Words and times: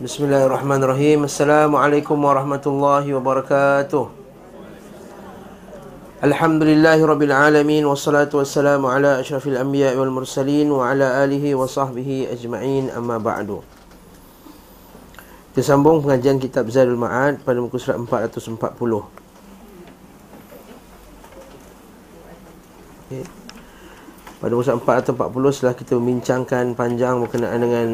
Bismillahirrahmanirrahim. 0.00 1.28
Assalamualaikum 1.28 2.16
warahmatullahi 2.16 3.12
wabarakatuh. 3.12 4.08
Alhamdulillahi 6.24 7.04
rabbil 7.04 7.36
alamin. 7.36 7.84
Wassalatu 7.84 8.40
wassalamu 8.40 8.88
ala 8.88 9.20
ashrafil 9.20 9.60
anbiya 9.60 9.92
wal 10.00 10.08
mursalin 10.08 10.72
Wa 10.72 10.96
ala 10.96 11.20
alihi 11.20 11.52
wa 11.52 11.68
sahbihi 11.68 12.32
ajma'in. 12.32 12.88
Amma 12.96 13.20
ba'du. 13.20 13.60
Kita 15.52 15.68
sambung 15.68 16.00
pengajian 16.00 16.40
kitab 16.40 16.72
Zadul 16.72 16.96
Ma'ad 16.96 17.44
Pada 17.44 17.60
muka 17.60 17.76
surat 17.76 18.00
440 18.00 18.56
okay. 23.04 23.24
Pada 24.40 24.52
muka 24.56 24.64
surat 24.64 24.80
440 24.80 25.52
setelah 25.52 25.76
kita 25.76 25.92
membincangkan 26.00 26.72
panjang 26.72 27.20
berkenaan 27.20 27.60
dengan 27.60 27.88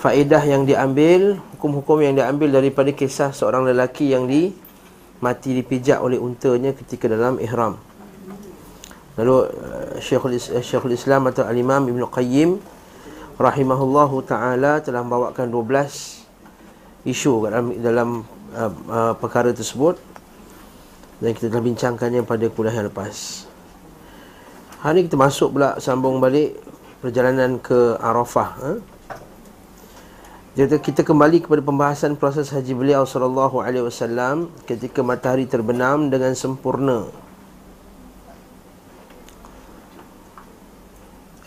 faedah 0.00 0.40
yang 0.48 0.64
diambil, 0.64 1.36
hukum-hukum 1.56 2.00
yang 2.00 2.16
diambil 2.16 2.48
daripada 2.48 2.88
kisah 2.96 3.36
seorang 3.36 3.68
lelaki 3.68 4.16
yang 4.16 4.24
di 4.24 4.48
mati 5.20 5.52
dipijak 5.52 6.00
oleh 6.00 6.16
untanya 6.16 6.72
ketika 6.72 7.04
dalam 7.04 7.36
ihram. 7.36 7.76
Lalu 9.20 9.52
uh, 9.52 10.00
Syekhul, 10.00 10.40
uh, 10.40 10.64
Syekhul 10.64 10.96
Islam 10.96 11.28
atau 11.28 11.44
Al-Imam 11.44 11.84
Ibn 11.84 12.08
Qayyim 12.08 12.56
rahimahullahu 13.36 14.24
taala 14.24 14.80
telah 14.80 15.04
membawakan 15.04 15.52
12 15.52 17.04
isu 17.04 17.48
dalam 17.52 17.64
dalam 17.76 18.08
uh, 18.56 18.72
uh, 18.88 19.12
perkara 19.20 19.52
tersebut 19.52 20.00
dan 21.20 21.36
kita 21.36 21.52
telah 21.52 21.60
bincangkannya 21.60 22.24
pada 22.24 22.48
kuliah 22.48 22.72
yang 22.72 22.88
lepas. 22.88 23.44
Hari 24.80 25.04
ini 25.04 25.12
kita 25.12 25.20
masuk 25.20 25.60
pula 25.60 25.76
sambung 25.76 26.16
balik 26.24 26.56
perjalanan 27.04 27.60
ke 27.60 28.00
Arafah. 28.00 28.50
Eh? 28.64 28.99
Jadi 30.60 30.76
kita 30.76 31.00
kembali 31.08 31.40
kepada 31.40 31.64
pembahasan 31.64 32.20
proses 32.20 32.52
haji 32.52 32.76
beliau 32.76 33.08
sallallahu 33.08 33.64
alaihi 33.64 33.80
wasallam 33.80 34.52
ketika 34.68 35.00
matahari 35.00 35.48
terbenam 35.48 36.12
dengan 36.12 36.36
sempurna. 36.36 37.08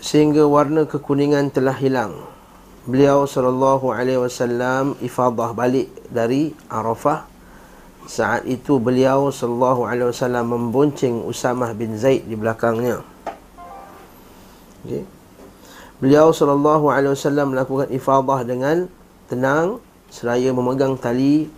Sehingga 0.02 0.50
warna 0.50 0.90
kekuningan 0.90 1.54
telah 1.54 1.78
hilang. 1.78 2.26
Beliau 2.90 3.30
sallallahu 3.30 3.94
alaihi 3.94 4.18
wasallam 4.18 4.98
ifadah 4.98 5.54
balik 5.54 5.94
dari 6.10 6.58
Arafah. 6.66 7.30
Saat 8.10 8.50
itu 8.50 8.82
beliau 8.82 9.30
sallallahu 9.30 9.86
alaihi 9.86 10.10
wasallam 10.10 10.58
membonceng 10.58 11.22
Usamah 11.22 11.70
bin 11.78 12.02
Zaid 12.02 12.26
di 12.26 12.34
belakangnya. 12.34 13.06
Okay. 14.82 15.06
Beliau 16.02 16.34
sallallahu 16.34 16.90
alaihi 16.90 17.14
wasallam 17.14 17.54
melakukan 17.54 17.94
ifadah 17.94 18.42
dengan 18.42 18.90
tenang 19.34 19.82
seraya 20.14 20.54
memegang 20.54 20.94
tali 20.94 21.50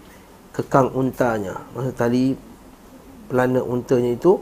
kekang 0.56 0.96
untanya. 0.96 1.60
Maksud 1.76 1.96
tali 2.00 2.40
pelana 3.28 3.60
untanya 3.60 4.16
itu 4.16 4.40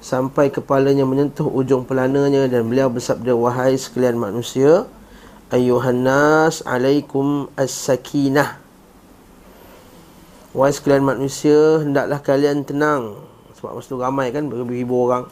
sampai 0.00 0.48
kepalanya 0.48 1.04
menyentuh 1.04 1.44
ujung 1.44 1.84
pelananya 1.84 2.48
dan 2.48 2.64
beliau 2.64 2.88
bersabda 2.88 3.36
wahai 3.36 3.76
sekalian 3.76 4.16
manusia 4.16 4.88
ayuhan 5.52 6.00
nas 6.00 6.64
alaikum 6.64 7.52
as-sakinah. 7.60 8.56
Wahai 10.56 10.72
sekalian 10.72 11.04
manusia 11.04 11.84
hendaklah 11.84 12.24
kalian 12.24 12.64
tenang 12.64 13.20
sebab 13.60 13.76
masa 13.76 13.88
tu 13.92 14.00
ramai 14.00 14.32
kan 14.32 14.48
beribu 14.48 14.94
orang. 15.04 15.28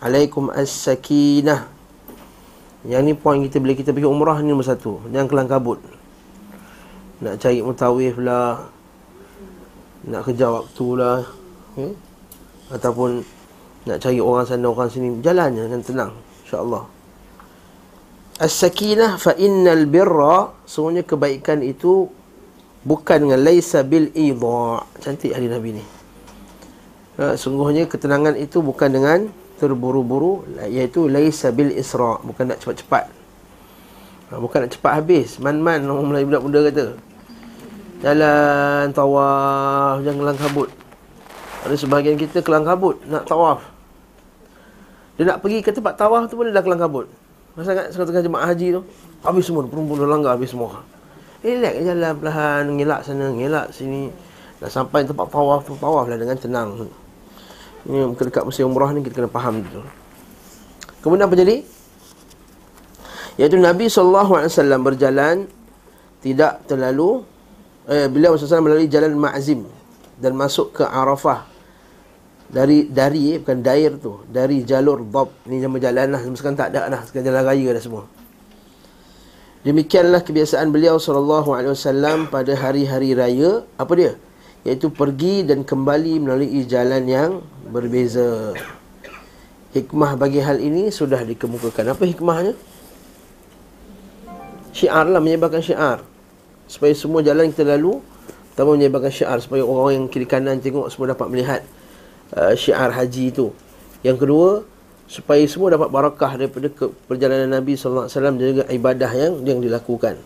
Alaikum 0.00 0.48
as-sakinah. 0.48 1.68
Yang 2.84 3.02
ni 3.04 3.12
poin 3.16 3.40
kita 3.40 3.56
bila 3.60 3.72
kita 3.72 3.96
pergi 3.96 4.04
umrah 4.04 4.36
ni 4.44 4.52
nombor 4.52 4.68
satu. 4.68 5.00
Jangan 5.08 5.28
kelang 5.28 5.48
kabut. 5.48 5.80
Nak 7.22 7.38
cari 7.38 7.62
mutawif 7.62 8.18
lah. 8.18 8.66
Nak 10.08 10.22
kejar 10.26 10.50
waktu 10.50 10.86
lah. 10.98 11.20
Okay? 11.74 11.92
Ataupun 12.74 13.22
nak 13.84 13.98
cari 14.00 14.18
orang 14.18 14.46
sana, 14.48 14.66
orang 14.72 14.90
sini. 14.90 15.22
Jalan 15.22 15.54
je 15.54 15.62
dengan 15.68 15.82
tenang. 15.84 16.12
InsyaAllah. 16.46 16.84
As-sakinah 18.42 19.20
fa 19.20 19.36
innal 19.38 19.86
birra. 19.86 20.50
Semuanya 20.66 21.06
kebaikan 21.06 21.62
itu 21.62 22.10
bukan 22.82 23.28
dengan 23.28 23.40
laisa 23.44 23.86
bil 23.86 24.10
idha. 24.16 24.82
Cantik 24.98 25.30
hari 25.30 25.46
Nabi 25.46 25.78
ni. 25.78 25.84
Ha, 27.14 27.38
sungguhnya 27.38 27.86
ketenangan 27.86 28.34
itu 28.34 28.58
bukan 28.58 28.90
dengan 28.90 29.30
terburu-buru 29.54 30.42
iaitu 30.66 31.06
laisa 31.06 31.54
bil 31.54 31.70
isra 31.70 32.18
bukan 32.26 32.50
nak 32.50 32.58
cepat-cepat 32.58 33.06
ha, 34.30 34.38
bukan 34.40 34.64
nak 34.64 34.72
cepat 34.72 34.92
habis. 35.02 35.36
Man-man 35.42 35.84
orang 35.88 36.06
Melayu 36.08 36.26
budak 36.30 36.42
muda 36.44 36.60
kata 36.70 36.86
jalan 38.04 38.92
tawaf 38.92 40.04
jangan 40.04 40.18
kelang 40.20 40.38
kabut. 40.38 40.68
Ada 41.64 41.74
sebahagian 41.80 42.20
kita 42.20 42.44
kelang 42.44 42.68
kabut 42.68 43.00
nak 43.08 43.24
tawaf. 43.24 43.64
Dia 45.16 45.24
nak 45.30 45.40
pergi 45.40 45.64
ke 45.64 45.72
tempat 45.72 45.96
tawaf 45.96 46.28
tu 46.28 46.36
pun 46.36 46.44
dia 46.44 46.52
dah 46.52 46.60
kelang 46.60 46.80
kabut. 46.80 47.08
Masa 47.56 47.72
kat 47.72 47.94
setengah 47.94 48.20
jemaah 48.20 48.50
haji 48.50 48.76
tu 48.76 48.80
habis 49.24 49.48
semua 49.48 49.64
perempuan 49.64 50.04
dah 50.04 50.10
langgar 50.10 50.36
habis 50.36 50.52
semua. 50.52 50.84
Relax 51.40 51.74
jalan 51.80 52.12
perlahan 52.20 52.62
ngelak 52.76 53.00
sana 53.08 53.26
ngelak 53.32 53.72
sini. 53.72 54.12
Dah 54.60 54.68
sampai 54.68 55.08
tempat 55.08 55.32
tawaf 55.32 55.64
tu 55.64 55.72
tawaf 55.80 56.04
lah 56.04 56.20
dengan 56.20 56.36
tenang. 56.36 56.68
Ini 57.84 58.16
dekat 58.16 58.44
musim 58.44 58.68
umrah 58.68 58.92
ni 58.92 59.00
kita 59.00 59.24
kena 59.24 59.30
faham 59.32 59.60
dulu. 59.64 59.84
Kemudian 61.00 61.28
apa 61.28 61.36
jadi? 61.36 61.56
Iaitu 63.34 63.58
Nabi 63.58 63.90
SAW 63.90 64.46
berjalan 64.82 65.50
tidak 66.22 66.64
terlalu 66.70 67.26
eh, 67.90 68.06
beliau 68.06 68.38
SAW 68.38 68.62
melalui 68.64 68.86
jalan 68.86 69.12
Ma'zim 69.18 69.66
dan 70.16 70.38
masuk 70.38 70.80
ke 70.80 70.84
Arafah 70.86 71.44
dari 72.48 72.86
dari 72.86 73.34
eh, 73.34 73.38
bukan 73.42 73.58
dair 73.60 73.98
tu 73.98 74.22
dari 74.30 74.62
jalur 74.62 75.02
Dab 75.02 75.34
ni 75.50 75.58
nama 75.58 75.76
jalan 75.82 76.14
lah 76.14 76.20
sekarang 76.22 76.56
tak 76.56 76.70
ada 76.70 76.86
lah 76.86 77.00
sekarang 77.02 77.34
jalan 77.34 77.42
raya 77.42 77.68
dah 77.74 77.82
semua 77.82 78.04
demikianlah 79.66 80.22
kebiasaan 80.22 80.70
beliau 80.70 81.02
SAW 81.02 82.30
pada 82.30 82.52
hari-hari 82.54 83.18
raya 83.18 83.66
apa 83.74 83.92
dia 83.98 84.12
iaitu 84.64 84.88
pergi 84.88 85.44
dan 85.44 85.62
kembali 85.62 86.24
melalui 86.24 86.64
jalan 86.64 87.04
yang 87.04 87.30
berbeza. 87.68 88.56
Hikmah 89.76 90.16
bagi 90.16 90.40
hal 90.40 90.58
ini 90.58 90.88
sudah 90.88 91.20
dikemukakan. 91.20 91.92
Apa 91.92 92.08
hikmahnya? 92.08 92.56
Syiar 94.74 95.06
lah 95.06 95.22
menyebabkan 95.22 95.62
syiar. 95.62 96.02
Supaya 96.66 96.90
semua 96.98 97.22
jalan 97.22 97.54
kita 97.54 97.62
lalu, 97.62 98.02
pertama 98.52 98.74
menyebabkan 98.74 99.14
syiar. 99.14 99.38
Supaya 99.38 99.62
orang 99.62 100.02
yang 100.02 100.04
kiri 100.10 100.26
kanan 100.26 100.58
tengok 100.58 100.90
semua 100.90 101.14
dapat 101.14 101.30
melihat 101.30 101.62
uh, 102.34 102.52
syiar 102.58 102.90
haji 102.90 103.30
itu. 103.30 103.54
Yang 104.02 104.26
kedua, 104.26 104.48
supaya 105.06 105.46
semua 105.46 105.70
dapat 105.70 105.88
barakah 105.94 106.32
daripada 106.34 106.68
perjalanan 107.06 107.62
Nabi 107.62 107.78
SAW 107.78 108.10
dan 108.10 108.34
juga 108.36 108.66
ibadah 108.68 109.10
yang 109.14 109.32
yang 109.46 109.58
dilakukan. 109.62 110.18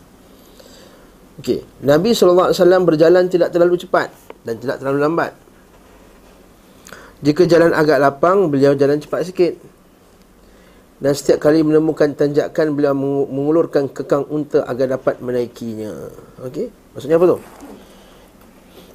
Okey, 1.39 1.63
Nabi 1.87 2.17
SAW 2.17 2.51
berjalan 2.83 3.31
tidak 3.31 3.55
terlalu 3.55 3.79
cepat 3.79 4.11
dan 4.43 4.59
tidak 4.59 4.83
terlalu 4.83 4.99
lambat. 5.07 5.33
Jika 7.19 7.47
jalan 7.51 7.75
agak 7.75 7.99
lapang, 7.99 8.47
beliau 8.51 8.79
jalan 8.79 9.03
cepat 9.03 9.27
sikit. 9.27 9.55
Dan 10.99 11.15
setiap 11.15 11.39
kali 11.39 11.63
menemukan 11.63 12.11
tanjakan, 12.11 12.75
beliau 12.75 12.91
mengulurkan 13.31 13.87
kekang 13.87 14.27
unta 14.35 14.67
agar 14.67 14.99
dapat 14.99 15.23
menaikinya. 15.23 15.95
Okey? 16.43 16.75
Maksudnya 16.95 17.23
apa 17.23 17.27
tu? 17.35 17.39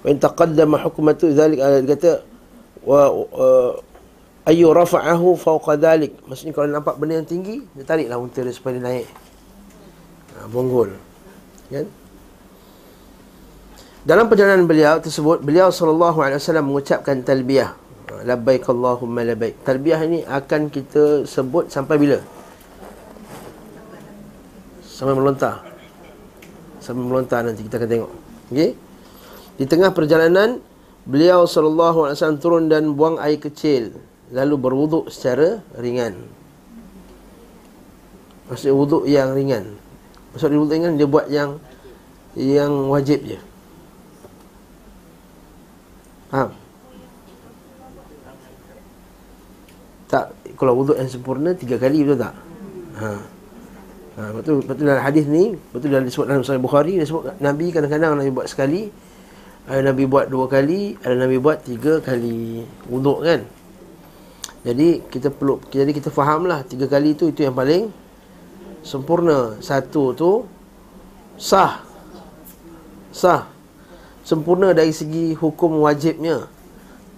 In 0.03 0.19
taqaddama 0.19 0.83
hukmatu 0.83 1.31
ala 1.31 1.79
kata 1.87 2.27
wa 2.83 3.07
ayu 4.43 4.67
rafa'ahu 4.75 5.39
fawqa 5.39 5.79
dhalik. 5.79 6.19
Maksudnya 6.27 6.51
kalau 6.51 6.67
nampak 6.67 6.99
benda 6.99 7.23
yang 7.23 7.27
tinggi, 7.27 7.63
dia 7.71 7.87
tariklah 7.87 8.19
unta 8.19 8.43
dia 8.43 8.51
supaya 8.51 8.75
dia 8.75 8.83
naik. 8.83 9.07
Ha, 10.35 10.51
bonggol. 10.51 10.91
Kan? 11.71 11.87
Dalam 14.03 14.27
perjalanan 14.27 14.67
beliau 14.67 14.99
tersebut, 14.99 15.39
beliau 15.39 15.71
SAW 15.71 16.03
mengucapkan 16.59 17.23
talbiyah. 17.23 17.71
Labbaik 18.11 18.67
Allahumma 18.67 19.23
labbaik. 19.23 19.63
Talbiyah 19.63 20.01
ini 20.03 20.19
akan 20.27 20.67
kita 20.67 21.23
sebut 21.23 21.71
sampai 21.71 21.95
bila? 21.95 22.19
Sampai 24.83 25.15
melontar. 25.15 25.63
Sampai 26.83 27.03
melontar 27.03 27.47
nanti 27.47 27.63
kita 27.63 27.79
akan 27.79 27.89
tengok. 27.89 28.11
Okey? 28.51 28.71
Di 29.53 29.65
tengah 29.69 29.93
perjalanan, 29.95 30.59
beliau 31.07 31.47
SAW 31.47 32.13
turun 32.41 32.67
dan 32.67 32.91
buang 32.97 33.21
air 33.21 33.39
kecil. 33.39 33.95
Lalu 34.33 34.55
berwuduk 34.57 35.13
secara 35.13 35.61
ringan. 35.77 36.17
Maksudnya 38.49 38.75
wuduk 38.75 39.03
yang 39.07 39.31
ringan. 39.31 39.77
Maksudnya 40.33 40.57
wuduk 40.59 40.73
ringan, 40.73 40.93
dia 40.99 41.07
buat 41.07 41.27
yang 41.29 41.61
yang 42.33 42.89
wajib 42.89 43.21
je. 43.23 43.39
Faham? 46.33 46.49
Tak, 50.09 50.33
kalau 50.63 50.79
wuduk 50.79 50.95
yang 50.95 51.11
sempurna 51.11 51.51
tiga 51.51 51.75
kali 51.75 52.07
betul 52.07 52.23
tak? 52.23 52.33
Ha. 53.03 53.11
Ha, 54.13 54.21
betul 54.31 54.63
betul 54.63 54.85
dalam 54.87 55.03
hadis 55.03 55.27
ni, 55.27 55.57
betul 55.75 55.91
dalam 55.91 56.07
disebut 56.07 56.25
dalam 56.29 56.45
Sahih 56.45 56.63
Bukhari 56.63 56.95
dia 56.95 57.03
sebut 57.03 57.35
Nabi 57.43 57.73
kadang-kadang 57.75 58.15
Nabi 58.15 58.31
buat 58.31 58.47
sekali, 58.47 58.87
ada 59.67 59.91
Nabi 59.91 60.03
buat 60.07 60.31
dua 60.31 60.45
kali, 60.47 60.95
ada 61.03 61.19
Nabi 61.19 61.35
buat 61.41 61.65
tiga 61.67 61.99
kali 61.99 62.63
wuduk 62.87 63.19
kan. 63.25 63.41
Jadi 64.63 65.03
kita 65.11 65.27
perlu 65.27 65.59
jadi 65.67 65.91
kita 65.91 66.07
fahamlah 66.07 66.63
tiga 66.63 66.87
kali 66.87 67.19
tu 67.19 67.27
itu 67.27 67.43
yang 67.43 67.51
paling 67.51 67.91
sempurna. 68.79 69.59
Satu 69.59 70.15
tu 70.15 70.31
sah. 71.35 71.83
Sah. 73.11 73.49
Sempurna 74.23 74.71
dari 74.71 74.95
segi 74.95 75.35
hukum 75.35 75.83
wajibnya. 75.83 76.47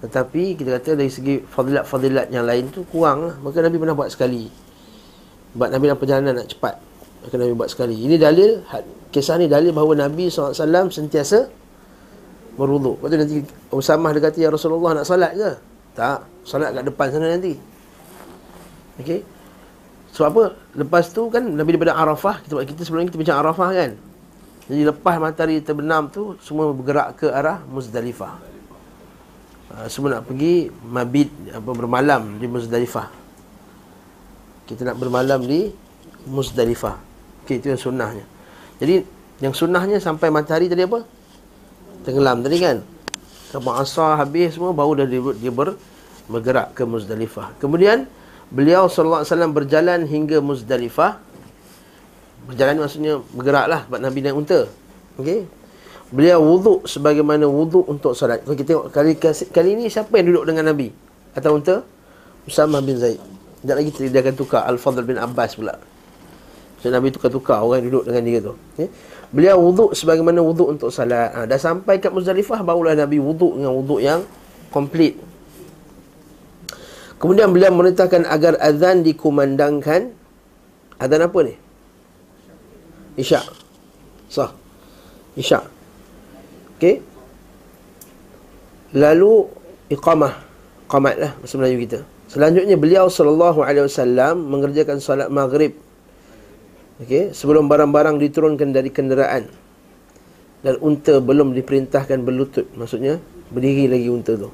Tetapi 0.04 0.60
kita 0.60 0.80
kata 0.80 1.00
dari 1.00 1.08
segi 1.08 1.40
fadilat-fadilat 1.40 2.28
yang 2.34 2.44
lain 2.44 2.68
tu 2.74 2.84
kurang 2.90 3.32
lah. 3.32 3.36
Maka 3.40 3.64
Nabi 3.64 3.78
pernah 3.80 3.96
buat 3.96 4.12
sekali. 4.12 4.52
Sebab 5.56 5.68
Nabi 5.72 5.84
dalam 5.88 6.00
perjalanan 6.00 6.34
nak 6.36 6.48
cepat. 6.52 6.76
Maka 7.24 7.36
Nabi 7.40 7.54
buat 7.56 7.70
sekali. 7.72 7.96
Ini 7.96 8.20
dalil, 8.20 8.60
kisah 9.10 9.40
ni 9.40 9.48
dalil 9.48 9.72
bahawa 9.72 10.06
Nabi 10.06 10.28
SAW 10.28 10.92
sentiasa 10.92 11.48
berwuduk. 12.60 13.00
Lepas 13.00 13.10
tu 13.12 13.18
nanti 13.18 13.36
Usamah 13.72 14.12
dia 14.12 14.22
kata, 14.24 14.38
Ya 14.40 14.50
Rasulullah 14.52 15.00
nak 15.00 15.08
salat 15.08 15.32
ke? 15.36 15.52
Tak. 15.96 16.20
Salat 16.44 16.76
kat 16.76 16.84
depan 16.84 17.08
sana 17.10 17.32
nanti. 17.32 17.56
Okey. 19.00 19.24
Sebab 20.16 20.28
apa? 20.32 20.44
Lepas 20.76 21.12
tu 21.12 21.28
kan 21.28 21.44
Nabi 21.44 21.76
daripada 21.76 21.96
Arafah, 22.00 22.40
kita 22.44 22.64
kita 22.64 22.82
sebelum 22.88 23.08
kita 23.08 23.20
bincang 23.20 23.40
Arafah 23.40 23.70
kan. 23.76 23.92
Jadi 24.66 24.82
lepas 24.82 25.16
matahari 25.22 25.60
terbenam 25.62 26.10
tu 26.10 26.40
semua 26.42 26.72
bergerak 26.72 27.20
ke 27.20 27.28
arah 27.30 27.62
Muzdalifah. 27.70 28.55
Uh, 29.66 29.88
semua 29.90 30.20
nak 30.20 30.30
pergi 30.30 30.70
mabit 30.86 31.34
apa 31.50 31.72
bermalam 31.74 32.38
di 32.38 32.46
Muzdalifah. 32.46 33.10
Kita 34.70 34.82
nak 34.86 34.98
bermalam 35.02 35.42
di 35.42 35.74
Muzdalifah. 36.30 36.98
Okey, 37.46 37.62
itu 37.62 37.74
yang 37.74 37.82
sunnahnya. 37.82 38.26
Jadi 38.78 39.06
yang 39.42 39.54
sunnahnya 39.58 39.98
sampai 39.98 40.30
matahari 40.30 40.70
tadi 40.70 40.86
apa? 40.86 41.02
Tenggelam 42.06 42.46
tadi 42.46 42.58
kan. 42.62 42.78
Sampai 43.50 43.74
asar 43.82 44.22
habis 44.22 44.54
semua 44.54 44.74
baru 44.74 45.02
dah 45.02 45.08
dia, 45.10 45.22
dia 45.38 45.52
ber, 45.54 45.78
bergerak 46.30 46.78
ke 46.78 46.86
Muzdalifah. 46.86 47.58
Kemudian 47.58 48.06
beliau 48.54 48.86
sallallahu 48.86 49.26
alaihi 49.26 49.34
wasallam 49.34 49.54
berjalan 49.54 50.00
hingga 50.06 50.38
Muzdalifah. 50.46 51.18
Berjalan 52.46 52.86
maksudnya 52.86 53.18
bergeraklah 53.34 53.90
sebab 53.90 54.00
Nabi 54.02 54.20
naik 54.22 54.38
unta. 54.38 54.60
Okey. 55.18 55.65
Beliau 56.14 56.38
wuduk 56.42 56.86
sebagaimana 56.86 57.50
wuduk 57.50 57.90
untuk 57.90 58.14
solat. 58.14 58.46
Kalau 58.46 58.54
kita 58.54 58.70
tengok 58.78 58.88
kali 58.94 59.12
kali 59.50 59.70
ini 59.74 59.90
siapa 59.90 60.14
yang 60.22 60.30
duduk 60.34 60.46
dengan 60.54 60.70
Nabi? 60.70 60.94
Atau 61.34 61.58
unta? 61.58 61.82
Usamah 62.46 62.82
bin 62.86 63.02
Zaid. 63.02 63.18
Sekejap 63.66 63.76
lagi 63.82 63.90
dia 64.14 64.22
akan 64.22 64.36
tukar 64.38 64.62
Al-Fadl 64.70 65.02
bin 65.02 65.18
Abbas 65.18 65.58
pula. 65.58 65.74
So, 66.86 66.94
Nabi 66.94 67.10
tukar-tukar 67.10 67.66
orang 67.66 67.82
yang 67.82 67.90
duduk 67.90 68.14
dengan 68.14 68.24
dia 68.30 68.40
tu. 68.46 68.54
Okay. 68.78 68.94
Beliau 69.34 69.58
wuduk 69.58 69.98
sebagaimana 69.98 70.38
wuduk 70.46 70.78
untuk 70.78 70.94
salat. 70.94 71.34
Ha, 71.34 71.50
dah 71.50 71.58
sampai 71.58 71.98
kat 71.98 72.14
Muzdalifah 72.14 72.62
barulah 72.62 72.94
Nabi 72.94 73.18
wuduk 73.18 73.58
dengan 73.58 73.74
wuduk 73.74 73.98
yang 74.06 74.22
komplit. 74.70 75.18
Kemudian 77.18 77.50
beliau 77.50 77.74
merintahkan 77.74 78.30
agar 78.30 78.62
azan 78.62 79.02
dikumandangkan. 79.02 80.14
Azan 81.02 81.22
apa 81.26 81.40
ni? 81.42 81.58
Isyak. 83.18 83.50
Sah. 84.30 84.54
Isyak. 85.34 85.75
Okey. 86.86 87.02
Lalu 88.94 89.50
iqamah. 89.90 90.46
Qamat 90.86 91.16
lah 91.18 91.32
bahasa 91.42 91.58
Melayu 91.58 91.82
kita. 91.82 92.00
Selanjutnya 92.30 92.78
beliau 92.78 93.10
sallallahu 93.10 93.66
alaihi 93.66 93.90
wasallam 93.90 94.46
mengerjakan 94.54 95.02
solat 95.02 95.34
maghrib. 95.34 95.74
Okey, 97.02 97.34
sebelum 97.34 97.66
barang-barang 97.66 98.22
diturunkan 98.22 98.70
dari 98.70 98.94
kenderaan. 98.94 99.50
Dan 100.62 100.78
unta 100.86 101.18
belum 101.18 101.58
diperintahkan 101.58 102.22
berlutut. 102.22 102.70
Maksudnya 102.78 103.18
berdiri 103.50 103.90
lagi 103.90 104.14
unta 104.14 104.38
tu. 104.38 104.54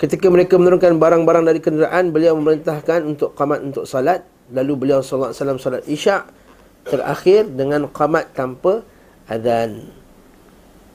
Ketika 0.00 0.32
mereka 0.32 0.56
menurunkan 0.56 0.96
barang-barang 0.96 1.44
dari 1.44 1.60
kenderaan, 1.60 2.16
beliau 2.16 2.40
memerintahkan 2.40 3.04
untuk 3.04 3.36
qamat 3.36 3.60
untuk 3.60 3.84
salat. 3.84 4.24
Lalu 4.56 4.72
beliau 4.88 5.04
sallallahu 5.04 5.36
alaihi 5.36 5.40
wasallam 5.40 5.60
salat 5.60 5.84
Isyak 5.84 6.22
terakhir 6.88 7.52
dengan 7.52 7.92
qamat 7.92 8.32
tanpa 8.32 8.80
azan. 9.28 10.03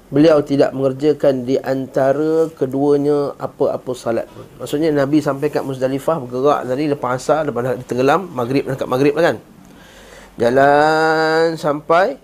Beliau 0.09 0.41
tidak 0.41 0.73
mengerjakan 0.73 1.45
di 1.45 1.53
antara 1.61 2.50
keduanya 2.57 3.38
apa-apa 3.38 3.94
salat. 3.94 4.25
Maksudnya 4.57 4.89
Nabi 4.89 5.21
sampai 5.21 5.53
kat 5.53 5.61
Muzdalifah 5.61 6.17
bergerak 6.25 6.65
tadi 6.65 6.89
lepas 6.89 7.21
asar, 7.21 7.45
dah 7.45 7.77
tenggelam, 7.85 8.25
maghrib 8.33 8.65
dekat 8.65 8.89
maghrib 8.89 9.13
lah 9.13 9.33
kan. 9.33 9.38
Jalan 10.41 11.53
sampai 11.61 12.17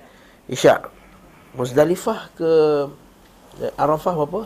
Isyak. 0.49 0.89
Muzdalifah 1.53 2.33
ke 2.33 2.51
Arafah 3.77 4.13
berapa? 4.17 4.41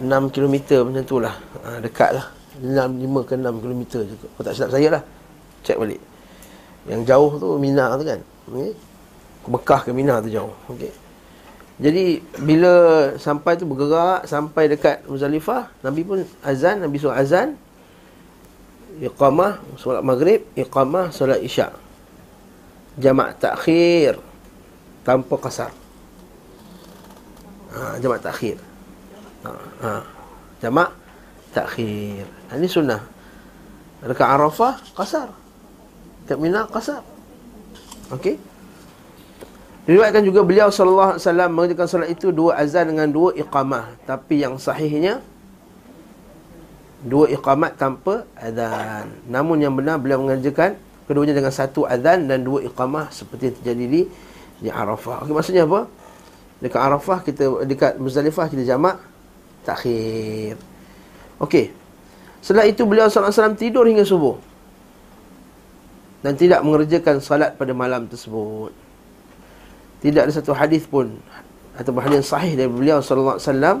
6 0.00 0.32
km 0.32 0.54
macam 0.88 1.04
tu 1.04 1.16
lah 1.20 1.34
ha, 1.66 1.76
Dekat 1.82 2.10
lah 2.16 2.26
6, 2.56 3.04
5 3.04 3.28
ke 3.28 3.34
6 3.36 3.62
km 3.62 3.82
je 4.00 4.14
Kalau 4.16 4.44
tak 4.44 4.54
silap 4.56 4.70
saya 4.72 4.88
lah 4.88 5.02
Cek 5.66 5.76
balik 5.76 6.00
Yang 6.88 7.00
jauh 7.04 7.30
tu 7.36 7.48
Mina 7.60 7.92
tu 8.00 8.04
kan 8.08 8.20
okay. 8.48 8.72
Mekah 9.44 9.80
ke 9.84 9.90
Mina 9.92 10.24
tu 10.24 10.32
jauh 10.32 10.52
okay. 10.72 10.92
Jadi 11.80 12.20
bila 12.44 12.74
sampai 13.16 13.56
tu 13.56 13.64
bergerak 13.64 14.28
Sampai 14.28 14.68
dekat 14.68 15.00
Muzalifah 15.08 15.72
Nabi 15.80 16.04
pun 16.04 16.20
azan 16.44 16.84
Nabi 16.84 17.00
suruh 17.00 17.16
azan 17.16 17.56
Iqamah 19.00 19.64
Solat 19.80 20.04
maghrib 20.04 20.44
Iqamah 20.52 21.08
Solat 21.08 21.40
isyak 21.40 21.72
Jamak 23.00 23.40
takhir 23.40 24.20
Tanpa 25.08 25.40
kasar 25.40 25.72
ha, 27.72 27.96
Jamak 27.96 28.20
takhir 28.20 28.60
Ha, 29.40 29.52
ha. 29.80 29.92
Jamak 30.60 30.92
takhir. 31.56 32.28
Ha, 32.52 32.60
ini 32.60 32.68
sunnah. 32.68 33.00
Dekat 34.04 34.28
Arafah 34.28 34.76
kasar. 34.92 35.28
Dekat 36.24 36.38
Mina 36.40 36.68
kasar. 36.68 37.00
Okey. 38.12 38.36
Diriwayatkan 39.90 40.22
juga 40.22 40.46
beliau 40.46 40.70
sallallahu 40.70 41.18
alaihi 41.18 41.26
wasallam 41.26 41.50
mengerjakan 41.50 41.86
solat 41.90 42.14
itu 42.14 42.30
dua 42.30 42.62
azan 42.62 42.94
dengan 42.94 43.10
dua 43.10 43.34
iqamah. 43.34 43.98
Tapi 44.06 44.38
yang 44.38 44.54
sahihnya 44.54 45.18
dua 47.02 47.26
iqamat 47.26 47.74
tanpa 47.74 48.22
azan. 48.38 49.10
Namun 49.26 49.58
yang 49.58 49.74
benar 49.74 49.98
beliau 49.98 50.22
mengerjakan 50.22 50.78
keduanya 51.10 51.34
dengan 51.34 51.50
satu 51.50 51.90
azan 51.90 52.30
dan 52.30 52.46
dua 52.46 52.62
iqamah 52.70 53.10
seperti 53.10 53.50
yang 53.50 53.56
terjadi 53.58 53.84
di 53.90 54.00
di 54.62 54.68
Arafah. 54.70 55.26
Okey 55.26 55.34
maksudnya 55.34 55.66
apa? 55.66 55.90
Dekat 56.62 56.80
Arafah 56.86 57.18
kita 57.26 57.44
dekat 57.66 57.92
Muzdalifah 57.98 58.46
kita 58.46 58.62
jamak 58.62 59.02
takhir. 59.66 60.54
Okey. 61.42 61.74
Setelah 62.38 62.70
itu 62.70 62.86
beliau 62.86 63.10
SAW 63.10 63.58
tidur 63.58 63.90
hingga 63.90 64.06
subuh. 64.06 64.38
Dan 66.22 66.38
tidak 66.38 66.62
mengerjakan 66.62 67.18
salat 67.18 67.58
pada 67.58 67.74
malam 67.74 68.06
tersebut. 68.06 68.70
Tidak 70.00 70.20
ada 70.24 70.32
satu 70.32 70.56
hadis 70.56 70.88
pun 70.88 71.12
atau 71.76 71.92
hadis 72.00 72.28
sahih 72.28 72.56
dari 72.56 72.68
beliau 72.68 73.00
sallallahu 73.00 73.36
alaihi 73.36 73.48
wasallam 73.48 73.78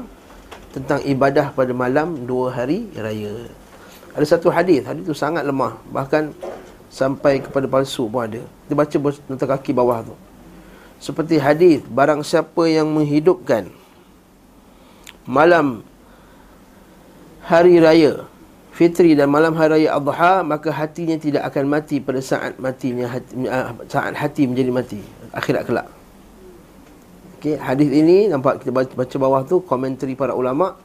tentang 0.70 1.00
ibadah 1.02 1.52
pada 1.52 1.72
malam 1.74 2.28
dua 2.28 2.54
hari 2.54 2.86
raya. 2.94 3.50
Ada 4.14 4.36
satu 4.36 4.52
hadis, 4.52 4.86
hadis 4.86 5.02
itu 5.06 5.14
sangat 5.14 5.42
lemah, 5.46 5.78
bahkan 5.90 6.34
sampai 6.90 7.42
kepada 7.42 7.66
palsu 7.70 8.10
pun 8.10 8.26
ada. 8.26 8.42
Kita 8.66 8.74
baca 8.74 8.96
nota 9.30 9.46
kaki 9.46 9.70
bawah 9.74 10.02
tu. 10.02 10.14
Seperti 11.00 11.40
hadis 11.40 11.80
barang 11.88 12.20
siapa 12.20 12.68
yang 12.68 12.90
menghidupkan 12.92 13.72
malam 15.24 15.80
hari 17.40 17.80
raya 17.80 18.28
fitri 18.76 19.16
dan 19.16 19.32
malam 19.32 19.56
hari 19.56 19.84
raya 19.84 19.96
adha 19.96 20.44
maka 20.44 20.68
hatinya 20.68 21.16
tidak 21.16 21.48
akan 21.48 21.64
mati 21.72 22.04
pada 22.04 22.20
saat 22.20 22.60
matinya 22.60 23.08
hati, 23.08 23.32
ah, 23.48 23.72
saat 23.88 24.12
hati 24.12 24.44
menjadi 24.44 24.70
mati 24.72 25.00
akhirat 25.32 25.64
kelak 25.64 25.88
okey 27.40 27.56
hadis 27.56 27.88
ini 27.88 28.28
nampak 28.28 28.60
kita 28.60 28.68
baca, 28.68 29.16
bawah 29.16 29.40
tu 29.48 29.64
komentari 29.64 30.12
para 30.12 30.36
ulama 30.36 30.76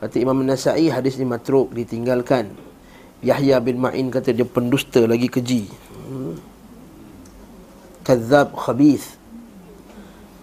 kata 0.00 0.16
Imam 0.16 0.40
Nasai 0.40 0.88
hadis 0.88 1.20
ini 1.20 1.28
matruk 1.28 1.76
ditinggalkan 1.76 2.56
Yahya 3.20 3.60
bin 3.60 3.76
Ma'in 3.76 4.08
kata 4.08 4.32
dia 4.32 4.48
pendusta 4.48 5.04
lagi 5.04 5.28
keji 5.28 5.68
hmm. 6.08 6.34
kadzab 8.00 8.56
khabith 8.56 9.20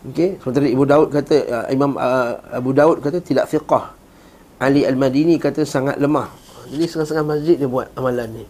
Okey, 0.02 0.42
sementara 0.42 0.66
Ibu 0.66 0.84
Daud 0.90 1.08
kata 1.14 1.36
uh, 1.46 1.66
Imam 1.70 1.94
uh, 1.94 2.34
Abu 2.50 2.74
Daud 2.74 3.06
kata 3.06 3.22
tidak 3.22 3.46
fiqah. 3.46 3.94
Ali 4.58 4.82
Al-Madini 4.82 5.38
kata 5.38 5.62
sangat 5.62 6.02
lemah. 6.02 6.26
Jadi 6.74 6.90
setengah-setengah 6.90 7.28
masjid 7.30 7.56
dia 7.62 7.70
buat 7.70 7.86
amalan 7.94 8.30
ni. 8.34 8.46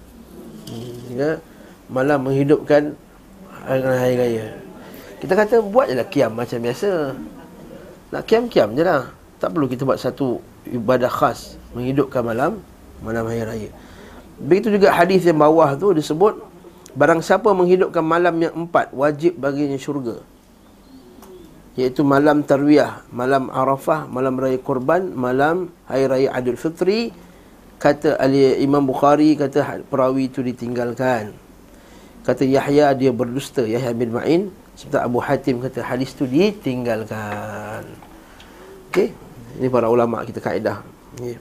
Hmm, 0.71 0.95
ya, 1.11 1.29
malam 1.91 2.23
menghidupkan 2.23 2.95
hari 3.67 4.15
raya. 4.15 4.47
Kita 5.21 5.37
kata 5.37 5.61
buat 5.61 5.85
je 5.85 5.95
lah 5.95 6.09
kiam 6.09 6.33
macam 6.33 6.57
biasa. 6.57 7.13
Nak 8.09 8.23
kiam-kiam 8.25 8.73
je 8.73 8.81
lah. 8.81 9.13
Tak 9.37 9.53
perlu 9.53 9.69
kita 9.69 9.85
buat 9.85 10.01
satu 10.01 10.41
ibadah 10.65 11.09
khas 11.09 11.61
menghidupkan 11.77 12.25
malam 12.25 12.57
malam 13.05 13.25
hari 13.29 13.45
raya. 13.45 13.69
Begitu 14.41 14.73
juga 14.73 14.89
hadis 14.97 15.21
yang 15.21 15.37
bawah 15.37 15.77
tu 15.77 15.93
disebut 15.93 16.41
Barang 16.97 17.21
siapa 17.21 17.53
menghidupkan 17.53 18.01
malam 18.01 18.35
yang 18.41 18.65
empat 18.65 18.89
Wajib 18.89 19.37
baginya 19.37 19.77
syurga 19.77 20.17
Iaitu 21.77 22.01
malam 22.01 22.41
tarwiyah 22.41 23.05
Malam 23.13 23.53
arafah 23.53 24.09
Malam 24.09 24.41
raya 24.41 24.57
korban 24.57 25.13
Malam 25.13 25.69
hari 25.85 26.09
raya 26.09 26.29
adil 26.33 26.57
fitri 26.57 27.13
Kata 27.77 28.17
Ali 28.17 28.59
Imam 28.65 28.81
Bukhari 28.83 29.37
Kata 29.37 29.85
perawi 29.85 30.27
itu 30.27 30.41
ditinggalkan 30.41 31.37
Kata 32.25 32.41
Yahya 32.41 32.97
dia 32.97 33.13
berdusta 33.13 33.61
Yahya 33.63 33.93
bin 33.93 34.11
Ma'in 34.11 34.49
Seperti 34.81 34.97
Abu 34.97 35.21
Hatim 35.21 35.61
kata 35.61 35.85
hadis 35.85 36.09
itu 36.17 36.25
ditinggalkan 36.25 37.85
Okey 38.89 39.13
Ini 39.61 39.69
para 39.69 39.85
ulama 39.85 40.25
kita 40.25 40.41
kaedah 40.41 40.81
okay. 41.13 41.37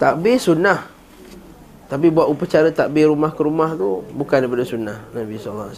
Takbir 0.00 0.40
sunnah 0.40 0.88
Tapi 1.92 2.08
buat 2.08 2.32
upacara 2.32 2.72
takbir 2.72 3.12
rumah 3.12 3.28
ke 3.36 3.44
rumah 3.44 3.76
tu 3.76 4.00
Bukan 4.16 4.40
daripada 4.40 4.64
sunnah 4.64 5.04
Nabi 5.12 5.36
SAW 5.36 5.68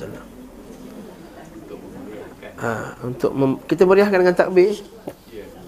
ha, 2.63 2.95
Untuk 3.03 3.35
mem- 3.35 3.59
kita 3.67 3.83
meriahkan 3.83 4.23
dengan 4.23 4.39
takbir 4.39 4.79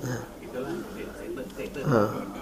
ha. 0.06 0.14
ha. 1.90 2.35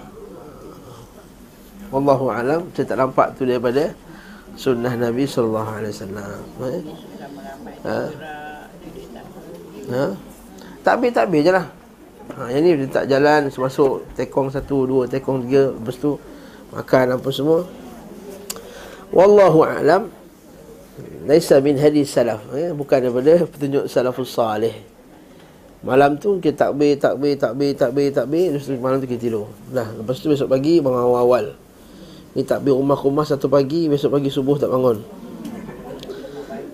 Wallahu 1.95 2.27
alam. 2.27 2.67
Saya 2.75 2.91
tak 2.91 2.99
nampak 2.99 3.39
tu 3.39 3.47
daripada 3.47 3.95
Sunnah 4.59 4.99
Nabi 4.99 5.31
SAW 5.31 5.63
eh? 5.63 6.83
ha? 7.87 7.99
ha? 9.95 10.05
Takbir-takbir 10.83 11.47
je 11.47 11.53
lah. 11.55 11.67
Ha, 12.35 12.51
Yang 12.51 12.63
ni 12.65 12.71
dia 12.83 12.89
tak 12.89 13.05
jalan 13.05 13.53
Masuk 13.53 14.01
tekong 14.17 14.49
satu, 14.49 14.89
dua, 14.89 15.05
tekong 15.05 15.45
tiga 15.45 15.71
Lepas 15.71 15.97
tu 16.03 16.19
makan 16.75 17.15
apa 17.15 17.29
semua. 17.31 17.63
Wallahu 19.15 19.63
a'lam. 19.63 20.11
Laisa 21.31 21.63
min 21.63 21.79
hadis 21.79 22.11
salaf 22.11 22.43
eh? 22.59 22.75
Bukan 22.75 23.07
daripada 23.07 23.47
petunjuk 23.47 23.87
salafus 23.87 24.35
salih. 24.35 24.75
Malam 25.87 26.19
tu 26.19 26.43
kita 26.43 26.75
takbir, 26.75 26.99
takbir, 26.99 27.39
takbir, 27.39 27.71
takbir, 27.79 28.09
takbir 28.11 28.47
Lepas 28.51 28.67
tu 28.67 28.75
malam 28.83 28.99
tu 28.99 29.07
kita 29.07 29.31
tidur. 29.31 29.47
Dah, 29.71 29.87
lepas 29.95 30.19
tu 30.19 30.27
besok 30.27 30.51
pagi 30.51 30.83
bangun 30.83 31.07
awal-awal 31.07 31.64
Ni 32.35 32.43
takbir 32.43 32.75
rumah-rumah 32.75 33.23
satu 33.23 33.47
pagi 33.47 33.87
Besok 33.87 34.19
pagi 34.19 34.29
subuh 34.29 34.59
tak 34.59 34.71
bangun 34.75 35.01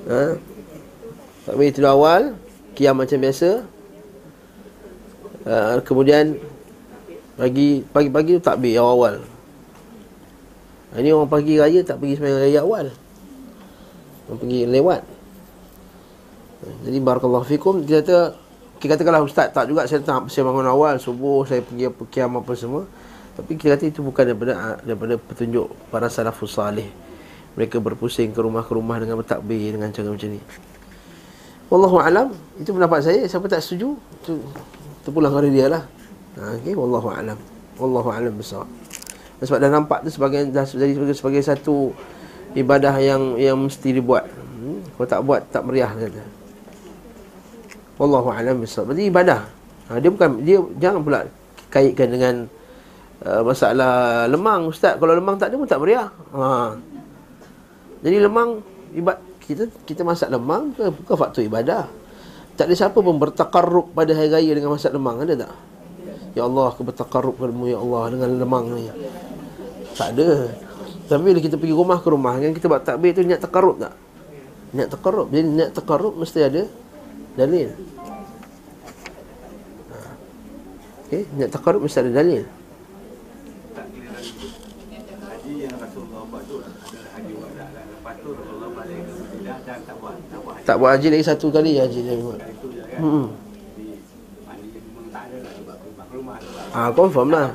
ha? 0.09 0.37
Takbir 1.49 1.69
tidur 1.73 1.93
awal 1.93 2.35
Kiam 2.75 2.97
macam 2.97 3.21
biasa 3.21 3.81
uh, 5.45 5.81
kemudian 5.85 6.37
pagi 7.41 7.81
pagi-pagi 7.89 8.37
tu 8.37 8.43
takbir 8.45 8.77
awal-awal. 8.77 9.25
Ini 10.91 11.15
orang 11.15 11.31
pagi 11.31 11.55
raya 11.57 11.81
tak 11.87 12.03
pergi 12.03 12.19
sembahyang 12.19 12.41
raya 12.45 12.61
awal. 12.61 12.87
Orang 14.29 14.39
pergi 14.43 14.61
lewat. 14.69 15.03
Jadi 16.85 16.99
barakallahu 17.01 17.47
fikum 17.49 17.89
dia 17.89 18.05
kata 18.05 18.37
kita 18.81 18.97
katakanlah 18.97 19.25
ustaz 19.25 19.53
tak 19.53 19.69
juga 19.69 19.89
saya 19.89 20.05
tak 20.05 20.29
saya 20.29 20.45
bangun 20.45 20.69
awal 20.69 20.97
subuh 21.01 21.45
saya 21.45 21.65
pergi 21.65 21.89
apa 21.89 22.03
kiam 22.13 22.37
apa 22.37 22.53
semua. 22.53 22.85
Tapi 23.39 23.57
kita 23.57 23.79
kata 23.79 23.85
itu 23.91 24.01
bukan 24.03 24.35
daripada 24.35 24.81
daripada 24.83 25.15
petunjuk 25.19 25.71
para 25.93 26.11
salafus 26.11 26.57
salih. 26.57 26.87
Mereka 27.55 27.83
berpusing 27.83 28.31
ke 28.31 28.41
rumah 28.43 28.63
ke 28.63 28.73
rumah 28.75 28.97
dengan 28.99 29.19
bertakbir 29.19 29.75
dengan 29.75 29.91
cara 29.91 30.09
macam 30.11 30.31
ni. 30.31 30.41
Wallahu 31.71 32.03
alam, 32.03 32.29
itu 32.59 32.71
pendapat 32.75 32.99
saya. 33.07 33.23
Siapa 33.31 33.47
tak 33.47 33.63
setuju, 33.63 33.95
itu 33.95 34.43
terpulang 35.07 35.33
kepada 35.33 35.49
dia 35.51 35.67
lah 35.71 35.83
ha, 36.39 36.55
okay, 36.57 36.75
Wallahu 36.77 37.09
a'lam 37.11 37.39
Wallahu 37.81 38.09
a'lam 38.13 38.35
besar 38.37 38.65
sebab 39.41 39.57
dah 39.57 39.73
nampak 39.73 40.05
tu 40.05 40.13
sebagai 40.13 40.53
dah 40.53 40.69
jadi 40.69 40.93
sebagai, 40.93 41.17
sebagai 41.17 41.41
satu 41.41 41.97
ibadah 42.53 42.93
yang 43.01 43.41
yang 43.41 43.57
mesti 43.57 43.89
dibuat. 43.89 44.29
Hmm? 44.29 44.85
Kalau 44.85 45.09
tak 45.09 45.21
buat 45.25 45.41
tak 45.49 45.65
meriah 45.65 45.89
kata. 45.89 46.21
Wallahu 47.97 48.29
a'lam 48.29 48.61
besar. 48.61 48.85
Berarti 48.85 49.09
ibadah. 49.09 49.49
Ha, 49.89 49.97
dia 49.97 50.13
bukan 50.13 50.45
dia 50.45 50.61
jangan 50.77 51.01
pula 51.01 51.25
kaitkan 51.73 52.13
dengan 52.13 52.35
uh, 53.25 53.43
masalah 53.45 54.27
lemang 54.29 54.69
ustaz. 54.69 54.97
Kalau 54.97 55.13
lemang 55.17 55.37
tak 55.37 55.53
ada 55.53 55.57
pun 55.61 55.69
tak 55.69 55.81
meriah. 55.81 56.09
Ha. 56.33 56.77
Jadi 58.01 58.17
lemang 58.17 58.65
ibad 58.97 59.19
kita 59.45 59.67
kita 59.85 60.03
masak 60.07 60.33
lemang 60.33 60.73
bukan, 60.73 60.91
bukan 61.05 61.17
faktor 61.17 61.43
ibadah. 61.45 61.89
Tak 62.61 62.69
ada 62.69 62.77
siapa 62.77 63.01
pun 63.01 63.17
bertakarrub 63.17 63.97
pada 63.97 64.13
hari 64.13 64.29
raya 64.29 64.53
dengan 64.53 64.77
masak 64.77 64.93
lemang 64.93 65.25
Ada 65.25 65.49
tak? 65.49 65.53
Ya 66.37 66.45
Allah 66.45 66.69
aku 66.69 66.85
bertakarrub 66.85 67.41
padamu 67.41 67.73
Ya 67.73 67.81
Allah 67.81 68.13
dengan 68.13 68.37
lemang 68.37 68.77
ni 68.77 68.85
Tak 69.97 70.13
ada 70.13 70.53
Tapi 71.09 71.21
bila 71.25 71.41
kita 71.41 71.57
pergi 71.57 71.73
rumah 71.73 71.97
ke 72.05 72.13
rumah 72.13 72.37
Yang 72.37 72.61
kita 72.61 72.69
buat 72.69 72.85
takbir 72.85 73.17
tu 73.17 73.25
niat 73.25 73.41
takarrub 73.41 73.81
tak? 73.81 73.97
Niat 74.77 74.93
takarrub 74.93 75.33
Jadi 75.33 75.45
niat 75.49 75.73
takarrub 75.73 76.21
mesti 76.21 76.39
ada 76.45 76.69
Dalil 77.33 77.69
ha. 79.89 79.97
Okay, 81.09 81.23
niat 81.33 81.49
takarrub 81.49 81.81
mesti 81.81 81.97
ada 81.97 82.13
dalil 82.13 82.45
tak 90.65 90.77
buat 90.81 90.97
haji 90.97 91.09
lagi 91.13 91.25
satu 91.27 91.49
kali 91.49 91.81
haji 91.81 92.01
dia 92.01 92.15
buat. 92.19 92.41
Hmm. 93.01 93.27
Ah 96.71 96.89
confirm 96.95 97.35
lah. 97.35 97.55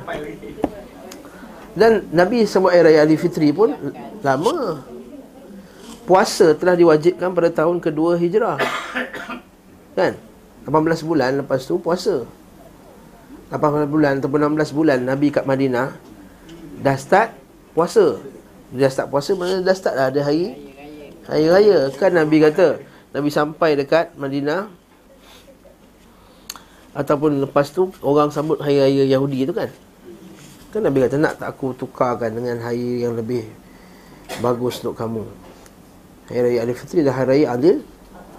Dan 1.76 2.08
Nabi 2.08 2.48
sebut 2.48 2.72
air 2.72 2.88
raya 2.88 3.04
Fitri 3.16 3.52
pun 3.52 3.76
lama. 4.24 4.80
Puasa 6.06 6.54
telah 6.54 6.78
diwajibkan 6.78 7.34
pada 7.34 7.50
tahun 7.50 7.82
kedua 7.82 8.14
Hijrah. 8.14 8.56
Kan? 9.98 10.14
18 10.64 11.02
bulan 11.02 11.30
lepas 11.42 11.66
tu 11.66 11.76
puasa. 11.82 12.22
18 13.50 13.86
bulan 13.90 14.18
ataupun 14.18 14.58
16 14.58 14.74
bulan 14.74 14.98
Nabi 15.02 15.30
kat 15.30 15.46
Madinah 15.46 15.94
dah 16.80 16.96
start 16.98 17.34
puasa. 17.74 18.18
Dia 18.70 18.86
dah 18.86 18.90
start 18.90 19.08
puasa 19.10 19.30
mana 19.34 19.62
dah 19.62 19.74
start 19.74 19.94
dah 19.98 20.06
ada 20.10 20.20
hari 20.22 20.54
hari 21.26 21.46
raya. 21.50 21.78
Kan 21.94 22.14
Nabi 22.14 22.42
kata, 22.42 22.80
Nabi 23.16 23.32
sampai 23.32 23.80
dekat 23.80 24.12
Madinah. 24.20 24.68
Ataupun 26.96 27.44
lepas 27.44 27.68
tu 27.68 27.92
Orang 28.00 28.32
sambut 28.32 28.56
hari 28.56 28.80
raya 28.80 29.04
Yahudi 29.04 29.44
tu 29.44 29.52
kan? 29.52 29.68
Kan 30.72 30.80
Nabi 30.80 31.04
kata 31.04 31.20
nak 31.20 31.36
tak 31.36 31.52
aku 31.52 31.76
tukarkan 31.76 32.32
Dengan 32.32 32.56
hari 32.64 33.04
yang 33.04 33.12
lebih 33.12 33.44
Bagus 34.40 34.80
untuk 34.80 34.96
kamu? 34.96 35.28
Hari 36.32 36.40
raya 36.40 36.58
Adil 36.64 36.72
Fitri 36.72 37.04
dah 37.04 37.12
hari 37.12 37.44
raya 37.44 37.52
Adil. 37.52 37.84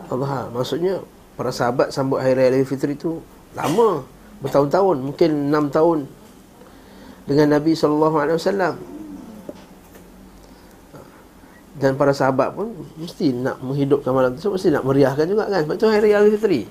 Allah 0.09 0.49
Maksudnya 0.49 1.05
Para 1.37 1.53
sahabat 1.53 1.93
sambut 1.93 2.17
hari 2.17 2.33
raya 2.33 2.57
Adil 2.57 2.65
Fitri 2.65 2.97
tu 2.97 3.21
Lama 3.53 4.01
Bertahun-tahun 4.41 5.05
Mungkin 5.05 5.53
enam 5.53 5.69
tahun 5.69 6.09
Dengan 7.29 7.61
Nabi 7.61 7.77
SAW 7.77 8.96
dan 11.77 11.93
para 11.93 12.09
sahabat 12.09 12.57
pun 12.57 12.73
mesti 12.97 13.29
nak 13.37 13.61
menghidupkan 13.61 14.09
malam 14.09 14.33
tu 14.33 14.49
mesti 14.49 14.73
nak 14.73 14.81
meriahkan 14.81 15.29
juga 15.29 15.45
kan. 15.45 15.61
Sebab 15.61 15.75
tu 15.77 15.85
hari 15.85 16.09
raya 16.09 16.25
fitri. 16.33 16.65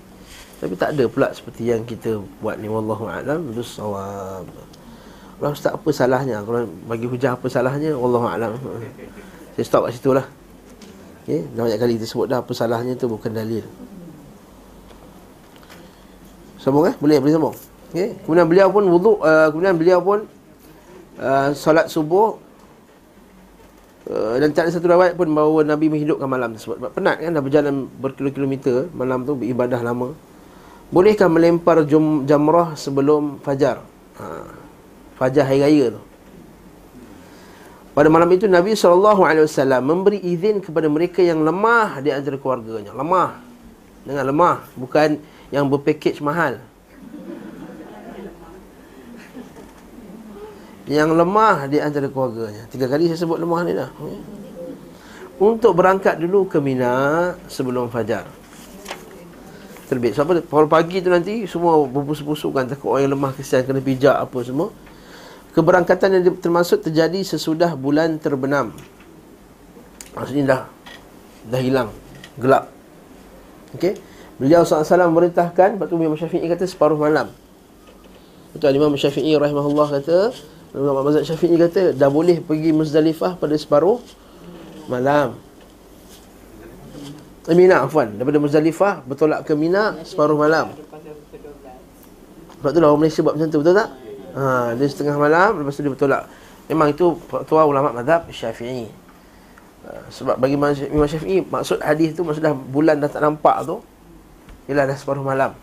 Tapi 0.56 0.74
tak 0.74 0.98
ada 0.98 1.04
pula 1.06 1.30
seperti 1.30 1.70
yang 1.70 1.86
kita 1.86 2.18
buat 2.42 2.58
ni 2.58 2.66
wallahu 2.66 3.06
alam. 3.06 3.54
Bisawab 3.54 4.46
Allah 5.36 5.52
ustaz 5.52 5.78
apa 5.78 5.88
salahnya? 5.94 6.42
Kalau 6.42 6.66
bagi 6.90 7.06
hujah 7.06 7.38
apa 7.38 7.46
salahnya 7.46 7.94
wallahu 7.94 8.26
alam. 8.26 8.58
Saya 9.54 9.64
stop 9.64 9.86
kat 9.86 9.94
situ 9.94 10.10
lah. 10.10 10.26
Okay? 11.22 11.42
banyak 11.54 11.78
kali 11.78 11.92
kita 11.98 12.06
sebut 12.06 12.26
dah 12.26 12.42
apa 12.42 12.52
salahnya 12.56 12.98
tu 12.98 13.06
bukan 13.06 13.30
dalil. 13.30 13.62
Sambung 16.58 16.90
eh? 16.90 16.94
Boleh 16.98 17.22
boleh 17.22 17.34
sambung? 17.34 17.56
Okay? 17.94 18.18
kemudian 18.26 18.46
beliau 18.50 18.68
pun 18.74 18.84
wuduk 18.90 19.22
uh, 19.22 19.48
kemudian 19.54 19.78
beliau 19.78 20.02
pun 20.02 20.26
uh, 21.22 21.48
solat 21.54 21.86
subuh 21.86 22.36
Uh, 24.06 24.38
dan 24.38 24.54
tak 24.54 24.70
ada 24.70 24.78
satu 24.78 24.86
rawat 24.86 25.18
pun 25.18 25.26
bahawa 25.34 25.66
Nabi 25.66 25.90
menghidupkan 25.90 26.30
malam 26.30 26.54
tersebut. 26.54 26.78
Sebab 26.78 26.90
penat 26.94 27.18
kan 27.18 27.34
dah 27.34 27.42
berjalan 27.42 27.90
berkilo-kilometer 27.98 28.86
Malam 28.94 29.26
tu 29.26 29.34
beribadah 29.34 29.82
lama. 29.82 30.14
Bolehkah 30.94 31.26
melempar 31.26 31.82
jum, 31.82 32.22
jamrah 32.22 32.78
sebelum 32.78 33.42
fajar? 33.42 33.82
Ha, 34.22 34.46
Fajar 35.18 35.50
hari 35.50 35.66
raya 35.66 35.98
tu. 35.98 36.02
Pada 37.98 38.06
malam 38.06 38.28
itu 38.30 38.46
Nabi 38.46 38.78
SAW 38.78 39.18
memberi 39.82 40.22
izin 40.22 40.62
kepada 40.62 40.86
mereka 40.86 41.24
yang 41.24 41.42
lemah 41.42 41.98
di 41.98 42.14
antara 42.14 42.38
keluarganya. 42.38 42.94
Lemah. 42.94 43.42
Dengan 44.06 44.22
lemah 44.30 44.62
Bukan 44.78 45.18
yang 45.50 45.66
berpakej 45.66 46.22
mahal 46.22 46.62
yang 50.86 51.10
lemah 51.14 51.66
di 51.66 51.82
antara 51.82 52.06
keluarganya. 52.06 52.66
Tiga 52.70 52.86
kali 52.86 53.10
saya 53.10 53.18
sebut 53.26 53.42
lemah 53.42 53.60
ni 53.66 53.72
dah. 53.74 53.90
Untuk 55.36 55.76
berangkat 55.76 56.16
dulu 56.22 56.46
ke 56.46 56.62
Mina 56.62 57.34
sebelum 57.50 57.90
fajar. 57.90 58.24
terbit. 59.86 60.18
Sebab 60.18 60.42
so, 60.50 60.66
pagi 60.66 60.98
tu 60.98 61.14
nanti 61.14 61.46
semua 61.46 61.78
berbusuk-busuk 61.86 62.50
kan 62.50 62.66
takut 62.66 62.90
orang 62.90 63.06
yang 63.06 63.12
lemah 63.14 63.30
kesian 63.38 63.62
kena 63.62 63.78
pijak 63.78 64.18
apa 64.18 64.38
semua. 64.42 64.74
Keberangkatan 65.54 66.08
yang 66.10 66.22
termasuk 66.42 66.82
terjadi 66.82 67.22
sesudah 67.22 67.78
bulan 67.78 68.18
terbenam. 68.18 68.74
Maksudnya 70.18 70.42
dah 70.42 70.60
dah 71.54 71.60
hilang 71.62 71.94
gelap. 72.34 72.66
Okey. 73.78 73.94
Beliau 74.36 74.68
SAW 74.68 74.84
merintahkan 75.16 75.80
Lepas 75.80 75.88
tu 75.88 75.96
Imam 75.96 76.12
Syafi'i 76.12 76.44
kata 76.44 76.68
separuh 76.68 77.00
malam 77.00 77.32
Betul 78.52 78.76
Imam 78.76 78.92
Syafi'i 78.92 79.32
rahimahullah 79.32 79.88
kata 79.96 80.36
Imam 80.76 81.00
Mazhab 81.00 81.24
Syafi'i 81.24 81.56
kata 81.56 81.96
Dah 81.96 82.12
boleh 82.12 82.44
pergi 82.44 82.70
Muzdalifah 82.76 83.40
pada 83.40 83.56
separuh 83.56 84.04
malam 84.86 85.40
eh, 87.48 87.56
Mina 87.56 87.88
Afwan 87.88 88.12
Daripada 88.20 88.36
Muzdalifah 88.36 89.00
bertolak 89.08 89.48
ke 89.48 89.56
Mina 89.56 89.96
separuh 90.04 90.36
malam 90.36 90.76
Sebab 92.60 92.70
tu 92.70 92.78
lah 92.84 92.88
orang 92.92 93.00
Malaysia 93.08 93.24
buat 93.24 93.34
macam 93.40 93.48
tu 93.48 93.58
betul 93.64 93.74
tak? 93.74 93.88
Ha, 94.36 94.76
dia 94.76 94.84
setengah 94.84 95.16
malam 95.16 95.64
lepas 95.64 95.72
tu 95.72 95.80
dia 95.80 95.92
bertolak 95.92 96.22
Memang 96.66 96.90
itu 96.90 97.14
tua 97.46 97.62
ulama 97.62 97.94
mazhab 97.94 98.26
Syafi'i. 98.26 98.90
Ha, 99.86 100.10
sebab 100.10 100.34
bagi 100.34 100.58
Imam 100.58 101.06
Syafi'i 101.06 101.46
maksud 101.46 101.78
hadis 101.78 102.10
tu 102.18 102.26
maksudnya 102.26 102.50
bulan 102.52 102.98
dah 102.98 103.06
tak 103.06 103.22
nampak 103.22 103.62
tu 103.62 103.78
ialah 104.66 104.90
dah 104.90 104.98
separuh 104.98 105.22
malam. 105.22 105.54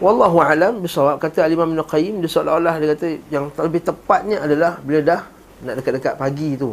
Wallahu 0.00 0.40
alam 0.40 0.80
bisawab 0.80 1.20
kata 1.20 1.44
Al 1.44 1.52
Imam 1.52 1.76
Ibn 1.76 1.84
Qayyim 1.84 2.24
dia 2.24 2.30
seolah-olah 2.32 2.80
dia 2.80 2.96
kata 2.96 3.20
yang 3.28 3.52
lebih 3.52 3.84
tepatnya 3.84 4.40
adalah 4.40 4.80
bila 4.80 5.04
dah 5.04 5.20
nak 5.60 5.76
dekat-dekat 5.76 6.16
pagi 6.16 6.56
tu. 6.56 6.72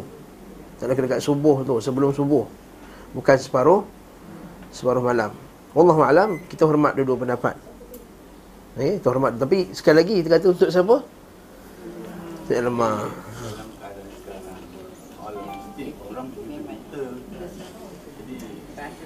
Tak 0.79 0.87
dekat-dekat 0.87 1.19
subuh 1.19 1.59
tu, 1.67 1.75
sebelum 1.83 2.15
subuh. 2.15 2.47
Bukan 3.11 3.35
separuh 3.35 3.83
separuh 4.71 5.03
malam. 5.03 5.35
Wallahu 5.75 6.07
alam 6.07 6.39
kita 6.47 6.63
hormat 6.63 6.95
dua-dua 6.95 7.19
pendapat. 7.19 7.59
Eh, 8.79 8.95
kita 8.95 9.11
hormat 9.11 9.35
tapi 9.35 9.75
sekali 9.75 9.95
lagi 9.99 10.15
kita 10.23 10.29
kata 10.39 10.47
untuk 10.55 10.69
siapa? 10.71 10.95
Tidak 12.47 12.63
lemah. 12.63 13.11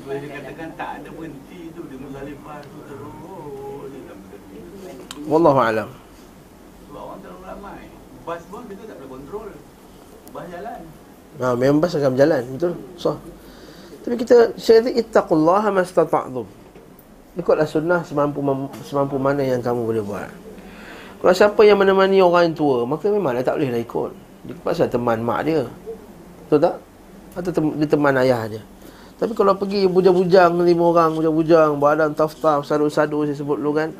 Boleh 0.01 0.27
dikatakan 0.27 0.69
tak 0.75 0.89
ada 0.97 1.09
berhenti 1.13 1.71
tu 1.71 1.85
Dia 1.87 1.97
Muzdalifah 2.01 2.59
tu 2.67 2.77
terus 2.89 3.21
Wallahu 5.29 5.59
alam. 5.61 5.89
Sebab 6.89 7.01
orang 7.01 7.19
terlalu 7.21 7.41
ramai. 7.45 7.81
Bas 8.25 8.41
pun 8.49 8.61
kita 8.65 8.83
tak 8.89 8.95
boleh 9.01 9.09
kontrol. 9.09 9.49
Bas 10.33 10.45
jalan. 10.49 10.79
Ha, 11.41 11.55
memang 11.55 11.79
bas 11.81 11.93
akan 11.95 12.11
berjalan, 12.13 12.41
betul? 12.55 12.73
So. 12.97 13.17
Tapi 14.01 14.15
kita 14.17 14.57
saya 14.57 14.81
kata 14.81 14.91
ittaqullaha 14.97 15.69
mastata'tum. 15.69 16.47
Ikutlah 17.37 17.69
sunnah 17.69 18.01
semampu 18.03 18.41
semampu 18.83 19.15
mana 19.21 19.45
yang 19.45 19.61
kamu 19.61 19.87
boleh 19.87 20.03
buat. 20.03 20.29
Kalau 21.21 21.33
siapa 21.37 21.61
yang 21.63 21.77
menemani 21.77 22.17
orang 22.17 22.49
yang 22.49 22.55
tua, 22.57 22.81
maka 22.83 23.07
memanglah 23.07 23.45
tak 23.45 23.61
bolehlah 23.61 23.77
ikut. 23.77 24.11
Dia 24.49 24.57
pasal 24.65 24.89
teman 24.89 25.21
mak 25.21 25.45
dia. 25.45 25.69
Betul 26.49 26.59
tak? 26.65 26.75
Atau 27.37 27.51
tem- 27.53 27.75
dia 27.77 27.87
teman 27.87 28.17
ayah 28.17 28.41
dia. 28.49 28.61
Tapi 29.21 29.37
kalau 29.37 29.53
pergi 29.53 29.85
bujang-bujang 29.85 30.49
lima 30.65 30.83
orang, 30.89 31.13
bujang-bujang, 31.13 31.77
badan 31.77 32.09
taf-taf, 32.17 32.65
sadu-sadu 32.65 33.21
saya 33.29 33.37
sebut 33.37 33.61
dulu 33.61 33.77
kan. 33.77 33.93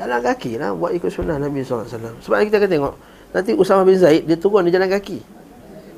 Jalan 0.00 0.24
kaki 0.24 0.56
lah 0.56 0.72
buat 0.72 0.96
ikut 0.96 1.12
sunnah 1.12 1.36
Nabi 1.36 1.60
SAW. 1.60 1.84
Sebab 2.24 2.40
kita 2.48 2.56
akan 2.56 2.70
tengok, 2.72 2.94
nanti 3.36 3.52
Usama 3.52 3.84
bin 3.84 4.00
Zaid, 4.00 4.24
dia 4.24 4.40
turun 4.40 4.64
dia 4.64 4.80
jalan 4.80 4.88
kaki. 4.88 5.20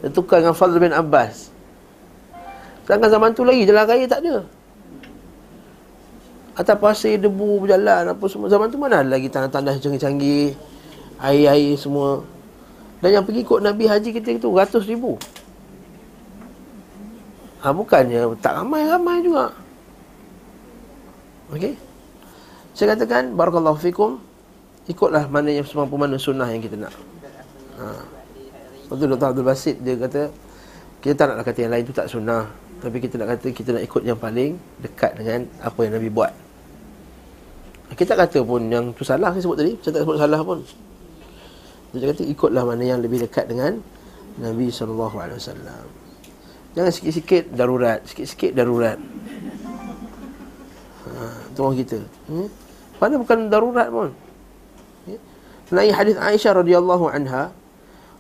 Dia 0.02 0.10
tukar 0.10 0.42
dengan 0.42 0.58
Fadl 0.58 0.82
bin 0.82 0.90
Abbas. 0.90 1.54
Sedangkan 2.82 3.14
zaman 3.14 3.30
tu 3.30 3.46
lagi, 3.46 3.62
jalan 3.62 3.86
raya 3.86 4.10
tak 4.10 4.26
ada. 4.26 4.42
Atas 6.58 6.76
pasir, 6.82 7.14
debu, 7.14 7.62
berjalan, 7.62 8.10
apa 8.10 8.24
semua. 8.26 8.50
Zaman 8.50 8.66
tu 8.74 8.76
mana 8.82 9.06
ada 9.06 9.14
lagi 9.14 9.30
tanah-tanah 9.30 9.78
canggih-canggih, 9.78 10.58
air-air 11.22 11.78
semua. 11.78 12.26
Dan 12.98 13.22
yang 13.22 13.22
pergi 13.22 13.46
ikut 13.46 13.62
Nabi 13.62 13.86
Haji 13.86 14.10
kita 14.18 14.34
itu 14.34 14.50
ratus 14.50 14.82
ribu. 14.90 15.14
Ha, 17.62 17.70
bukannya 17.70 18.34
tak 18.42 18.58
ramai-ramai 18.58 19.22
juga. 19.22 19.54
Okey. 21.54 21.91
Saya 22.72 22.96
katakan 22.96 23.36
barakallahu 23.36 23.76
fikum 23.76 24.16
ikutlah 24.88 25.28
mana 25.28 25.52
yang 25.52 25.66
semampu 25.68 26.00
mana 26.00 26.16
sunnah 26.16 26.48
yang 26.48 26.64
kita 26.64 26.76
nak. 26.80 26.94
Ha. 27.78 27.84
Betul 28.88 29.12
Dr. 29.16 29.28
Abdul 29.32 29.46
Basit 29.46 29.76
dia 29.80 29.96
kata 29.96 30.32
kita 31.04 31.12
tak 31.18 31.34
nak 31.34 31.44
kata 31.44 31.58
yang 31.66 31.72
lain 31.74 31.84
tu 31.84 31.94
tak 31.94 32.06
sunnah, 32.06 32.46
tapi 32.78 33.02
kita 33.02 33.18
nak 33.18 33.34
kata 33.36 33.50
kita 33.50 33.74
nak 33.74 33.82
ikut 33.82 34.02
yang 34.06 34.14
paling 34.16 34.54
dekat 34.78 35.18
dengan 35.18 35.50
apa 35.58 35.78
yang 35.82 35.92
Nabi 35.98 36.08
buat. 36.08 36.32
Kita 37.92 38.16
kata 38.16 38.38
pun 38.46 38.70
yang 38.70 38.94
tu 38.96 39.02
salah 39.04 39.34
saya 39.34 39.42
sebut 39.42 39.58
tadi, 39.58 39.72
saya 39.82 39.98
tak 39.98 40.02
sebut 40.06 40.16
salah 40.16 40.40
pun. 40.40 40.62
Dia 41.92 42.08
kata 42.08 42.22
ikutlah 42.24 42.64
mana 42.64 42.80
yang 42.86 43.04
lebih 43.04 43.20
dekat 43.20 43.50
dengan 43.50 43.82
Nabi 44.40 44.72
wasallam. 44.72 46.02
Jangan 46.72 46.92
sikit-sikit 46.92 47.52
darurat 47.52 48.00
Sikit-sikit 48.08 48.56
darurat 48.56 48.96
ha, 51.04 51.12
Itu 51.52 51.58
orang 51.60 51.76
kita 51.84 51.98
hmm? 52.32 52.48
Padahal 53.02 53.18
bukan 53.26 53.50
darurat 53.50 53.90
pun 53.90 54.14
ya? 55.10 55.18
Naik 55.74 55.90
hadis 55.90 56.14
Aisyah 56.14 56.62
radhiyallahu 56.62 57.10
anha 57.10 57.50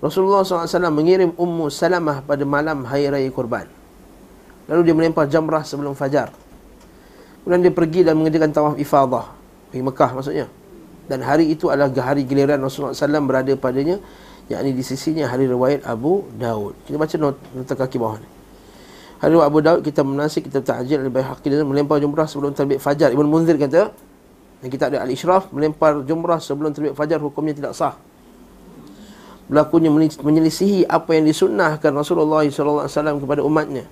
Rasulullah 0.02 0.42
SAW 0.42 0.90
mengirim 0.90 1.30
Ummu 1.38 1.70
Salamah 1.70 2.26
pada 2.26 2.42
malam 2.42 2.82
Hari 2.82 3.06
Raya 3.06 3.30
Kurban 3.30 3.70
Lalu 4.66 4.90
dia 4.90 4.94
melempar 4.98 5.30
jamrah 5.30 5.62
sebelum 5.62 5.94
fajar 5.94 6.34
Kemudian 7.46 7.62
dia 7.62 7.70
pergi 7.70 8.02
dan 8.02 8.18
mengerjakan 8.18 8.50
tawaf 8.50 8.74
ifadah 8.74 9.30
Pergi 9.70 9.86
Mekah 9.86 10.10
maksudnya 10.18 10.46
Dan 11.06 11.22
hari 11.22 11.54
itu 11.54 11.70
adalah 11.70 11.94
hari 12.02 12.26
giliran 12.26 12.58
Rasulullah 12.58 12.90
SAW 12.90 13.22
berada 13.22 13.54
padanya 13.54 14.02
yakni 14.50 14.74
di 14.74 14.82
sisinya 14.82 15.30
hari 15.30 15.46
riwayat 15.46 15.86
Abu 15.86 16.26
Daud. 16.34 16.74
Kita 16.88 16.96
baca 16.98 17.14
nota 17.16 17.74
kaki 17.78 17.96
bawah 18.00 18.18
ni. 18.18 18.28
Hari 19.22 19.38
Abu 19.38 19.58
Daud 19.62 19.80
kita 19.86 20.02
menasik 20.02 20.50
kita 20.50 20.60
ta'jil 20.60 21.06
lebih 21.06 21.22
haqi 21.22 21.46
dan 21.46 21.62
melempar 21.62 22.02
jumrah 22.02 22.26
sebelum 22.26 22.50
terbit 22.50 22.82
fajar. 22.82 23.14
Ibn 23.14 23.22
Munzir 23.22 23.54
kata 23.54 23.94
dan 24.62 24.70
kita 24.70 24.94
ada 24.94 25.02
al-isyraf 25.02 25.50
melempar 25.50 26.06
jumrah 26.06 26.38
sebelum 26.38 26.70
terbit 26.70 26.94
fajar 26.94 27.18
hukumnya 27.18 27.50
tidak 27.50 27.74
sah. 27.74 27.98
Berlakunya 29.50 29.90
menyelisihi 30.22 30.86
apa 30.86 31.18
yang 31.18 31.26
disunnahkan 31.26 31.90
Rasulullah 31.90 32.46
SAW 32.46 32.86
kepada 33.18 33.42
umatnya. 33.42 33.84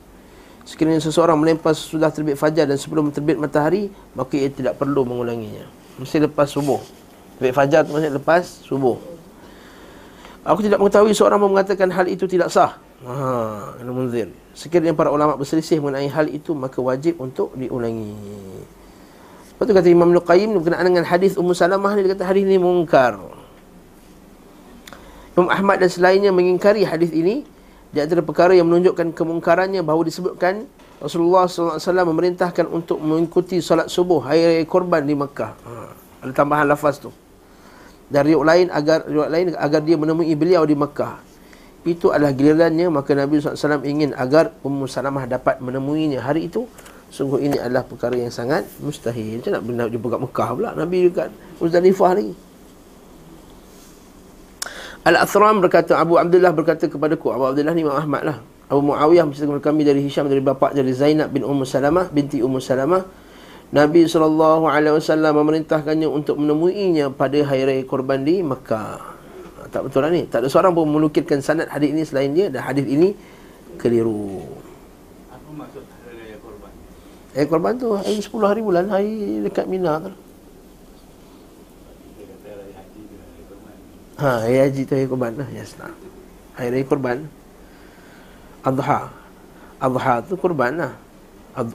Sekiranya 0.63 1.03
seseorang 1.03 1.35
melempar 1.35 1.75
sesudah 1.75 2.15
terbit 2.15 2.39
fajar 2.39 2.71
dan 2.71 2.79
sebelum 2.79 3.11
terbit 3.11 3.35
matahari, 3.35 3.91
maka 4.15 4.39
ia 4.39 4.47
tidak 4.47 4.79
perlu 4.79 5.03
mengulanginya. 5.03 5.67
Mesti 5.99 6.23
lepas 6.31 6.55
subuh. 6.55 6.79
Terbit 7.43 7.51
fajar 7.51 7.83
maksudnya 7.91 8.15
lepas 8.15 8.63
subuh. 8.63 8.95
Aku 10.47 10.63
tidak 10.63 10.79
mengetahui 10.79 11.13
seorang 11.13 11.43
mengatakan 11.43 11.91
hal 11.91 12.07
itu 12.07 12.31
tidak 12.31 12.49
sah. 12.49 12.79
Ha, 13.03 13.75
Ibn 13.83 13.91
Munzir. 13.91 14.31
Sekiranya 14.55 14.95
para 14.95 15.11
ulama 15.11 15.35
berselisih 15.35 15.83
mengenai 15.83 16.07
hal 16.09 16.31
itu 16.31 16.55
maka 16.55 16.79
wajib 16.79 17.19
untuk 17.19 17.53
diulangi. 17.59 18.15
Lepas 19.61 19.69
tu 19.69 19.77
kata 19.77 19.93
Imam 19.93 20.09
Nuqayyim 20.09 20.57
berkenaan 20.57 20.89
dengan 20.89 21.05
hadis 21.05 21.37
Ummu 21.37 21.53
Salamah 21.53 21.93
ni 21.93 22.09
dia 22.09 22.17
kata 22.17 22.25
hadis 22.25 22.49
ini 22.49 22.57
mungkar. 22.57 23.21
Imam 25.37 25.53
Ahmad 25.53 25.85
dan 25.85 25.93
selainnya 25.93 26.33
mengingkari 26.33 26.81
hadis 26.81 27.13
ini 27.13 27.45
di 27.93 28.01
antara 28.01 28.25
perkara 28.25 28.57
yang 28.57 28.73
menunjukkan 28.73 29.13
kemungkarannya 29.13 29.85
bahawa 29.85 30.09
disebutkan 30.09 30.65
Rasulullah 30.97 31.45
SAW 31.45 31.77
memerintahkan 32.09 32.73
untuk 32.73 33.05
mengikuti 33.05 33.61
solat 33.61 33.93
subuh 33.93 34.25
hari 34.25 34.65
korban 34.65 35.05
di 35.05 35.13
Makkah. 35.13 35.53
Ha, 35.53 35.73
ada 36.25 36.33
tambahan 36.33 36.65
lafaz 36.65 36.97
tu. 36.97 37.13
Dari 38.09 38.33
riwayat 38.33 38.49
lain 38.49 38.67
agar 38.73 38.99
riwayat 39.05 39.29
lain 39.29 39.47
agar 39.61 39.81
dia 39.85 40.01
menemui 40.01 40.33
beliau 40.41 40.65
di 40.65 40.73
Makkah 40.73 41.21
itu 41.85 42.09
adalah 42.09 42.33
gilirannya 42.33 42.89
maka 42.89 43.13
Nabi 43.13 43.45
SAW 43.45 43.85
ingin 43.85 44.17
agar 44.17 44.57
Ummu 44.65 44.89
Salamah 44.89 45.29
dapat 45.29 45.61
menemuinya 45.61 46.25
hari 46.25 46.49
itu 46.49 46.65
sungguh 47.11 47.43
ini 47.43 47.57
adalah 47.59 47.83
perkara 47.83 48.15
yang 48.15 48.31
sangat 48.31 48.65
mustahil. 48.79 49.43
Macam 49.43 49.53
nak 49.59 49.65
benar 49.67 49.87
jumpa 49.91 50.07
kat 50.17 50.21
Mekah 50.23 50.49
pula? 50.55 50.71
Nabi 50.79 51.11
dekat 51.11 51.31
Muzdalifah 51.59 52.13
lagi 52.17 52.35
Al-Athram 55.01 55.65
berkata 55.65 55.97
Abu 55.97 56.21
Abdullah 56.21 56.53
berkata 56.53 56.85
kepadaku 56.85 57.33
Abu 57.33 57.45
Abdullah 57.49 57.73
ni 57.73 57.81
Imam 57.81 57.97
Ahmad 57.97 58.21
lah. 58.21 58.39
Abu 58.69 58.85
Muawiyah 58.85 59.25
menceritakan 59.25 59.65
kami 59.65 59.83
dari 59.83 60.05
Hisham 60.05 60.29
dari 60.29 60.45
bapa 60.45 60.71
dari 60.77 60.93
Zainab 60.93 61.33
bin 61.33 61.41
Ummu 61.41 61.65
Salamah 61.65 62.13
binti 62.13 62.45
Ummu 62.45 62.61
Salamah. 62.61 63.03
Nabi 63.71 64.05
SAW 64.05 64.67
memerintahkannya 65.15 66.05
untuk 66.11 66.37
menemuinya 66.43 67.09
pada 67.15 67.39
hari 67.47 67.63
raya 67.65 67.83
korban 67.87 68.27
di 68.27 68.43
Mekah. 68.43 68.99
Tak 69.71 69.87
betul 69.87 70.03
lah 70.03 70.11
ni. 70.11 70.27
Tak 70.27 70.43
ada 70.43 70.49
seorang 70.51 70.75
pun 70.75 70.91
menukilkan 70.91 71.39
sanad 71.39 71.71
hadis 71.71 71.95
ini 71.95 72.03
selain 72.03 72.35
dia. 72.35 72.51
Dan 72.51 72.67
hadis 72.67 72.83
ini 72.85 73.15
keliru 73.79 74.43
Eh, 77.31 77.39
air 77.39 77.47
korban 77.47 77.79
tu 77.79 77.95
hari 77.95 78.19
10 78.19 78.27
hari 78.43 78.59
bulan 78.59 78.91
Hari 78.91 79.47
dekat 79.47 79.71
Mina 79.71 80.03
tu. 80.03 80.11
Ha, 84.19 84.51
air 84.51 84.67
haji 84.67 84.83
tu 84.83 84.93
air 84.99 85.07
korban 85.07 85.33
lah. 85.39 85.49
Yes 85.55 85.79
lah 85.79 85.95
Air 86.59 86.75
raya 86.75 86.85
korban 86.85 87.31
Adha. 88.67 89.15
Adha 89.79 90.15
tu 90.27 90.35
korban 90.35 90.75
lah. 90.75 90.93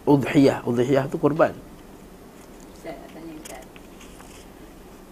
Udhiyah. 0.03 0.67
Udhiyah 0.67 1.07
tu 1.07 1.15
korban 1.15 1.55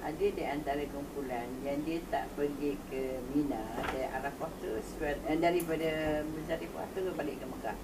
Ada 0.03 0.25
di 0.29 0.43
antara 0.45 0.83
kumpulan 0.91 1.47
yang 1.63 1.79
dia 1.87 1.97
tak 2.11 2.27
pergi 2.35 2.75
ke 2.91 3.23
Mina 3.31 3.63
dari 3.87 4.05
Arafah 4.11 4.51
tu 4.59 4.75
eh, 4.75 5.39
daripada 5.39 6.21
Muzdalifah 6.27 6.85
tu 6.91 7.01
balik 7.15 7.39
ke 7.39 7.45
Mekah. 7.47 7.77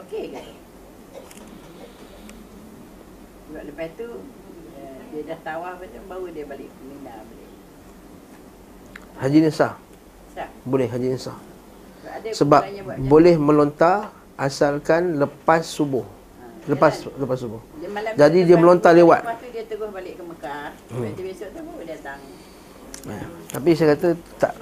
Okey 0.00 0.65
sebab 3.46 3.62
lepas 3.62 3.88
tu 3.94 4.08
eh, 4.74 4.98
dia 5.12 5.22
dah 5.32 5.38
tawaf 5.42 5.78
macam 5.78 6.02
baru 6.10 6.26
dia 6.34 6.44
balik 6.44 6.66
ke 6.66 6.82
Mina 6.82 7.14
balik. 7.22 7.50
Haji 9.16 9.38
ni 9.40 9.50
sah. 9.50 9.74
Sah. 10.34 10.48
Boleh 10.66 10.86
haji 10.90 11.06
ni 11.14 11.18
sah. 11.18 11.38
Sebab, 12.06 12.62
Sebab 12.62 12.96
boleh 13.06 13.34
melontar 13.38 14.10
asalkan 14.36 15.16
lepas 15.16 15.62
subuh. 15.64 16.02
Ha, 16.02 16.70
Lepas 16.70 17.02
jalan. 17.02 17.22
lepas 17.22 17.38
subuh. 17.38 17.60
Dia 17.78 17.88
malam 17.90 18.12
Jadi 18.14 18.38
dia 18.44 18.56
melontar 18.58 18.92
tu, 18.92 18.98
lewat. 19.00 19.20
Lepas 19.22 19.38
tu 19.38 19.48
dia 19.50 19.64
terus 19.64 19.90
balik 19.90 20.14
ke 20.18 20.22
Mekah. 20.22 20.64
Hmm. 20.90 21.02
Lepas 21.06 21.22
besok 21.22 21.48
tu 21.54 21.60
baru 21.62 21.84
datang. 21.86 22.18
Ya. 23.06 23.22
Tapi 23.54 23.70
saya 23.72 23.88
kata 23.94 24.08
tak 24.36 24.52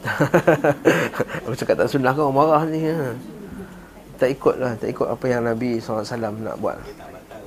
Aku 1.44 1.54
cakap 1.54 1.76
tak 1.76 1.88
sunnah 1.92 2.16
kau 2.16 2.32
marah 2.32 2.64
ni 2.64 2.88
ha. 2.88 3.12
Tak 4.20 4.28
ikut 4.28 4.54
lah 4.60 4.76
Tak 4.76 4.88
ikut 4.92 5.06
apa 5.08 5.24
yang 5.24 5.42
Nabi 5.48 5.80
SAW 5.80 6.04
nak 6.44 6.60
buat. 6.60 6.76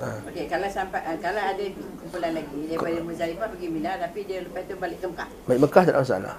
Ha. 0.04 0.10
Okey, 0.28 0.52
kalau 0.52 0.68
sampai 0.68 1.00
uh, 1.06 1.16
kalau 1.22 1.40
ada 1.40 1.64
kumpulan 2.02 2.36
lagi 2.36 2.60
daripada 2.68 3.00
Muzdalifah 3.08 3.48
pergi 3.56 3.68
Mina 3.72 3.96
tapi 3.96 4.20
dia 4.28 4.44
lepas 4.44 4.66
tu 4.68 4.76
balik 4.76 4.98
ke 5.00 5.06
Mekah. 5.08 5.30
Balik 5.48 5.60
Mekah 5.64 5.84
tak 5.86 5.94
ada 5.96 6.02
masalah. 6.04 6.36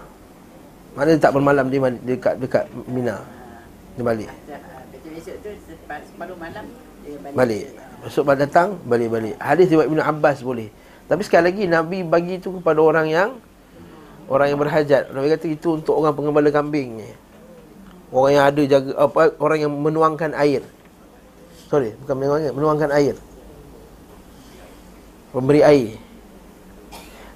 Mana 0.92 1.08
dia 1.16 1.22
tak 1.22 1.32
bermalam 1.32 1.66
di 1.72 1.78
mana- 1.80 2.02
dekat 2.04 2.34
dekat 2.44 2.64
Mina. 2.84 3.16
Dia 3.96 4.04
balik. 4.04 4.28
Besok 5.14 5.36
tu 5.40 5.50
sepa- 5.64 6.04
separuh 6.04 6.36
malam 6.36 6.64
dia 7.06 7.16
balik. 7.22 7.36
Balik. 7.38 7.66
Besok 8.04 8.22
pada 8.28 8.38
datang 8.44 8.68
Balik-balik. 8.84 9.34
Hadis 9.40 9.66
riwayat 9.72 9.88
Ibn 9.88 10.00
Abbas 10.02 10.38
boleh. 10.44 10.68
Tapi 11.08 11.22
sekali 11.24 11.44
lagi 11.48 11.64
Nabi 11.64 11.98
bagi 12.04 12.36
tu 12.42 12.60
kepada 12.60 12.84
orang 12.84 13.08
yang 13.08 13.30
Orang 14.28 14.48
yang 14.52 14.60
berhajat. 14.60 15.08
Nabi 15.12 15.32
kata 15.32 15.46
itu 15.48 15.80
untuk 15.80 16.00
orang 16.00 16.12
pengembala 16.12 16.52
kambing. 16.52 17.00
ni 17.00 17.08
Orang 18.14 18.30
yang 18.30 18.46
ada 18.46 18.62
jaga 18.62 18.90
apa 18.94 19.34
Orang 19.42 19.58
yang 19.58 19.72
menuangkan 19.74 20.30
air. 20.38 20.62
Sorry 21.66 21.98
Bukan 21.98 22.14
menuangkan 22.14 22.52
Menuangkan 22.54 22.90
air. 22.94 23.18
Pemberi 25.34 25.60
air. 25.66 25.98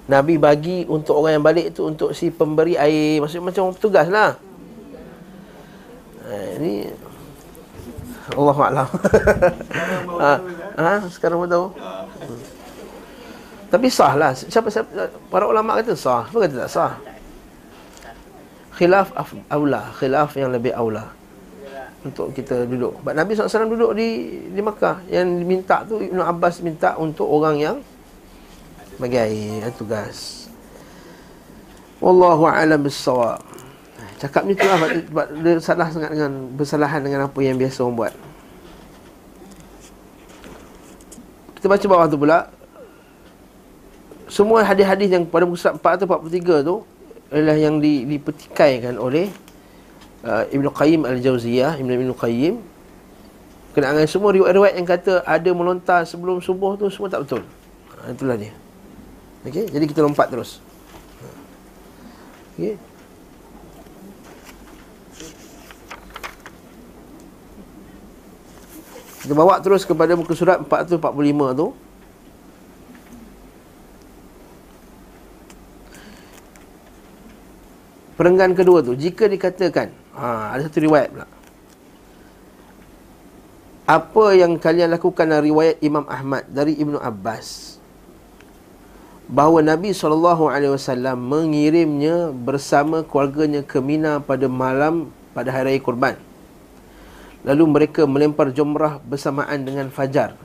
Nabi 0.07 0.39
bagi 0.39 0.87
untuk 0.87 1.19
orang 1.19 1.37
yang 1.37 1.45
balik 1.45 1.75
tu 1.75 1.83
Untuk 1.83 2.15
si 2.15 2.31
pemberi 2.31 2.79
air. 2.79 3.19
Maksudnya 3.19 3.51
macam 3.51 3.75
petugas 3.75 4.07
lah 4.07 4.39
eh, 6.31 6.47
Ini 6.63 6.73
Allah 8.29 8.57
Alam. 8.61 8.89
Ha, 10.21 10.31
ha, 10.79 10.91
Sekarang 11.09 11.43
pun 11.43 11.49
tahu. 11.49 11.65
Hmm. 11.73 12.39
Tapi 13.73 13.89
sah 13.89 14.13
lah 14.13 14.37
siapa, 14.37 14.69
siapa, 14.69 15.09
Para 15.33 15.49
ulama 15.49 15.81
kata 15.81 15.97
sah. 15.97 16.29
Siapa 16.29 16.45
kata 16.45 16.55
tak 16.65 16.71
sah 16.71 17.08
Khilaf 18.79 19.11
af, 19.11 19.35
aula 19.51 19.91
Khilaf 19.99 20.39
yang 20.39 20.55
lebih 20.55 20.71
aula. 20.71 21.11
Untuk 21.99 22.31
kita 22.31 22.63
duduk. 22.63 23.03
Sebab 23.03 23.11
Nabi 23.11 23.35
SAW 23.35 23.67
duduk 23.67 23.91
di 23.91 24.39
di 24.55 24.61
Makkah. 24.63 25.03
Yang 25.11 25.27
diminta 25.43 25.83
tu 25.83 25.99
Ibn 25.99 26.23
Abbas 26.23 26.63
minta 26.63 26.95
Untuk 26.95 27.27
orang 27.27 27.59
yang 27.59 27.77
Bagi 28.95 29.19
air 29.19 29.67
yang 29.67 29.75
Tugas. 29.75 30.47
Wallahu 31.99 32.47
a'lam 32.47 32.79
bissawab. 32.79 33.43
Cakap 34.19 34.47
ni 34.47 34.55
tu 34.55 34.63
lah 34.63 34.79
sebab, 34.79 35.27
dia 35.43 35.59
salah 35.59 35.91
sangat 35.91 36.15
dengan 36.15 36.31
Bersalahan 36.55 37.03
dengan 37.03 37.27
apa 37.27 37.39
yang 37.43 37.59
biasa 37.59 37.83
orang 37.83 37.95
buat. 37.99 38.13
Kita 41.59 41.67
baca 41.67 41.85
bawah 41.91 42.07
tu 42.07 42.15
pula. 42.15 42.39
Semua 44.31 44.63
hadis-hadis 44.63 45.11
yang 45.11 45.27
pada 45.27 45.43
muka 45.43 45.59
surat 45.59 45.75
443 45.75 46.63
tu 46.63 46.87
Adalah 47.29 47.57
yang 47.61 47.77
di, 47.77 48.09
dipetikaikan 48.09 48.97
oleh 48.97 49.29
uh, 50.25 50.49
Ibn 50.49 50.65
Qayyim 50.73 51.05
Al-Jawziyah 51.05 51.77
Ibn 51.77 51.89
Ibn 51.89 52.09
Qayyim. 52.17 52.55
Kenangan 53.77 54.09
semua 54.09 54.33
riwayat-riwayat 54.33 54.75
yang 54.81 54.89
kata 54.89 55.21
Ada 55.29 55.53
melontar 55.53 56.01
sebelum 56.01 56.41
subuh 56.41 56.73
tu 56.73 56.89
Semua 56.89 57.05
tak 57.05 57.29
betul. 57.29 57.45
Ha, 58.01 58.17
Itulah 58.17 58.33
dia. 58.33 58.49
Okey, 59.45 59.71
jadi 59.71 59.85
kita 59.87 60.03
lompat 60.03 60.27
terus. 60.33 60.59
Okey. 62.57 62.75
Kita 69.19 69.33
bawa 69.35 69.59
terus 69.61 69.83
kepada 69.85 70.17
muka 70.17 70.33
surat 70.33 70.57
445 70.63 70.99
tu. 71.53 71.67
Perenggan 78.19 78.51
kedua 78.51 78.83
tu, 78.83 78.99
jika 78.99 79.31
dikatakan, 79.31 79.95
ha, 80.11 80.51
ada 80.51 80.67
satu 80.67 80.83
riwayat 80.83 81.07
pula. 81.07 81.27
Apa 83.87 84.35
yang 84.35 84.59
kalian 84.59 84.91
lakukan 84.91 85.23
dalam 85.23 85.47
riwayat 85.47 85.79
Imam 85.79 86.03
Ahmad 86.03 86.43
dari 86.51 86.75
Ibnu 86.75 86.99
Abbas 86.99 87.79
bahawa 89.31 89.63
Nabi 89.63 89.95
SAW 89.95 91.15
mengirimnya 91.15 92.35
bersama 92.35 93.07
keluarganya 93.07 93.63
ke 93.63 93.79
Mina 93.79 94.19
pada 94.19 94.51
malam 94.51 95.15
pada 95.31 95.55
hari 95.55 95.77
raya 95.77 95.79
kurban. 95.79 96.19
Lalu 97.47 97.63
mereka 97.71 98.03
melempar 98.03 98.51
jumrah 98.51 98.99
bersamaan 98.99 99.63
dengan 99.63 99.87
fajar. 99.87 100.35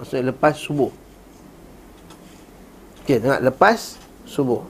Maksudnya 0.00 0.32
lepas 0.32 0.56
subuh. 0.56 0.88
Okey, 3.04 3.20
tengok 3.20 3.42
lepas 3.52 4.00
subuh. 4.24 4.64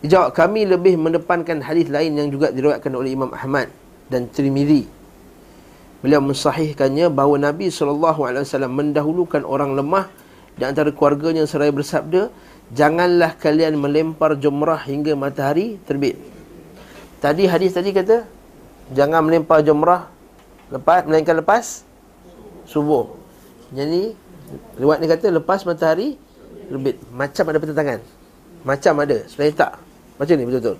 Dijawab 0.00 0.32
kami 0.32 0.64
lebih 0.64 0.96
mendepankan 0.96 1.60
hadis 1.60 1.92
lain 1.92 2.16
yang 2.16 2.32
juga 2.32 2.48
diriwayatkan 2.48 2.92
oleh 2.96 3.12
Imam 3.12 3.28
Ahmad 3.36 3.68
dan 4.08 4.32
Tirmizi. 4.32 4.88
Beliau 6.00 6.24
mensahihkannya 6.24 7.12
bahawa 7.12 7.52
Nabi 7.52 7.68
SAW 7.68 8.16
mendahulukan 8.72 9.44
orang 9.44 9.76
lemah 9.76 10.08
di 10.56 10.64
antara 10.64 10.88
keluarganya 10.88 11.44
seraya 11.44 11.72
bersabda, 11.72 12.32
Janganlah 12.70 13.34
kalian 13.34 13.76
melempar 13.76 14.38
jumrah 14.38 14.78
hingga 14.86 15.18
matahari 15.18 15.76
terbit. 15.84 16.16
Tadi 17.18 17.44
hadis 17.44 17.76
tadi 17.76 17.92
kata, 17.92 18.24
Jangan 18.96 19.20
melempar 19.26 19.60
jumrah 19.60 20.08
lepas 20.72 21.04
melainkan 21.04 21.36
lepas 21.44 21.84
subuh. 22.64 23.12
Jadi 23.74 24.16
riwayat 24.80 24.98
ni 25.02 25.08
kata 25.10 25.28
lepas 25.28 25.68
matahari 25.68 26.16
terbit. 26.72 26.96
Macam 27.12 27.44
ada 27.52 27.58
pertentangan. 27.60 28.00
Macam 28.64 28.94
ada, 29.02 29.18
sebenarnya 29.28 29.56
tak. 29.56 29.72
Macam 30.20 30.36
ni 30.36 30.44
betul-betul. 30.44 30.76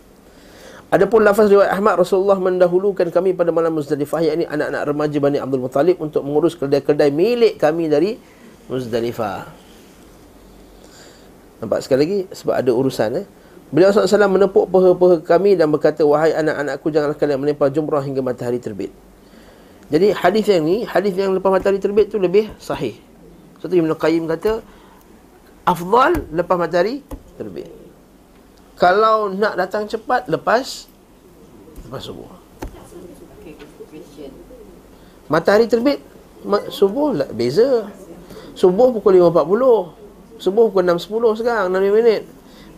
Adapun 0.91 1.25
lafaz 1.25 1.49
riwayat 1.49 1.73
Ahmad 1.73 1.97
Rasulullah 1.97 2.37
mendahulukan 2.37 3.09
kami 3.09 3.33
pada 3.33 3.49
malam 3.55 3.73
Muzdalifah 3.73 4.21
yakni 4.21 4.45
anak-anak 4.45 4.83
remaja 4.91 5.17
Bani 5.23 5.39
Abdul 5.41 5.63
Muttalib 5.65 5.97
untuk 6.03 6.27
mengurus 6.27 6.59
kedai-kedai 6.59 7.09
milik 7.09 7.57
kami 7.57 7.89
dari 7.89 8.21
Muzdalifah. 8.69 9.49
Nampak 11.65 11.81
sekali 11.87 12.01
lagi 12.05 12.19
sebab 12.37 12.55
ada 12.59 12.71
urusan 12.75 13.11
eh. 13.23 13.27
Beliau 13.71 13.95
SAW 13.95 14.27
menepuk 14.27 14.67
peha-peha 14.67 15.17
kami 15.23 15.55
dan 15.55 15.71
berkata 15.71 16.03
wahai 16.03 16.35
anak-anakku 16.35 16.91
janganlah 16.91 17.15
kalian 17.15 17.39
melempar 17.39 17.71
jumrah 17.71 18.03
hingga 18.03 18.19
matahari 18.21 18.59
terbit. 18.59 18.91
Jadi 19.95 20.11
hadis 20.11 20.45
yang 20.51 20.67
ni, 20.67 20.83
hadis 20.83 21.15
yang 21.15 21.31
lepas 21.33 21.55
matahari 21.55 21.79
terbit 21.79 22.11
tu 22.11 22.19
lebih 22.19 22.51
sahih. 22.59 22.99
Satu 23.63 23.79
Ibn 23.79 23.95
Qayyim 23.95 24.27
kata 24.27 24.59
afdal 25.63 26.19
lepas 26.35 26.57
matahari 26.59 27.07
terbit. 27.39 27.80
Kalau 28.81 29.29
nak 29.29 29.61
datang 29.61 29.85
cepat 29.85 30.25
lepas 30.25 30.89
lepas 31.85 32.01
subuh. 32.01 32.33
Matahari 35.29 35.69
terbit 35.69 36.01
subuh 36.73 37.13
lah 37.13 37.29
beza. 37.29 37.93
Subuh 38.57 38.89
pukul 38.89 39.21
5.40. 39.21 40.41
Subuh 40.41 40.73
pukul 40.73 40.89
6.10 40.97 41.45
sekarang 41.45 41.69
6 41.69 41.93
minit. 41.93 42.25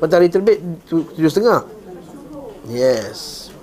Matahari 0.03 0.27
terbit 0.27 0.59
7.30. 0.91 1.71
Yes. 2.67 3.55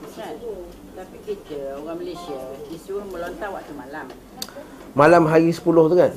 Tapi 0.96 1.18
kita 1.28 1.76
orang 1.84 2.00
Malaysia 2.00 2.40
disuruh 2.72 3.04
melontar 3.12 3.52
waktu 3.52 3.76
malam. 3.76 4.08
Malam 4.96 5.28
hari 5.28 5.52
10 5.52 5.60
tu 5.60 5.96
kan. 6.00 6.12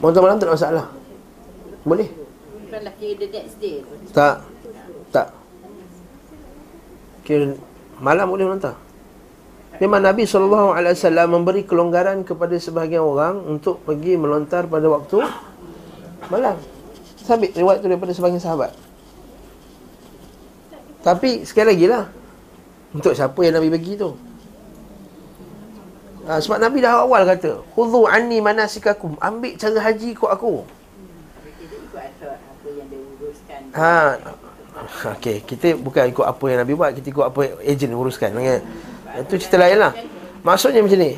Malam 0.00 0.20
malam 0.24 0.36
tak 0.40 0.48
ada 0.48 0.56
masalah. 0.56 0.86
Boleh. 1.84 2.25
Kira 2.76 3.16
the 3.16 3.28
next 3.32 3.56
day. 3.56 3.80
Tak. 4.12 4.44
Tak. 5.08 5.28
Kira 7.24 7.56
malam 7.96 8.28
boleh 8.28 8.44
melontar. 8.44 8.76
Memang 9.76 10.00
Nabi 10.00 10.24
SAW 10.24 10.72
memberi 11.28 11.64
kelonggaran 11.68 12.24
kepada 12.24 12.56
sebahagian 12.56 13.04
orang 13.04 13.44
untuk 13.44 13.84
pergi 13.84 14.16
melontar 14.16 14.64
pada 14.68 14.88
waktu 14.88 15.20
malam. 16.32 16.56
Sabit 17.20 17.52
riwayat 17.56 17.84
tu 17.84 17.88
daripada 17.88 18.12
sebahagian 18.16 18.40
sahabat. 18.40 18.72
Tapi 21.04 21.44
sekali 21.44 21.76
lagi 21.76 21.86
lah. 21.88 22.04
Untuk 22.96 23.12
siapa 23.12 23.36
yang 23.44 23.60
Nabi 23.60 23.68
bagi 23.68 24.00
tu? 24.00 24.16
Ha, 26.26 26.42
sebab 26.42 26.58
Nabi 26.58 26.82
dah 26.82 27.06
awal 27.06 27.22
kata, 27.22 27.62
"Khudhu 27.76 28.10
anni 28.10 28.42
manasikakum." 28.42 29.14
Ambil 29.22 29.54
cara 29.54 29.78
haji 29.78 30.10
ikut 30.10 30.26
aku. 30.26 30.66
Kita 30.66 31.74
ikut 31.86 32.00
asal 32.02 32.34
apa 32.34 32.66
yang 32.66 32.90
dia 32.90 32.98
uruskan. 32.98 33.65
Ha. 33.76 34.16
Okey, 35.16 35.44
kita 35.44 35.76
bukan 35.76 36.08
ikut 36.08 36.24
apa 36.24 36.44
yang 36.48 36.58
Nabi 36.64 36.72
buat, 36.72 36.92
kita 36.96 37.12
ikut 37.12 37.24
apa 37.28 37.40
ejen 37.64 37.92
uruskan. 37.92 38.32
Kan? 38.32 38.60
Itu 39.24 39.36
cerita 39.36 39.60
lain 39.60 39.80
lah. 39.80 39.92
Maksudnya 40.40 40.80
macam 40.80 41.00
ni. 41.00 41.16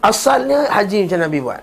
Asalnya 0.00 0.68
haji 0.68 1.08
macam 1.08 1.20
Nabi 1.20 1.38
buat. 1.44 1.62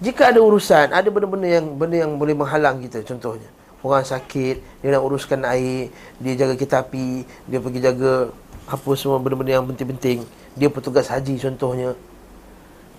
Jika 0.00 0.32
ada 0.32 0.40
urusan, 0.40 0.96
ada 0.96 1.08
benda-benda 1.12 1.48
yang 1.60 1.66
benda 1.76 1.96
yang 2.00 2.12
boleh 2.16 2.32
menghalang 2.32 2.80
kita 2.80 3.04
contohnya. 3.04 3.48
Orang 3.80 4.04
sakit, 4.04 4.84
dia 4.84 4.88
nak 4.92 5.04
uruskan 5.04 5.40
air, 5.48 5.88
dia 6.20 6.32
jaga 6.36 6.56
kereta 6.56 6.84
api, 6.84 7.24
dia 7.48 7.58
pergi 7.60 7.80
jaga 7.80 8.28
apa 8.68 8.90
semua 8.96 9.16
benda-benda 9.20 9.60
yang 9.60 9.66
penting-penting. 9.68 10.24
Dia 10.56 10.68
petugas 10.68 11.08
haji 11.08 11.40
contohnya. 11.40 11.96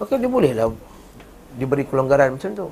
Maka 0.01 0.17
dia 0.17 0.29
bolehlah 0.29 0.73
diberi 1.57 1.85
kelonggaran 1.85 2.33
macam 2.33 2.49
tu. 2.57 2.67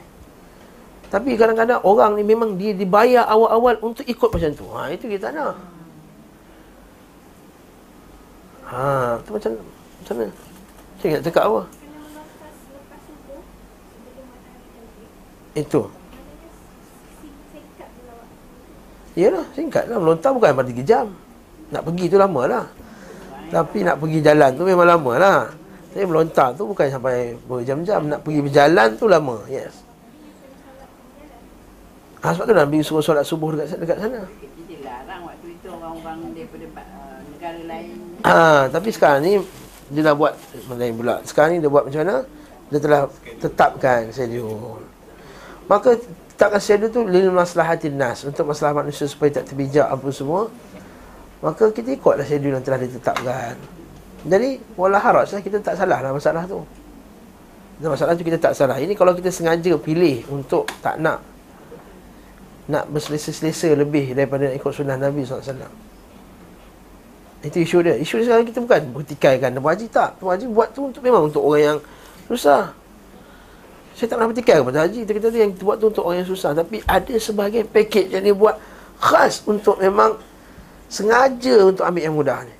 Tapi 1.09 1.33
kadang-kadang 1.33 1.81
orang 1.81 2.21
ni 2.21 2.23
memang 2.23 2.53
dia 2.53 2.69
dibayar 2.77 3.25
awal-awal 3.25 3.81
untuk 3.81 4.05
ikut 4.05 4.29
macam 4.29 4.49
tu. 4.53 4.65
Ha 4.69 4.93
itu 4.93 5.09
kita 5.09 5.33
nak. 5.33 5.57
Ha, 8.69 9.17
tu 9.25 9.33
macam 9.33 9.51
macam 9.57 10.13
mana? 10.21 10.29
Saya 11.01 11.09
nak 11.17 11.23
cakap 11.25 11.43
apa? 11.49 11.61
Itu. 15.57 15.81
Yalah, 19.17 19.45
singkat 19.57 19.89
lah. 19.89 19.97
Melontar 19.97 20.29
bukan 20.37 20.53
pada 20.53 20.69
3 20.69 20.85
jam. 20.85 21.09
Nak 21.73 21.81
pergi 21.81 22.05
tu 22.13 22.21
lama 22.21 22.41
lah. 22.45 22.65
Tapi 23.49 23.81
nak 23.81 23.97
pergi 23.97 24.21
jalan 24.21 24.53
tu 24.53 24.61
memang 24.61 24.85
lama 24.85 25.11
lah. 25.17 25.39
Tapi 25.89 26.05
melontar 26.05 26.53
tu 26.53 26.69
bukan 26.69 26.85
sampai 26.93 27.33
berjam-jam. 27.49 28.05
Nak 28.05 28.21
pergi 28.21 28.45
berjalan 28.45 28.89
tu 28.93 29.09
lama. 29.09 29.41
Yes. 29.49 29.88
Ha, 32.19 32.35
sebab 32.35 32.51
tu 32.51 32.55
Nabi 32.55 32.83
suruh 32.83 32.99
solat 32.99 33.23
subuh 33.23 33.55
dekat, 33.55 33.79
dekat 33.79 33.97
sana. 34.03 34.27
Kita 34.27 34.61
dilarang 34.67 35.21
waktu 35.23 35.47
itu 35.55 35.67
orang-orang 35.71 36.35
daripada 36.35 36.65
uh, 36.83 37.17
negara 37.31 37.61
lain. 37.63 37.95
Ha, 38.27 38.67
tapi 38.67 38.89
sekarang 38.91 39.19
ni 39.23 39.33
dia 39.87 40.01
dah 40.03 40.15
buat 40.19 40.35
lain 40.67 40.93
pula. 40.99 41.23
Sekarang 41.23 41.55
ni 41.55 41.63
dia 41.63 41.71
buat 41.71 41.87
macam 41.87 42.01
mana? 42.03 42.15
Dia 42.69 42.79
telah 42.83 43.01
tetapkan 43.39 44.11
schedule. 44.11 44.83
Maka 45.71 45.95
tetapkan 46.35 46.59
schedule 46.59 46.91
tu 46.91 47.01
lil 47.07 47.31
maslahatin 47.31 47.95
nas 47.95 48.27
untuk 48.27 48.51
masalah 48.51 48.83
manusia 48.83 49.07
supaya 49.07 49.39
tak 49.39 49.47
terbijak 49.47 49.87
apa 49.87 50.07
semua. 50.11 50.51
Maka 51.39 51.71
kita 51.71 51.95
ikutlah 51.95 52.27
schedule 52.27 52.59
yang 52.59 52.65
telah 52.67 52.83
ditetapkan. 52.83 53.55
Jadi 54.27 54.59
wala 54.75 54.99
haraj 54.99 55.31
lah 55.31 55.39
kita 55.39 55.63
tak 55.63 55.79
salah 55.79 56.03
lah 56.03 56.11
masalah 56.11 56.43
tu. 56.43 56.59
Dan 57.79 57.95
masalah 57.95 58.11
tu 58.11 58.27
kita 58.27 58.35
tak 58.35 58.51
salah. 58.59 58.75
Ini 58.75 58.91
kalau 58.91 59.15
kita 59.15 59.31
sengaja 59.31 59.71
pilih 59.79 60.27
untuk 60.27 60.67
tak 60.83 60.99
nak 60.99 61.28
nak 62.69 62.85
berselesa-selesa 62.93 63.73
lebih 63.73 64.13
daripada 64.13 64.45
nak 64.45 64.55
ikut 64.61 64.71
sunnah 64.71 64.93
Nabi 64.93 65.25
SAW. 65.25 65.41
Itu 67.41 67.57
isu 67.57 67.77
dia. 67.81 67.95
Isu 67.97 68.21
dia 68.21 68.25
sekarang 68.29 68.45
kita 68.45 68.59
bukan 68.61 68.81
bertikaikan 68.93 69.49
Tuan 69.57 69.65
Haji 69.73 69.87
tak. 69.89 70.21
Tuan 70.21 70.37
Haji 70.37 70.45
buat 70.53 70.69
tu 70.75 70.81
untuk 70.93 71.01
memang 71.01 71.25
untuk 71.25 71.41
orang 71.41 71.63
yang 71.65 71.77
susah. 72.29 72.77
Saya 73.97 74.05
tak 74.05 74.15
pernah 74.21 74.29
bertikai 74.29 74.55
kepada 74.61 74.79
Haji. 74.85 74.99
Kita 75.07 75.11
kata 75.17 75.37
yang 75.39 75.51
buat 75.57 75.75
tu 75.81 75.87
untuk 75.89 76.03
orang 76.05 76.21
yang 76.21 76.29
susah. 76.29 76.51
Tapi 76.53 76.77
ada 76.85 77.15
sebahagian 77.17 77.65
paket 77.65 78.11
yang 78.13 78.21
dia 78.21 78.35
buat 78.37 78.59
khas 79.01 79.41
untuk 79.49 79.79
memang 79.81 80.19
sengaja 80.91 81.73
untuk 81.73 81.87
ambil 81.87 82.03
yang 82.05 82.15
mudah 82.15 82.39
ni. 82.43 82.53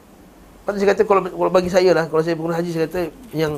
Lepas 0.64 0.74
saya 0.80 0.90
kata 0.96 1.02
kalau, 1.04 1.22
kalau 1.28 1.52
bagi 1.52 1.70
saya 1.70 1.92
lah, 1.92 2.06
kalau 2.08 2.22
saya 2.24 2.34
pengguna 2.38 2.56
haji, 2.58 2.70
saya 2.72 2.84
kata 2.88 3.02
yang 3.36 3.58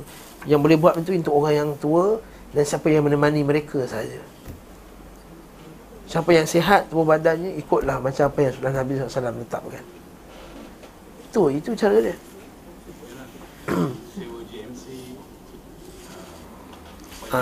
yang 0.50 0.60
boleh 0.64 0.80
buat 0.80 0.98
itu 0.98 1.14
untuk 1.14 1.38
orang 1.38 1.54
yang 1.54 1.70
tua 1.78 2.18
dan 2.56 2.64
siapa 2.66 2.88
yang 2.90 3.06
menemani 3.06 3.46
mereka 3.46 3.84
saja. 3.86 4.20
Siapa 6.12 6.28
yang 6.36 6.43
sihat 6.43 6.91
tubuh 6.91 7.08
badannya 7.08 7.56
ikutlah 7.56 8.04
macam 8.04 8.28
apa 8.28 8.39
yang 8.43 8.52
sudah 8.52 8.71
Nabi 8.76 9.00
SAW 9.00 9.32
letakkan. 9.32 9.86
Itu, 11.32 11.47
itu 11.47 11.71
cara 11.71 11.97
dia. 12.04 12.15
ha. 17.32 17.41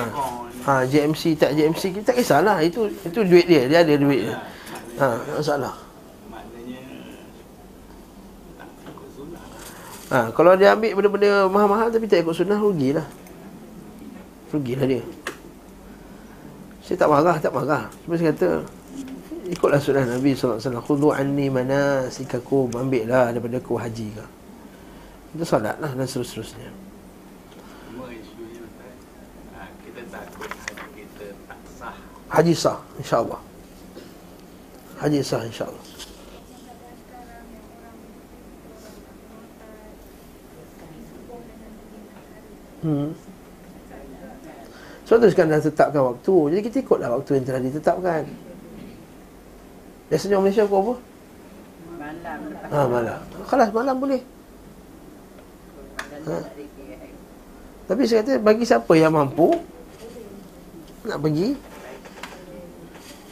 ha, 0.66 0.74
JMC 0.86 1.36
tak 1.36 1.52
JMC 1.58 1.84
kita 1.98 2.14
tak 2.14 2.18
kisahlah 2.22 2.62
itu 2.62 2.88
itu 3.04 3.20
duit 3.26 3.46
dia 3.50 3.66
dia 3.66 3.82
ada 3.82 3.94
duit 3.98 4.30
dia 4.30 4.38
ha 5.02 5.08
masalah 5.34 5.74
ha 10.14 10.20
kalau 10.34 10.54
dia 10.54 10.78
ambil 10.78 10.94
benda-benda 10.94 11.50
mahal-mahal 11.50 11.88
tapi 11.90 12.06
tak 12.06 12.22
ikut 12.22 12.36
sunnah 12.38 12.60
rugilah 12.62 13.06
rugilah 14.54 14.86
dia 14.86 15.02
saya 16.90 17.06
tak 17.06 17.14
marah, 17.14 17.38
tak 17.38 17.54
marah. 17.54 17.86
Cuma 18.02 18.18
saya 18.18 18.34
kata, 18.34 18.66
ikutlah 19.46 19.78
sunnah 19.78 20.10
Nabi 20.10 20.34
SAW. 20.34 20.58
Khudu 20.82 21.14
anni 21.14 21.46
manasikakum. 21.46 22.74
Ambil 22.74 23.06
lah 23.06 23.30
daripada 23.30 23.62
ku 23.62 23.78
haji 23.78 24.10
ke. 24.10 24.26
Itu 25.38 25.46
salat 25.46 25.78
lah 25.78 25.94
dan 25.94 26.10
seterusnya. 26.10 26.66
Haji 32.34 32.54
sah, 32.58 32.82
insyaAllah. 32.98 33.42
Haji 34.98 35.22
sah, 35.22 35.46
insyaAllah. 35.46 35.86
Hmm. 42.82 43.14
Sebab 45.10 45.26
tu 45.26 45.34
sekarang 45.34 45.58
dah 45.58 45.66
tetapkan 45.66 46.06
waktu 46.06 46.36
Jadi 46.54 46.62
kita 46.70 46.78
ikutlah 46.86 47.10
waktu 47.18 47.42
yang 47.42 47.46
telah 47.50 47.62
ditetapkan 47.66 48.30
Biasanya 50.06 50.38
orang 50.38 50.46
Malaysia 50.46 50.70
pukul 50.70 50.82
apa? 50.86 50.94
Malam. 51.98 52.40
Ha, 52.70 52.86
malam 52.86 53.20
Kalas 53.50 53.70
malam 53.74 53.96
boleh 53.98 54.22
ha. 56.30 56.38
Tapi 57.90 58.02
saya 58.06 58.22
kata 58.22 58.38
bagi 58.38 58.70
siapa 58.70 58.94
yang 58.94 59.18
mampu 59.18 59.50
Nak 61.10 61.18
pergi 61.26 61.58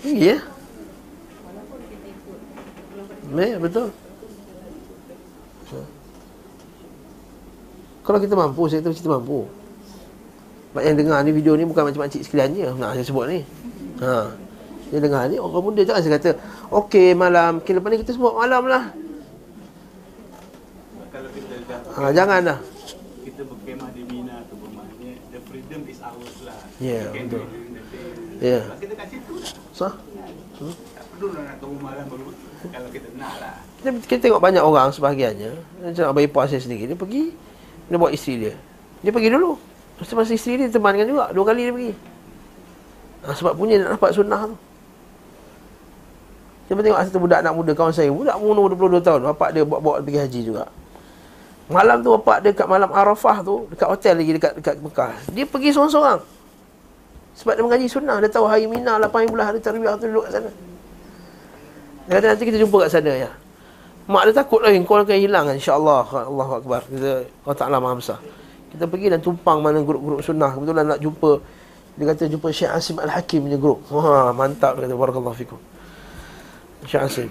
Pergi 0.01 0.33
ya 0.33 0.37
Ya 3.37 3.57
betul 3.61 3.93
ha. 5.69 5.79
Kalau 8.01 8.17
kita 8.17 8.33
mampu 8.33 8.65
Saya 8.65 8.81
kata 8.81 8.97
kita 8.97 9.13
mampu 9.13 9.45
sebab 10.71 10.81
yang 10.83 10.97
dengar 10.99 11.17
ni 11.23 11.31
video 11.31 11.53
ni 11.55 11.63
bukan 11.63 11.89
macam 11.89 12.05
makcik 12.05 12.21
sekalian 12.27 12.53
je 12.53 12.67
Nak 12.75 12.99
saya 12.99 13.05
sebut 13.07 13.25
ni. 13.31 13.39
Ha. 14.03 14.29
Dia 14.93 14.99
dengar 15.01 15.25
ni 15.25 15.41
orang 15.41 15.63
muda 15.63 15.81
jangan 15.83 16.01
saya 16.03 16.13
kata 16.19 16.31
Okey 16.69 17.15
malam. 17.15 17.63
Okay 17.63 17.73
lepas 17.73 17.89
ni 17.91 17.97
kita 18.03 18.11
semua 18.13 18.35
malam 18.35 18.67
lah. 18.67 18.93
Kalau 21.09 21.29
kita 21.33 21.55
dah 21.65 21.79
ha, 21.97 22.11
Jangan 22.13 22.39
lah. 22.43 22.59
Kita 23.23 23.41
berkemah 23.47 23.89
di 23.95 24.01
Mina 24.05 24.43
tu 24.51 24.55
bermakna 24.59 25.11
The 25.31 25.39
freedom 25.47 25.81
is 25.87 25.99
ours 26.03 26.35
lah. 26.43 26.59
Ya, 26.77 27.09
can 27.09 27.25
betul. 27.25 27.47
Ya. 28.37 28.59
Kalau 28.69 28.79
kita 28.83 28.93
kat 28.93 29.07
situ 29.09 29.33
lah. 29.33 29.51
Sah? 29.73 29.93
Tak 30.93 31.05
perlu 31.15 31.27
nak 31.33 31.57
tunggu 31.57 31.79
malam 31.81 32.05
baru 32.05 32.29
Kalau 32.75 32.89
kita 32.91 33.07
nak 33.17 33.33
lah. 33.41 33.55
Kita, 33.81 33.89
kita 34.05 34.19
tengok 34.29 34.41
banyak 34.43 34.61
orang 34.61 34.93
sebahagiannya. 34.93 35.51
Macam 35.89 36.03
Abang 36.05 36.21
Ipah 36.27 36.45
saya 36.45 36.61
sendiri. 36.61 36.91
Dia 36.91 36.97
pergi 36.99 37.33
Dia 37.87 37.97
bawa 37.97 38.11
isteri 38.13 38.45
dia. 38.45 38.53
Dia 39.01 39.09
pergi 39.09 39.31
dulu 39.31 39.76
Tu 39.97 40.13
masa 40.13 40.31
isteri 40.37 40.61
dia 40.61 40.69
temankan 40.69 41.09
juga 41.09 41.33
Dua 41.33 41.41
kali 41.41 41.65
dia 41.65 41.73
pergi. 41.73 41.93
Ha, 43.25 43.33
Sebab 43.33 43.53
punya 43.57 43.81
nak 43.81 43.97
dapat 43.97 44.13
sunnah 44.13 44.41
tu. 44.45 44.55
Dia 46.69 46.73
tengok 46.77 46.99
satu 47.01 47.19
budak 47.23 47.39
anak 47.41 47.53
muda 47.55 47.71
Kawan 47.71 47.95
saya 47.95 48.11
Budak 48.11 48.35
umur 48.37 48.75
22 48.75 48.99
tahun 48.99 49.21
Bapak 49.33 49.55
dia 49.55 49.63
bawa-bawa 49.63 50.03
pergi 50.03 50.19
haji 50.21 50.41
juga. 50.45 50.63
Malam 51.67 51.99
tu 51.99 52.15
bapak 52.15 52.37
dia 52.43 52.51
kat 52.55 52.67
malam 52.69 52.87
Arafah 52.93 53.43
tu 53.43 53.67
Dekat 53.73 53.87
hotel 53.91 54.13
lagi 54.21 54.31
dekat, 54.37 54.51
dekat 54.61 54.75
Mekah. 54.79 55.11
Dia 55.33 55.45
pergi 55.49 55.69
seorang-seorang. 55.73 56.19
Sebab 57.41 57.53
dia 57.57 57.63
mengaji 57.65 57.87
sunnah 57.89 58.17
Dia 58.21 58.29
tahu 58.29 58.45
hari 58.45 58.69
Mina 58.69 59.01
8 59.01 59.31
bulan 59.33 59.49
hari 59.49 59.59
Tarbiyah 59.63 59.97
tu 59.97 60.05
duduk 60.05 60.29
kat 60.29 60.37
sana. 60.37 60.51
Dia 62.07 62.13
kata 62.21 62.25
nanti 62.37 62.43
kita 62.45 62.57
jumpa 62.61 62.77
kat 62.85 62.91
sana 62.93 63.11
ya. 63.17 63.31
Mak 64.07 64.23
dia 64.29 64.33
takut 64.39 64.61
lagi 64.63 64.79
Kau 64.85 64.95
akan 64.95 65.17
hilang 65.17 65.49
InsyaAllah 65.51 66.05
Allah. 66.29 66.49
Akbar. 66.61 66.81
Kita 66.85 67.25
Allah 67.43 67.57
Ta'ala 67.57 67.81
maha 67.81 67.97
besar 67.97 68.21
kita 68.77 68.85
pergi 68.85 69.09
dan 69.09 69.19
tumpang 69.25 69.57
mana 69.57 69.81
grup-grup 69.81 70.21
sunnah. 70.21 70.53
Kebetulan 70.53 70.85
nak 70.85 71.01
jumpa 71.01 71.41
Dia 71.97 72.13
kata 72.13 72.29
jumpa 72.29 72.53
Syekh 72.53 72.69
Asim 72.69 73.01
Al-Hakim 73.01 73.49
punya 73.49 73.57
grup. 73.57 73.81
Wah 73.89 74.29
mantap 74.29 74.77
dia 74.77 74.85
kata. 74.85 74.93
Barakallahu 74.93 75.33
fikum. 75.33 75.57
Syekh 76.85 77.01
Asim. 77.01 77.29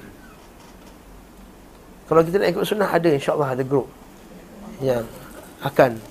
Kalau 2.11 2.27
kita 2.27 2.43
nak 2.43 2.51
ikut 2.51 2.67
sunnah 2.67 2.91
ada 2.91 3.07
insyaAllah 3.07 3.55
ada 3.55 3.63
grup. 3.63 3.87
Yang 4.83 5.07
akan. 5.63 6.03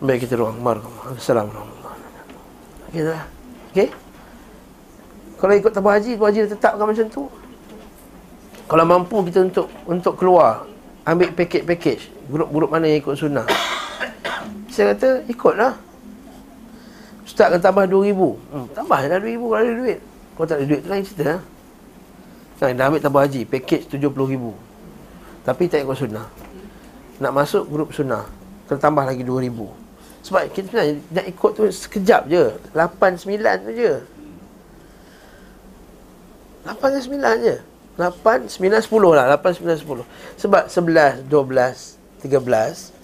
Baik 0.00 0.24
kita 0.24 0.40
ruang 0.40 0.56
Barakallahu. 0.64 1.20
Assalamualaikum. 1.20 1.68
Okey 2.88 3.02
dah 3.04 3.22
Okey? 3.76 3.88
Kalau 5.36 5.52
ikut 5.52 5.72
tabah 5.74 6.00
haji 6.00 6.16
Tabah 6.16 6.28
haji 6.32 6.38
dia 6.48 6.48
tetapkan 6.48 6.86
macam 6.88 7.06
tu. 7.12 7.28
Kalau 8.64 8.84
mampu 8.88 9.20
kita 9.28 9.44
untuk 9.44 9.68
Untuk 9.84 10.16
keluar 10.16 10.64
ambil 11.06 11.30
package-package 11.32 12.02
grup-grup 12.26 12.74
mana 12.74 12.90
yang 12.90 12.98
ikut 12.98 13.14
sunnah. 13.14 13.46
Saya 14.68 14.92
kata 14.92 15.22
ikutlah. 15.30 15.78
Ustaz 17.22 17.54
kata 17.54 17.62
tambah 17.62 17.86
2000. 17.86 18.12
Hmm, 18.52 18.66
tambah 18.74 18.98
dah 19.06 19.18
2000 19.22 19.38
kalau 19.38 19.56
ada 19.62 19.72
duit. 19.72 19.98
Kalau 20.34 20.46
tak 20.50 20.56
ada 20.58 20.64
duit 20.66 20.80
tu 20.82 20.88
lain 20.90 21.04
cerita 21.06 21.24
lah. 21.24 21.42
Kan 22.58 22.74
dah 22.74 22.84
ambil 22.90 23.00
tambah 23.00 23.20
haji 23.22 23.42
package 23.46 23.84
70000. 23.94 25.46
Tapi 25.46 25.62
tak 25.70 25.86
ikut 25.86 25.96
sunnah. 25.96 26.26
Nak 27.22 27.32
masuk 27.32 27.64
grup 27.70 27.94
sunnah. 27.94 28.26
Kena 28.66 28.82
tambah 28.82 29.06
lagi 29.06 29.22
2000. 29.22 29.86
Sebab 30.26 30.42
kita 30.50 30.66
sebenarnya 30.74 30.94
nak 31.14 31.26
ikut 31.30 31.50
tu 31.54 31.62
sekejap 31.70 32.22
je. 32.26 32.44
8 32.74 33.14
9 33.22 33.62
tu 33.62 33.70
je. 33.78 33.94
8 36.66 36.82
dan 36.82 37.02
9 37.38 37.46
je. 37.46 37.56
8 37.96 38.52
9 38.52 38.60
10 38.60 39.16
lah. 39.16 39.24
8 39.40 39.64
9 39.64 39.84
10. 39.84 40.04
Sebab 40.36 40.62
11 40.68 41.24
12 41.28 41.96
13 42.24 42.96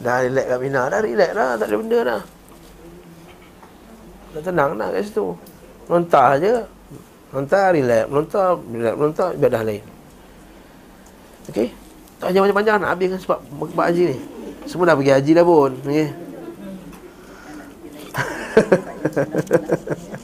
dah 0.00 0.24
relax 0.24 0.46
kat 0.48 0.58
Mina 0.64 0.88
dah 0.88 1.00
relax 1.04 1.30
dah 1.36 1.60
tak 1.60 1.66
ada 1.68 1.76
benda 1.76 1.98
dah. 2.02 2.22
Dah 4.34 4.42
tenang 4.42 4.70
dah 4.74 4.88
kat 4.90 5.02
situ. 5.06 5.26
Melontar 5.86 6.38
je. 6.42 6.54
Melontar, 7.30 7.66
relax. 7.74 8.04
Melontar, 8.10 8.58
relax. 8.58 8.94
Melontar, 8.98 9.28
ibadah 9.38 9.62
lain. 9.62 9.82
Okey? 11.50 11.68
Tak 12.18 12.34
jangan 12.34 12.52
panjang-panjang 12.52 12.76
nak 12.82 12.90
habiskan 12.94 13.20
sebab 13.22 13.38
buat 13.54 13.86
haji 13.86 14.02
ni. 14.14 14.18
Semua 14.66 14.86
dah 14.90 14.96
pergi 14.98 15.14
haji 15.14 15.32
dah 15.34 15.44
pun. 15.46 15.72
Okey? 15.86 16.08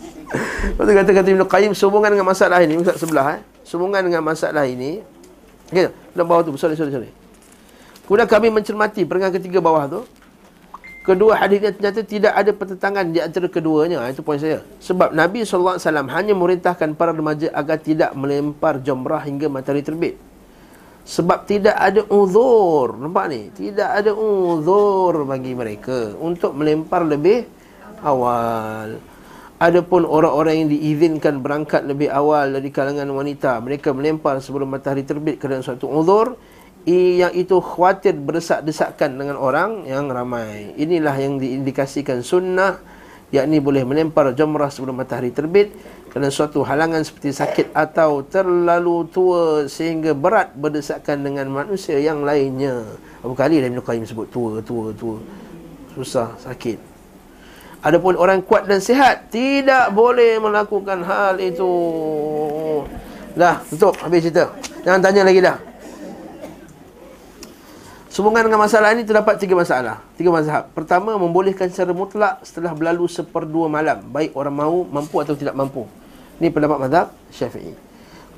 Lepas 0.26 0.84
tu 0.84 0.92
kata-kata 0.92 1.28
Ibn 1.30 1.42
Qayyim 1.46 1.72
Sehubungan 1.72 2.10
dengan 2.10 2.26
masalah 2.26 2.58
ini 2.62 2.74
Ustaz 2.78 2.98
sebelah 2.98 3.38
eh 3.38 3.40
Sehubungan 3.62 4.02
dengan 4.02 4.22
masalah 4.26 4.66
ini 4.66 5.02
Okey, 5.70 5.90
dalam 6.14 6.26
bawah 6.26 6.42
tu 6.46 6.54
Sorry, 6.58 6.74
sorry, 6.74 6.90
sorry 6.90 7.10
Kemudian 8.06 8.26
kami 8.26 8.50
mencermati 8.50 9.06
Peringkat 9.06 9.38
ketiga 9.38 9.62
bawah 9.62 9.86
tu 9.86 10.00
Kedua 11.06 11.38
hadis 11.38 11.62
ini 11.62 11.70
ternyata 11.70 12.02
tidak 12.02 12.34
ada 12.34 12.50
pertentangan 12.50 13.06
di 13.14 13.22
antara 13.22 13.46
keduanya. 13.46 14.02
Ha, 14.02 14.10
itu 14.10 14.26
poin 14.26 14.42
saya. 14.42 14.66
Sebab 14.82 15.14
Nabi 15.14 15.46
SAW 15.46 15.78
hanya 15.86 16.34
merintahkan 16.34 16.98
para 16.98 17.14
remaja 17.14 17.46
agar 17.54 17.78
tidak 17.78 18.10
melempar 18.18 18.82
jomrah 18.82 19.22
hingga 19.22 19.46
matahari 19.46 19.86
terbit. 19.86 20.18
Sebab 21.06 21.46
tidak 21.46 21.78
ada 21.78 22.02
uzur. 22.10 22.98
Nampak 22.98 23.30
ni? 23.30 23.54
Tidak 23.54 23.86
ada 23.86 24.10
uzur 24.10 25.22
bagi 25.22 25.54
mereka 25.54 26.18
untuk 26.18 26.58
melempar 26.58 27.06
lebih 27.06 27.46
awal. 28.02 28.98
Adapun 29.56 30.04
orang-orang 30.04 30.54
yang 30.60 30.68
diizinkan 30.68 31.40
berangkat 31.40 31.88
lebih 31.88 32.12
awal 32.12 32.52
dari 32.52 32.68
kalangan 32.68 33.08
wanita, 33.08 33.56
mereka 33.64 33.96
melempar 33.96 34.36
sebelum 34.44 34.68
matahari 34.68 35.00
terbit 35.00 35.40
kerana 35.40 35.64
suatu 35.64 35.88
uzur 35.88 36.36
yang 36.84 37.32
itu 37.32 37.56
khawatir 37.58 38.20
berdesak-desakan 38.20 39.16
dengan 39.16 39.40
orang 39.40 39.88
yang 39.88 40.12
ramai. 40.12 40.76
Inilah 40.76 41.16
yang 41.16 41.40
diindikasikan 41.40 42.20
sunnah 42.20 42.78
yakni 43.34 43.58
boleh 43.58 43.82
melempar 43.82 44.30
jamrah 44.36 44.68
sebelum 44.68 45.02
matahari 45.02 45.32
terbit 45.32 45.72
kerana 46.12 46.28
suatu 46.28 46.62
halangan 46.62 47.02
seperti 47.02 47.32
sakit 47.34 47.66
atau 47.72 48.22
terlalu 48.28 49.08
tua 49.08 49.66
sehingga 49.72 50.12
berat 50.12 50.52
berdesakan 50.52 51.26
dengan 51.26 51.48
manusia 51.48 51.96
yang 51.96 52.22
lainnya. 52.28 52.86
Berapa 53.24 53.48
kali 53.48 53.64
Ibn 53.64 53.80
Qayyim 53.82 54.04
sebut 54.04 54.28
tua, 54.28 54.60
tua, 54.60 54.94
tua. 54.94 55.18
Susah, 55.96 56.36
sakit. 56.38 56.85
Adapun 57.86 58.18
orang 58.18 58.42
kuat 58.42 58.66
dan 58.66 58.82
sihat 58.82 59.30
tidak 59.30 59.94
boleh 59.94 60.42
melakukan 60.42 61.06
hal 61.06 61.38
itu. 61.38 61.70
Dah, 63.38 63.62
tutup 63.70 63.94
habis 64.02 64.26
cerita. 64.26 64.50
Jangan 64.82 64.98
tanya 64.98 65.22
lagi 65.22 65.38
dah. 65.38 65.54
Sehubungan 68.10 68.42
dengan 68.48 68.64
masalah 68.64 68.96
ini 68.96 69.04
terdapat 69.04 69.36
tiga 69.36 69.52
masalah 69.52 70.00
Tiga 70.16 70.32
mazhab 70.32 70.72
Pertama, 70.72 71.20
membolehkan 71.20 71.68
secara 71.68 71.92
mutlak 71.92 72.40
setelah 72.48 72.72
berlalu 72.72 73.04
seperdua 73.12 73.68
malam 73.68 74.00
Baik 74.08 74.32
orang 74.32 74.56
mahu, 74.56 74.88
mampu 74.88 75.20
atau 75.20 75.36
tidak 75.36 75.52
mampu 75.52 75.84
Ini 76.40 76.48
pendapat 76.48 76.80
mazhab 76.80 77.06
syafi'i 77.28 77.76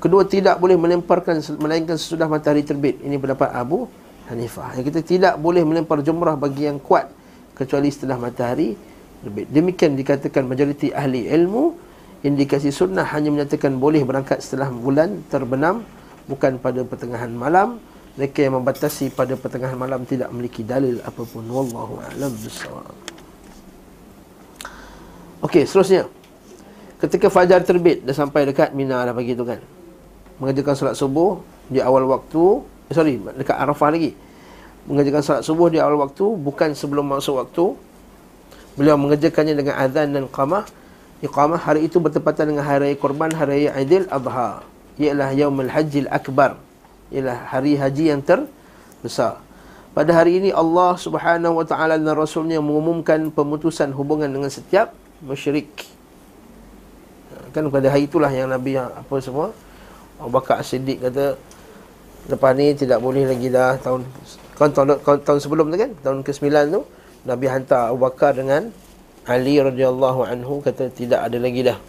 Kedua, 0.03 0.27
tidak 0.27 0.59
boleh 0.59 0.75
melemparkan 0.75 1.39
Melainkan 1.63 1.95
sesudah 1.95 2.27
matahari 2.27 2.67
terbit 2.67 2.99
Ini 2.99 3.15
pendapat 3.23 3.55
Abu 3.55 3.87
Hanifah 4.27 4.75
Yang 4.75 4.91
kita 4.91 4.99
tidak 4.99 5.33
boleh 5.39 5.63
melempar 5.63 6.03
jumrah 6.03 6.35
bagi 6.35 6.67
yang 6.67 6.75
kuat 6.83 7.07
Kecuali 7.55 7.87
setelah 7.87 8.19
matahari 8.19 8.75
terbit 9.21 9.47
Demikian 9.51 9.95
dikatakan 9.95 10.47
majoriti 10.47 10.91
ahli 10.91 11.29
ilmu 11.29 11.87
Indikasi 12.19 12.71
sunnah 12.75 13.07
hanya 13.15 13.31
menyatakan 13.31 13.79
boleh 13.79 14.03
berangkat 14.03 14.43
setelah 14.43 14.67
bulan 14.71 15.23
terbenam 15.31 15.87
Bukan 16.27 16.59
pada 16.59 16.83
pertengahan 16.83 17.31
malam 17.31 17.79
mereka 18.19 18.43
yang 18.43 18.59
membatasi 18.59 19.15
pada 19.15 19.39
pertengahan 19.39 19.79
malam 19.79 20.03
tidak 20.03 20.27
memiliki 20.35 20.59
dalil 20.59 20.99
apapun 21.07 21.47
wallahu 21.47 22.03
alam 22.03 22.27
bisawab 22.35 22.91
Okey, 25.39 25.63
seterusnya. 25.63 26.03
Ketika 26.99 27.31
fajar 27.31 27.63
terbit 27.63 28.03
dah 28.03 28.11
sampai 28.11 28.43
dekat 28.43 28.75
Mina 28.75 29.07
dah 29.07 29.15
pagi 29.15 29.31
tu 29.31 29.47
kan. 29.47 29.63
Mengerjakan 30.35 30.75
solat 30.75 30.95
subuh 30.99 31.39
di 31.71 31.79
awal 31.79 32.03
waktu, 32.11 32.43
eh, 32.91 32.95
sorry, 32.95 33.15
dekat 33.39 33.55
Arafah 33.55 33.87
lagi. 33.95 34.11
Mengerjakan 34.83 35.23
solat 35.23 35.43
subuh 35.47 35.71
di 35.71 35.79
awal 35.79 35.95
waktu 35.95 36.27
bukan 36.27 36.75
sebelum 36.75 37.07
masuk 37.07 37.39
waktu. 37.39 37.71
Beliau 38.77 38.97
mengerjakannya 38.97 39.55
dengan 39.57 39.75
azan 39.79 40.13
dan 40.13 40.25
qamah. 40.29 40.65
Iqamah 41.19 41.59
hari 41.59 41.87
itu 41.89 41.99
bertepatan 41.99 42.55
dengan 42.55 42.63
hari 42.63 42.91
raya 42.91 42.95
korban, 42.95 43.31
hari 43.33 43.67
raya 43.67 43.69
Aidil 43.75 44.07
Adha. 44.07 44.63
Ialah 44.99 45.31
Yaumul 45.35 45.71
Hajjil 45.71 46.07
Akbar 46.07 46.59
ialah 47.09 47.49
hari 47.49 47.77
haji 47.77 48.13
yang 48.13 48.21
terbesar. 48.21 49.41
Pada 49.93 50.13
hari 50.13 50.37
ini 50.37 50.49
Allah 50.53 50.95
Subhanahu 50.95 51.59
wa 51.59 51.65
taala 51.65 51.97
dan 51.97 52.13
rasulnya 52.13 52.61
mengumumkan 52.61 53.33
pemutusan 53.33 53.89
hubungan 53.97 54.29
dengan 54.29 54.47
setiap 54.53 54.93
musyrik. 55.25 55.67
Kan 57.49 57.65
pada 57.73 57.89
hari 57.89 58.05
itulah 58.05 58.29
yang 58.29 58.53
Nabi 58.53 58.77
apa 58.77 59.15
semua 59.17 59.49
Abu 60.21 60.37
Bakar 60.37 60.61
Siddiq 60.61 61.01
kata 61.01 61.33
lepas 62.29 62.53
ni 62.53 62.77
tidak 62.77 63.01
boleh 63.01 63.25
lagi 63.25 63.49
dah 63.49 63.81
tahun 63.81 64.05
kan 64.53 64.69
tahun, 64.69 65.01
tahun, 65.01 65.17
tahun 65.25 65.39
sebelum 65.41 65.65
tu 65.73 65.77
kan 65.81 65.91
tahun 66.05 66.17
ke-9 66.21 66.45
tu 66.69 66.81
Nabi 67.27 67.45
hantar 67.51 67.91
Abu 67.91 68.03
Bakar 68.03 68.35
dengan 68.37 68.71
Ali 69.27 69.59
radhiyallahu 69.59 70.25
anhu 70.25 70.63
kata 70.63 70.89
tidak 70.89 71.25
ada 71.27 71.37
lagi 71.37 71.61
dah 71.67 71.79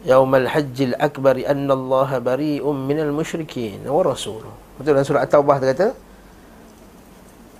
Yaumal 0.00 0.48
hajjil 0.48 0.96
akbar 0.96 1.36
anna 1.44 1.76
Allah 1.76 2.24
bari'um 2.24 2.72
minal 2.72 3.12
musyrikin 3.12 3.84
wa 3.84 4.00
rasuluh. 4.00 4.48
Betul 4.80 4.96
dalam 4.96 5.04
surah 5.04 5.28
At-Taubah 5.28 5.60
kata 5.60 5.92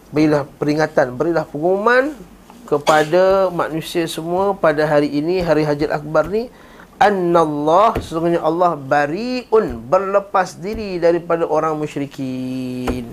Berilah 0.08 0.48
peringatan, 0.56 1.14
berilah 1.20 1.44
pengumuman 1.44 2.16
kepada 2.64 3.52
manusia 3.52 4.08
semua 4.08 4.56
pada 4.56 4.82
hari 4.88 5.06
ini, 5.06 5.38
hari 5.38 5.62
Hajjil 5.62 5.92
Akbar 5.92 6.26
ni 6.26 6.50
anna 6.98 7.46
Allah 7.46 7.94
sesungguhnya 8.00 8.42
Allah 8.42 8.74
bari'un 8.74 9.78
berlepas 9.78 10.58
diri 10.58 10.98
daripada 10.98 11.46
orang 11.46 11.78
musyrikin. 11.78 13.06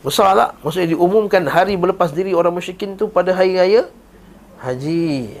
Besar 0.00 0.32
tak? 0.32 0.50
Maksudnya 0.64 0.96
diumumkan 0.96 1.44
hari 1.44 1.76
berlepas 1.76 2.12
diri 2.16 2.32
orang 2.32 2.56
musyrikin 2.56 2.96
tu 2.96 3.12
pada 3.12 3.36
hari 3.36 3.60
raya 3.60 3.84
haji. 4.60 5.36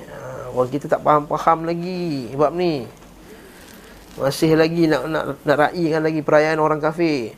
Orang 0.50 0.70
kita 0.70 0.90
tak 0.90 1.02
faham-faham 1.06 1.66
lagi 1.66 2.30
Sebab 2.34 2.50
ni 2.54 2.86
Masih 4.18 4.58
lagi 4.58 4.90
nak 4.90 5.06
nak 5.06 5.24
nak 5.46 5.56
raikan 5.56 6.02
lagi 6.02 6.20
perayaan 6.20 6.58
orang 6.58 6.82
kafir 6.82 7.34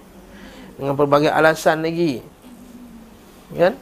Dengan 0.81 0.97
pelbagai 0.97 1.29
alasan 1.29 1.85
lagi 1.85 2.25
Kan? 3.53 3.77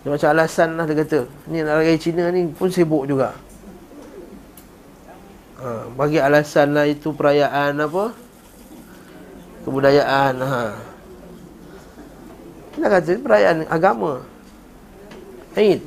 Dia 0.00 0.08
macam 0.08 0.28
alasan 0.32 0.68
lah 0.80 0.84
dia 0.88 0.96
kata 1.04 1.18
Ni 1.52 1.60
nak 1.60 1.84
raya 1.84 1.92
Cina 2.00 2.32
ni 2.32 2.48
pun 2.48 2.72
sibuk 2.72 3.04
juga 3.04 3.36
ha, 5.60 5.84
Bagi 5.92 6.16
alasan 6.16 6.72
lah 6.72 6.88
itu 6.88 7.12
perayaan 7.12 7.76
apa 7.76 8.16
Kebudayaan 9.68 10.34
ha. 10.40 10.62
Kita 12.76 12.92
kata 12.92 13.16
perayaan 13.24 13.64
agama 13.72 14.20
Eid 15.56 15.80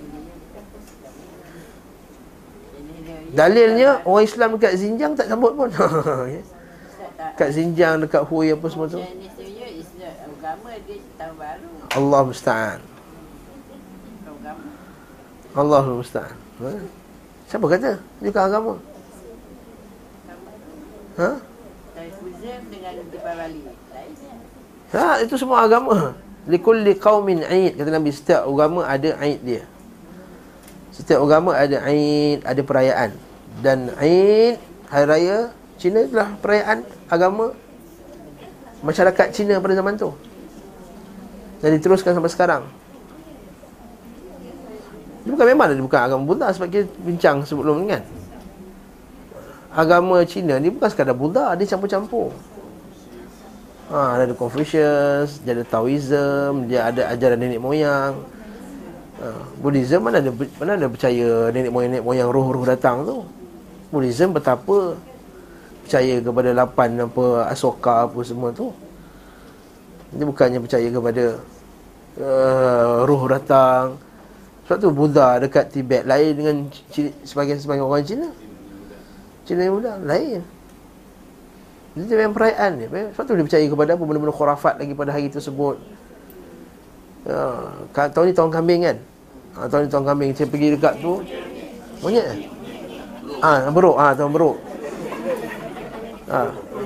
Dalilnya 3.30 4.01
orang 4.09 4.26
Islam 4.26 4.49
dekat 4.57 4.74
Xinjiang 4.74 5.14
tak 5.14 5.30
sambut 5.30 5.53
pun. 5.53 5.70
Kat 7.39 7.49
Xinjiang 7.53 8.01
dekat 8.01 8.26
Hui 8.26 8.49
apa 8.49 8.66
semua 8.74 8.89
tu. 8.89 8.97
Allah 11.93 12.22
musta'an. 12.26 12.80
Allah 15.53 15.84
musta'an. 15.86 16.36
Ha? 16.66 16.72
Siapa 17.49 17.66
kata? 17.70 18.01
Bukan 18.18 18.43
agama. 18.49 18.74
Ha? 21.22 21.32
Ha, 24.89 25.22
itu 25.22 25.36
semua 25.38 25.70
agama. 25.70 26.18
Likulli 26.48 26.96
qaumin 26.96 27.44
'aid 27.44 27.76
kata 27.76 27.90
Nabi 27.92 28.14
setiap 28.14 28.48
agama 28.48 28.88
ada 28.88 29.18
'aid 29.20 29.42
dia. 29.44 29.64
Setiap 31.00 31.24
agama 31.24 31.56
ada 31.56 31.80
Aid, 31.88 32.44
ada 32.44 32.60
perayaan. 32.60 33.16
Dan 33.64 33.88
Aid, 33.96 34.60
hari 34.92 35.06
raya 35.08 35.38
Cina 35.80 36.04
adalah 36.04 36.36
perayaan 36.44 36.84
agama 37.08 37.56
masyarakat 38.84 39.32
Cina 39.32 39.64
pada 39.64 39.80
zaman 39.80 39.96
tu. 39.96 40.12
Dan 41.64 41.80
diteruskan 41.80 42.12
sampai 42.12 42.32
sekarang. 42.36 42.64
Dia 45.24 45.32
bukan 45.32 45.48
memang 45.48 45.72
dia 45.72 45.80
bukan 45.80 46.02
agama 46.04 46.24
Buddha 46.28 46.52
sebab 46.52 46.68
kita 46.68 46.92
bincang 47.00 47.48
sebelum 47.48 47.88
ni 47.88 47.96
kan. 47.96 48.04
Agama 49.72 50.20
Cina 50.28 50.60
ni 50.60 50.68
bukan 50.68 50.92
sekadar 50.92 51.16
Buddha, 51.16 51.56
dia 51.56 51.64
campur-campur. 51.64 52.36
Ha, 53.90 54.22
ada 54.22 54.38
Confucius, 54.38 55.42
dia 55.42 55.58
ada 55.58 55.66
Taoism, 55.66 56.70
dia 56.70 56.94
ada 56.94 57.10
ajaran 57.10 57.42
nenek 57.42 57.58
moyang. 57.58 58.22
Ha, 59.18 59.26
Buddhism 59.58 60.06
mana 60.06 60.22
ada 60.22 60.30
mana 60.30 60.78
ada 60.78 60.86
percaya 60.86 61.50
nenek 61.50 61.74
moyang 61.74 61.98
nenek 61.98 62.06
moyang 62.06 62.30
roh-roh 62.30 62.70
datang 62.70 63.02
tu. 63.02 63.26
Buddhism 63.90 64.38
betapa 64.38 64.94
percaya 65.82 66.22
kepada 66.22 66.54
lapan 66.54 67.02
apa 67.02 67.50
Asoka 67.50 68.06
apa 68.06 68.20
semua 68.22 68.54
tu. 68.54 68.70
Dia 70.14 70.22
bukannya 70.22 70.62
percaya 70.62 70.86
kepada 70.86 71.26
uh, 72.22 73.10
roh 73.10 73.24
datang. 73.26 73.98
Sebab 74.70 74.78
tu 74.78 74.90
Buddha 74.94 75.42
dekat 75.42 75.74
Tibet 75.74 76.06
lain 76.06 76.38
dengan 76.38 76.56
sebagian-sebagian 77.26 77.90
orang 77.90 78.06
Cina. 78.06 78.30
Cina 79.50 79.66
yang 79.66 79.82
Buddha 79.82 79.98
lain. 79.98 80.46
Dia 82.00 82.16
memang 82.16 82.36
perayaan 82.38 82.72
dia. 82.80 82.88
Sebab 82.88 83.24
tu 83.28 83.34
dia 83.36 83.43
percaya 83.43 83.66
kepada 83.68 83.89
apa 84.00 84.04
benda-benda 84.08 84.32
khurafat 84.32 84.80
lagi 84.80 84.93
pada 84.95 85.12
hari 85.12 85.28
tersebut. 85.28 85.76
Ya, 87.28 87.76
tahun 87.91 88.32
ni 88.32 88.34
tahun 88.34 88.52
kambing 88.56 88.82
kan? 88.88 88.97
Ha, 89.60 89.68
tahun 89.68 89.82
ni 89.84 89.89
tahun 89.91 90.06
kambing. 90.08 90.30
Saya 90.32 90.47
pergi 90.47 90.68
dekat 90.80 90.93
tu. 91.04 91.20
Monyet 92.00 92.26
eh? 92.32 92.38
Ha, 93.43 93.68
beruk. 93.68 94.00
Ha, 94.00 94.16
tahun 94.16 94.32
beruk. 94.32 94.56
Ha. 96.32 96.39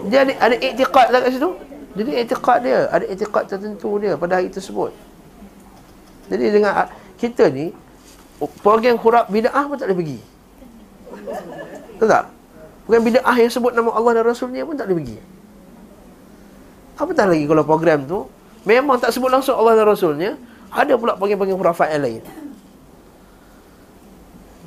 Dia 0.10 0.26
ada 0.26 0.34
ada 0.42 0.56
iktiqad 0.58 1.08
lah 1.14 1.20
kat 1.22 1.32
situ. 1.38 1.52
Jadi 1.94 2.12
iktiqad 2.26 2.58
dia, 2.66 2.90
ada 2.90 3.06
iktiqad 3.06 3.44
tertentu 3.46 4.02
dia 4.02 4.18
pada 4.18 4.42
hari 4.42 4.50
tersebut. 4.50 4.90
Jadi 6.34 6.50
dengan 6.50 6.90
kita 7.22 7.54
ni 7.54 7.70
program 8.66 8.98
khuraf 8.98 9.30
bid'ah 9.30 9.70
pun 9.70 9.78
tak 9.78 9.94
boleh 9.94 10.00
pergi. 10.02 10.20
Tahu 12.02 12.08
tak? 12.10 12.26
Bukan 12.84 13.00
bid'ah 13.00 13.38
yang 13.40 13.52
sebut 13.52 13.72
nama 13.72 13.96
Allah 13.96 14.20
dan 14.20 14.24
Rasulnya 14.28 14.68
pun 14.68 14.76
tak 14.76 14.92
boleh 14.92 14.98
pergi. 15.00 15.18
Apatah 17.00 17.26
lagi 17.32 17.46
kalau 17.48 17.64
program 17.64 18.06
tu 18.06 18.28
memang 18.68 19.00
tak 19.00 19.16
sebut 19.16 19.32
langsung 19.32 19.56
Allah 19.56 19.80
dan 19.80 19.86
Rasulnya, 19.88 20.36
ada 20.68 20.94
pula 21.00 21.16
program-program 21.16 21.58
khurafat 21.58 21.96
yang 21.96 22.04
lain. 22.04 22.24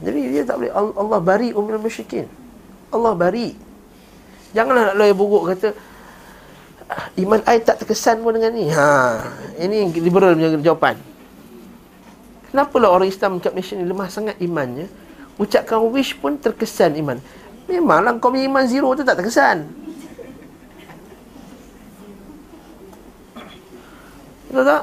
Jadi 0.00 0.20
dia 0.28 0.42
tak 0.44 0.60
boleh 0.60 0.72
Allah 0.72 1.20
bari 1.20 1.48
umil 1.56 1.80
musyrikin. 1.80 2.28
Allah 2.92 3.12
bari. 3.16 3.56
Janganlah 4.52 4.92
nak 4.92 4.96
lawyer 4.96 5.16
buruk 5.16 5.52
kata 5.52 5.68
iman 7.18 7.40
ai 7.44 7.58
tak 7.60 7.82
terkesan 7.82 8.22
pun 8.22 8.36
dengan 8.36 8.52
ni. 8.54 8.70
Ha, 8.70 9.20
ini 9.60 9.90
liberal 9.98 10.36
punya 10.36 10.54
jawapan. 10.60 10.96
Kenapa 12.52 12.76
lah 12.78 12.90
orang 12.94 13.08
Islam 13.10 13.42
kat 13.42 13.52
Malaysia 13.52 13.74
ni 13.76 13.84
lemah 13.84 14.08
sangat 14.08 14.36
imannya? 14.40 14.86
Ucapkan 15.36 15.82
wish 15.92 16.16
pun 16.16 16.40
terkesan 16.40 16.96
iman. 16.96 17.20
Memanglah 17.66 18.14
kau 18.22 18.30
punya 18.30 18.46
iman 18.46 18.64
zero 18.66 18.94
tu 18.94 19.02
tak 19.02 19.18
terkesan? 19.18 19.66
Betul 24.46 24.64
tak? 24.64 24.82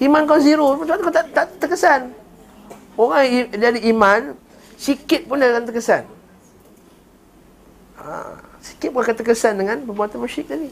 Iman 0.00 0.22
kau 0.24 0.40
zero 0.40 0.80
pun 0.80 0.88
tak, 0.88 1.00
tak, 1.12 1.26
tak 1.36 1.46
terkesan. 1.60 2.10
Orang 2.96 3.26
jadi 3.52 3.80
iman 3.94 4.34
Sikit 4.74 5.30
pun 5.30 5.38
dia 5.38 5.54
akan 5.54 5.64
terkesan. 5.70 6.02
Ha, 8.02 8.36
Sikit 8.58 8.90
pun 8.90 9.00
akan 9.06 9.16
terkesan 9.16 9.54
dengan 9.60 9.80
perbuatan 9.86 10.18
musyrik 10.18 10.50
tadi. 10.50 10.68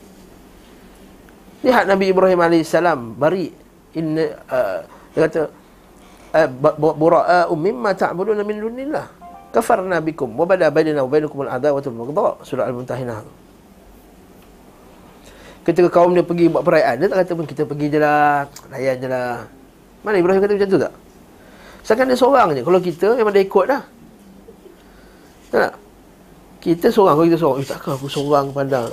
Lihat 1.62 1.86
Nabi 1.86 2.10
Ibrahim 2.10 2.42
AS 2.42 2.74
Bari 3.14 3.54
Inna, 3.94 4.24
uh, 4.50 4.78
Dia 5.14 5.28
kata 5.30 5.42
Bura'a'u 6.80 7.52
mimma 7.52 7.92
ta'buduna 7.92 8.40
min 8.42 8.56
dunillah 8.56 9.21
kafarna 9.52 10.00
bikum. 10.00 10.32
Wa 10.34 10.48
bada 10.48 10.72
bainana 10.72 11.04
wa 11.04 11.10
bainakum 11.12 11.44
al-adawatu 11.44 11.92
wal 11.92 12.10
baghdha 12.10 12.42
surah 12.42 12.64
al-mumtahinah 12.66 13.22
ketika 15.62 15.88
kaum 15.90 16.10
dia 16.10 16.26
pergi 16.26 16.50
buat 16.50 16.66
perayaan 16.66 16.98
dia 16.98 17.06
tak 17.06 17.18
kata 17.22 17.32
pun 17.38 17.46
kita 17.46 17.62
pergi 17.62 17.86
je 17.94 17.98
lah 18.02 18.46
layan 18.74 18.96
je 18.98 19.08
lah. 19.08 19.46
Mana 20.02 20.18
Ibrahim 20.18 20.42
kata 20.42 20.58
macam 20.58 20.70
tu 20.74 20.78
tak? 20.82 20.92
Seakan 21.86 22.06
dia 22.10 22.18
seorang 22.18 22.48
je. 22.58 22.62
Kalau 22.66 22.78
kita 22.82 23.06
memang 23.14 23.34
dia 23.34 23.42
ikut 23.46 23.66
dah 23.70 23.82
tak 25.52 25.72
kita 26.62 26.86
seorang 26.88 27.14
kalau 27.18 27.26
kita 27.28 27.38
seorang 27.38 27.58
eh 27.62 27.68
takkan 27.68 27.92
aku 27.94 28.08
seorang 28.10 28.46
pandang? 28.50 28.88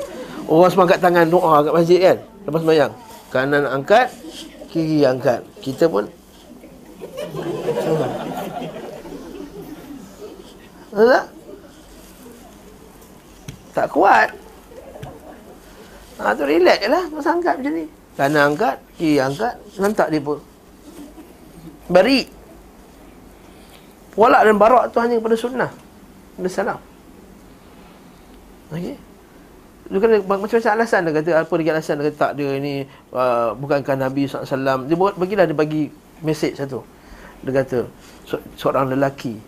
Orang 0.50 0.70
semua 0.70 0.86
angkat 0.90 1.00
tangan 1.02 1.26
doa 1.30 1.54
kat 1.66 1.74
masjid 1.74 2.00
kan? 2.02 2.18
Lepas 2.46 2.60
sembahyang 2.66 2.94
kanan 3.30 3.64
angkat 3.66 4.08
kiri 4.70 5.06
angkat. 5.06 5.42
Kita 5.62 5.90
pun 5.90 6.06
tak? 10.94 11.26
Tak 13.78 13.88
kuat. 13.94 14.30
Ha, 16.20 16.36
tu 16.36 16.44
relax 16.44 16.78
je 16.84 16.90
lah. 16.90 17.04
Masa 17.14 17.30
angkat 17.32 17.56
macam 17.62 17.74
ni. 17.78 17.86
Kanan 18.20 18.52
angkat, 18.52 18.76
kiri 19.00 19.16
angkat, 19.24 19.56
lantak 19.80 20.12
dia 20.12 20.20
pun. 20.20 20.44
Beri. 21.88 22.28
Walak 24.20 24.42
dan 24.44 24.60
barak 24.60 24.92
tu 24.92 25.00
hanya 25.00 25.16
kepada 25.16 25.38
sunnah. 25.40 25.72
Kepada 26.36 26.50
salam. 26.52 26.80
Okey. 28.76 29.00
Dia 29.90 29.98
kata 29.98 30.16
macam-macam 30.22 30.72
alasan 30.78 31.02
dia 31.02 31.14
kata 31.18 31.32
apa 31.34 31.54
dia 31.58 31.74
alasan 31.74 31.94
dia 31.98 32.06
kata 32.14 32.18
tak 32.20 32.32
dia 32.38 32.50
ni 32.62 32.86
uh, 33.10 33.58
bukankah 33.58 33.98
Nabi 33.98 34.30
SAW 34.30 34.86
dia 34.86 34.94
buat 34.94 35.18
bagilah 35.18 35.50
dia 35.50 35.58
bagi 35.58 35.90
mesej 36.22 36.54
satu. 36.54 36.86
Dia 37.42 37.66
kata 37.66 37.90
seorang 38.54 38.94
lelaki 38.94 39.42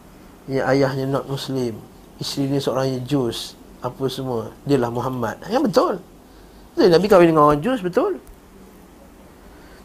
yang 0.52 0.68
ayahnya 0.68 1.06
not 1.08 1.24
muslim 1.32 1.80
isteri 2.20 2.52
dia 2.52 2.60
seorang 2.60 2.86
yang 2.91 3.04
jus 3.08 3.58
apa 3.82 4.06
semua. 4.12 4.54
Dia 4.68 4.78
lah 4.78 4.93
Muhammad. 4.93 5.41
Yang 5.49 5.72
betul. 5.72 5.93
Betul 6.76 6.88
Nabi 6.93 7.06
kahwin 7.10 7.28
dengan 7.34 7.49
orang 7.49 7.62
jus 7.64 7.80
betul. 7.82 8.22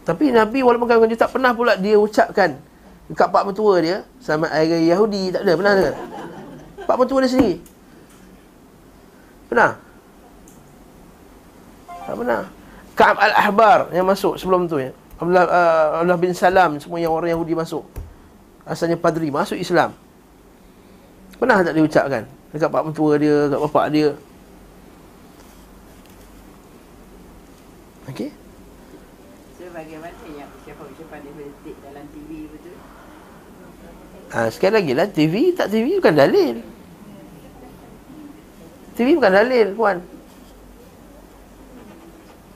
Tapi 0.04 0.34
Nabi 0.34 0.60
walaupun 0.60 0.84
kahwin 0.90 1.08
dia 1.08 1.22
tak 1.22 1.32
pernah 1.32 1.56
pula 1.56 1.80
dia 1.80 1.96
ucapkan 1.96 2.60
dekat 3.06 3.28
pak 3.30 3.42
mertua 3.46 3.78
dia 3.80 4.04
sama 4.20 4.52
ayah 4.52 4.76
Yahudi. 4.76 5.32
Tak 5.32 5.46
ada 5.46 5.52
pernah 5.56 5.72
ada 5.72 5.90
pak 6.84 6.96
mertua 6.98 7.18
dia 7.24 7.30
sendiri. 7.30 7.56
Pernah? 9.48 9.72
Tak 12.04 12.14
pernah. 12.18 12.42
Ka'ab 12.96 13.16
al-Ahbar 13.20 13.78
yang 13.94 14.06
masuk 14.08 14.34
sebelum 14.40 14.66
tu 14.66 14.82
ya. 14.82 14.90
Abdullah, 15.16 15.46
uh, 15.48 15.86
Abdullah 16.02 16.20
bin 16.20 16.32
Salam 16.36 16.76
semua 16.76 17.00
yang 17.00 17.14
orang 17.14 17.32
Yahudi 17.32 17.56
masuk. 17.56 17.86
Asalnya 18.68 19.00
padri 19.00 19.32
masuk 19.32 19.56
Islam 19.56 19.94
Pernah 21.36 21.60
tak 21.60 21.72
dia 21.76 21.84
ucapkan? 21.84 22.24
Dekat 22.52 22.68
pak 22.72 22.84
mentua 22.88 23.12
dia, 23.20 23.36
dekat 23.52 23.60
bapak 23.68 23.86
dia. 23.92 24.08
Okey. 28.08 28.30
So 29.60 29.68
bagaimana 29.74 30.16
yang 30.32 30.48
ucapan-ucapan 30.62 31.18
dia 31.20 31.32
berdetik 31.36 31.76
dalam 31.84 32.04
TV 32.14 32.30
betul? 32.48 32.76
Ha, 34.32 34.48
sekali 34.48 34.72
lagi 34.80 34.92
lah, 34.96 35.06
TV 35.12 35.34
tak 35.52 35.68
TV 35.68 36.00
bukan 36.00 36.16
dalil. 36.16 36.56
TV 38.96 39.08
bukan 39.20 39.32
dalil, 39.32 39.66
puan. 39.76 39.98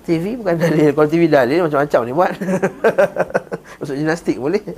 TV 0.09 0.41
bukan 0.41 0.57
dalil. 0.57 0.91
Kalau 0.97 1.09
TV 1.13 1.23
dalil, 1.29 1.61
macam-macam 1.69 2.01
ni 2.09 2.13
buat. 2.17 2.33
Masuk 3.79 3.97
gimnastik 3.97 4.37
boleh. 4.41 4.63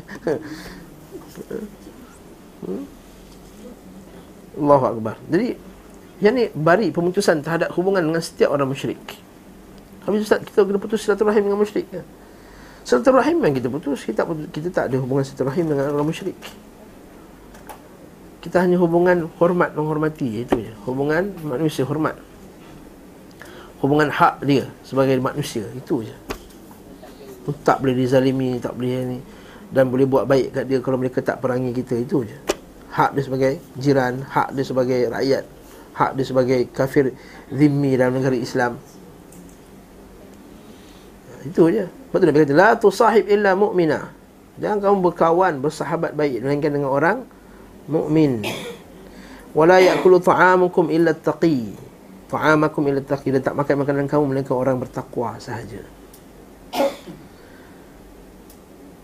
Hmm? 2.62 2.86
Allahu 4.56 4.84
Akbar. 4.98 5.16
Jadi 5.28 5.56
Yang 6.22 6.34
ni 6.38 6.44
bari 6.54 6.94
pemutusan 6.94 7.42
terhadap 7.42 7.74
hubungan 7.74 7.98
dengan 7.98 8.22
setiap 8.22 8.54
orang 8.54 8.70
musyrik. 8.70 9.00
Habis 10.06 10.22
Ustaz 10.22 10.38
kita 10.46 10.62
kena 10.62 10.78
putus 10.78 11.02
silaturahim 11.02 11.50
dengan 11.50 11.58
musyrik 11.58 11.90
ya? 11.90 12.06
Silaturahim 12.86 13.42
yang 13.42 13.54
kita 13.58 13.66
putus 13.66 14.06
kita, 14.06 14.22
kita 14.54 14.68
tak 14.70 14.84
ada 14.86 15.02
hubungan 15.02 15.26
silaturahim 15.26 15.74
dengan 15.74 15.90
orang 15.90 16.06
musyrik. 16.06 16.38
Kita 18.38 18.62
hanya 18.62 18.78
hubungan 18.78 19.26
hormat 19.42 19.74
menghormati 19.74 20.46
Itu 20.46 20.62
je. 20.62 20.70
Hubungan 20.86 21.34
manusia 21.42 21.82
hormat. 21.82 22.14
Hubungan 23.82 24.06
hak 24.14 24.46
dia 24.46 24.70
sebagai 24.86 25.18
manusia 25.18 25.66
Itu 25.74 26.06
je. 26.06 26.14
Tak 27.50 27.82
boleh 27.82 27.98
dizalimi 27.98 28.62
Tak 28.62 28.78
boleh 28.78 29.02
ni 29.02 29.18
Dan 29.74 29.90
boleh 29.90 30.06
buat 30.06 30.30
baik 30.30 30.54
kat 30.54 30.64
dia 30.70 30.78
Kalau 30.78 30.94
mereka 30.94 31.18
tak 31.18 31.42
perangi 31.42 31.74
kita 31.74 31.98
Itu 31.98 32.22
je 32.22 32.51
hak 32.92 33.16
dia 33.16 33.22
sebagai 33.24 33.52
jiran, 33.80 34.20
hak 34.28 34.52
dia 34.52 34.64
sebagai 34.68 35.00
rakyat, 35.08 35.44
hak 35.96 36.10
dia 36.12 36.24
sebagai 36.28 36.60
kafir 36.68 37.16
zimmi 37.48 37.96
dalam 37.96 38.20
negara 38.20 38.36
Islam. 38.36 38.76
Itu 41.42 41.72
je. 41.72 41.88
Betul 42.12 42.28
Nabi 42.28 42.44
kata, 42.44 42.54
La 42.54 42.70
tusahib 42.76 43.24
illa 43.26 43.56
mu'mina. 43.56 44.12
Jangan 44.60 44.78
kamu 44.84 44.96
berkawan, 45.00 45.52
bersahabat 45.64 46.12
baik 46.12 46.44
melainkan 46.44 46.70
dengan 46.76 46.92
orang 46.92 47.18
mukmin. 47.88 48.44
Wala 49.56 49.80
ya'kulu 49.80 50.20
ta'amukum 50.20 50.92
illa 50.92 51.16
taqi. 51.16 51.72
ta'amakum 52.32 52.88
ila 52.88 53.04
taqi 53.04 53.28
dan 53.28 53.44
tak 53.44 53.52
makan 53.52 53.84
makanan 53.84 54.08
kamu 54.08 54.24
melainkan 54.32 54.56
orang 54.56 54.80
bertakwa 54.80 55.36
sahaja. 55.36 55.84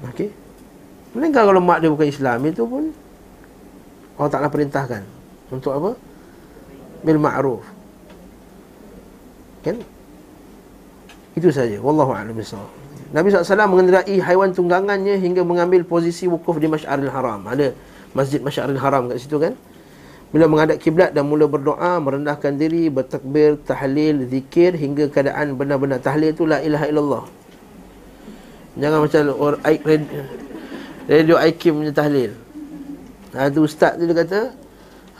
Okey. 0.09 0.33
Melainkan 1.13 1.45
kalau 1.45 1.61
mak 1.61 1.85
dia 1.85 1.93
bukan 1.93 2.09
Islam 2.09 2.41
itu 2.49 2.65
pun 2.65 2.93
Allah 4.19 4.31
Ta'ala 4.35 4.49
perintahkan 4.51 5.03
untuk 5.55 5.71
apa? 5.71 5.91
Bil 7.07 7.23
ma'ruf. 7.23 7.63
Kan? 9.63 9.79
Itu 11.39 11.55
saja. 11.55 11.79
Wallahu 11.79 12.11
a'lam. 12.11 12.35
Nabi 13.09 13.31
SAW 13.31 13.71
mengendarai 13.71 14.19
haiwan 14.21 14.51
tunggangannya 14.53 15.17
hingga 15.17 15.47
mengambil 15.47 15.87
posisi 15.87 16.27
wukuf 16.27 16.59
di 16.59 16.67
Masyaril 16.67 17.09
Haram. 17.09 17.47
Ada 17.47 17.73
Masjid 18.13 18.43
Masyaril 18.43 18.77
Haram 18.83 19.07
kat 19.07 19.23
situ 19.23 19.39
kan? 19.39 19.55
Bila 20.29 20.45
menghadap 20.45 20.77
kiblat 20.77 21.17
dan 21.17 21.25
mula 21.25 21.49
berdoa, 21.49 21.97
merendahkan 22.05 22.53
diri, 22.53 22.93
bertakbir, 22.93 23.57
tahlil, 23.65 24.29
zikir 24.29 24.77
hingga 24.77 25.09
keadaan 25.09 25.57
benar-benar 25.57 26.05
tahlil 26.05 26.37
itu 26.37 26.45
la 26.45 26.61
ilaha 26.61 26.85
illallah. 26.85 27.25
Jangan 28.77 28.99
macam 29.09 29.21
radio 31.09 31.37
IQ 31.41 31.63
punya 31.73 31.93
tahlil. 31.97 32.37
Ha, 33.37 33.53
tu 33.53 33.69
ustaz 33.69 34.01
tu 34.01 34.09
dia 34.09 34.17
kata, 34.17 34.57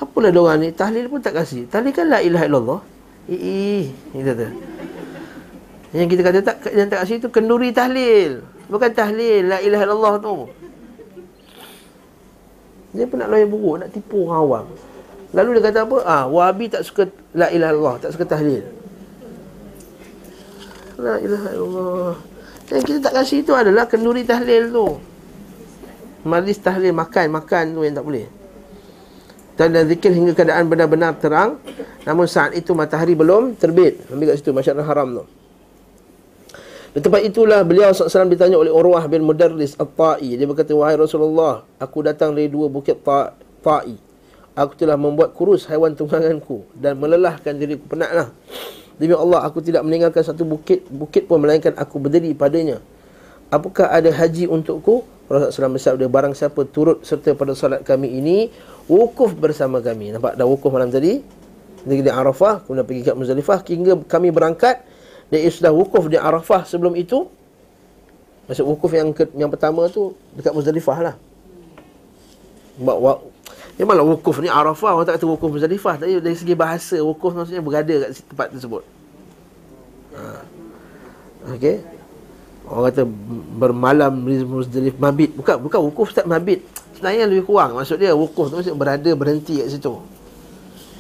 apalah 0.01 0.33
dia 0.33 0.41
orang 0.41 0.59
ni, 0.65 0.69
tahlil 0.73 1.13
pun 1.13 1.21
tak 1.21 1.37
kasih. 1.37 1.69
Tahlil 1.69 1.93
kan 1.93 2.09
la 2.09 2.25
ilaha 2.25 2.45
illallah. 2.49 2.81
Eh, 3.29 3.93
dia 4.17 4.25
kata. 4.33 4.47
Yang 5.93 6.09
kita 6.17 6.23
kata 6.25 6.39
tak 6.45 6.57
yang 6.73 6.89
tak 6.89 7.05
kasih 7.05 7.17
tu 7.21 7.29
kenduri 7.29 7.73
tahlil. 7.73 8.45
Bukan 8.69 8.91
tahlil 8.93 9.49
la 9.49 9.59
ilaha 9.61 9.85
illallah 9.85 10.15
tu. 10.21 10.37
Dia 12.97 13.05
pun 13.05 13.21
nak 13.21 13.29
loyak 13.29 13.49
buruk, 13.53 13.77
nak 13.85 13.91
tipu 13.93 14.29
orang 14.29 14.41
awam. 14.41 14.67
Lalu 15.37 15.61
dia 15.61 15.63
kata 15.69 15.79
apa? 15.85 15.97
Ah, 16.09 16.25
Wahabi 16.25 16.73
tak 16.73 16.89
suka 16.89 17.13
la 17.37 17.53
ilaha 17.53 17.71
illallah, 17.73 17.97
tak 18.01 18.11
suka 18.17 18.25
tahlil. 18.25 18.65
La 20.97 21.21
ilaha 21.21 21.49
illallah. 21.53 22.15
Yang 22.73 22.85
kita 22.85 22.99
tak 23.09 23.15
kasih 23.21 23.45
itu 23.45 23.53
adalah 23.53 23.85
kenduri 23.85 24.25
tahlil 24.25 24.73
tu. 24.73 24.89
Majlis 26.27 26.59
tahlil 26.59 26.95
makan, 26.95 27.31
makan 27.31 27.65
tu 27.75 27.81
yang 27.87 27.95
tak 27.95 28.07
boleh. 28.07 28.27
Dan 29.59 29.75
zikir 29.91 30.15
hingga 30.15 30.39
keadaan 30.39 30.71
benar-benar 30.71 31.19
terang. 31.19 31.59
Namun 32.07 32.31
saat 32.31 32.55
itu 32.55 32.75
matahari 32.75 33.19
belum 33.19 33.59
terbit. 33.59 34.07
Ambil 34.11 34.35
kat 34.35 34.43
situ 34.43 34.55
masyarakat 34.55 34.87
haram 34.87 35.23
tu. 35.23 35.25
Di 36.95 37.05
tempat 37.05 37.21
itulah 37.27 37.63
beliau 37.67 37.91
SAW 37.91 38.31
ditanya 38.31 38.57
oleh 38.59 38.71
Urwah 38.73 39.05
bin 39.11 39.27
Mudarris 39.27 39.75
At-Ta'i. 39.77 40.39
Dia 40.39 40.47
berkata, 40.47 40.73
Wahai 40.73 40.97
Rasulullah, 40.97 41.67
aku 41.79 42.07
datang 42.07 42.33
dari 42.33 42.49
dua 42.49 42.71
bukit 42.71 43.03
Ta'i 43.03 44.09
aku 44.59 44.75
telah 44.75 44.99
membuat 44.99 45.31
kurus 45.39 45.71
haiwan 45.71 45.95
tungganganku 45.95 46.67
dan 46.75 46.99
melelahkan 46.99 47.55
diriku 47.55 47.95
penatlah 47.95 48.35
demi 48.99 49.15
Allah 49.15 49.47
aku 49.47 49.63
tidak 49.63 49.87
meninggalkan 49.87 50.27
satu 50.27 50.43
bukit 50.43 50.83
bukit 50.91 51.31
pun 51.31 51.39
melainkan 51.39 51.71
aku 51.79 52.03
berdiri 52.03 52.35
padanya 52.35 52.83
apakah 53.55 53.87
ada 53.87 54.11
haji 54.11 54.51
untukku 54.51 55.07
Rasulullah 55.29 55.53
SAW 55.53 55.77
bersabda 55.77 56.05
barang 56.09 56.33
siapa 56.33 56.65
turut 56.65 57.05
serta 57.05 57.37
pada 57.37 57.53
solat 57.53 57.85
kami 57.85 58.17
ini 58.17 58.49
wukuf 58.89 59.37
bersama 59.37 59.85
kami. 59.85 60.17
Nampak 60.17 60.41
dah 60.41 60.49
wukuf 60.49 60.73
malam 60.73 60.89
tadi? 60.89 61.21
Di 61.85 62.09
Arafah 62.09 62.65
kemudian 62.65 62.85
pergi 62.89 63.03
ke 63.05 63.13
Muzdalifah 63.13 63.61
hingga 63.69 63.93
kami 64.09 64.33
berangkat 64.33 64.83
dan 65.29 65.39
ia 65.39 65.53
sudah 65.53 65.69
wukuf 65.69 66.09
di 66.09 66.17
Arafah 66.17 66.65
sebelum 66.65 66.97
itu. 66.97 67.29
Maksud 68.49 68.65
wukuf 68.65 68.89
yang 68.97 69.13
ke, 69.13 69.29
yang 69.37 69.53
pertama 69.53 69.85
tu 69.93 70.17
dekat 70.33 70.57
Muzdalifah 70.57 70.99
lah. 71.13 71.15
Memanglah 73.77 74.07
wukuf 74.09 74.41
ni 74.41 74.49
Arafah? 74.49 74.97
Orang 74.97 75.05
tak 75.05 75.21
kata 75.21 75.29
wukuf 75.29 75.53
Muzdalifah. 75.53 76.01
Tapi 76.01 76.25
dari 76.25 76.37
segi 76.41 76.57
bahasa 76.57 76.97
Wukuf 77.05 77.37
maksudnya 77.37 77.61
berada 77.61 77.95
kat 78.09 78.11
tempat 78.25 78.49
tersebut. 78.57 78.83
Ha. 80.17 80.23
Okay 81.53 81.98
Orang 82.69 82.93
kata 82.93 83.03
bermalam 83.59 84.13
di 84.29 84.45
Muzdalif 84.45 85.01
mabit 85.01 85.33
Bukan 85.33 85.57
bukan 85.65 85.81
wukuf 85.89 86.13
tak 86.13 86.29
mabit 86.29 86.63
Sebenarnya 86.97 87.25
lebih 87.25 87.49
kurang 87.49 87.75
Maksud 87.81 87.97
dia 87.97 88.13
wukuf 88.13 88.53
tu 88.53 88.61
maksudnya 88.61 88.77
berada 88.77 89.11
berhenti 89.17 89.65
kat 89.65 89.73
situ 89.73 89.97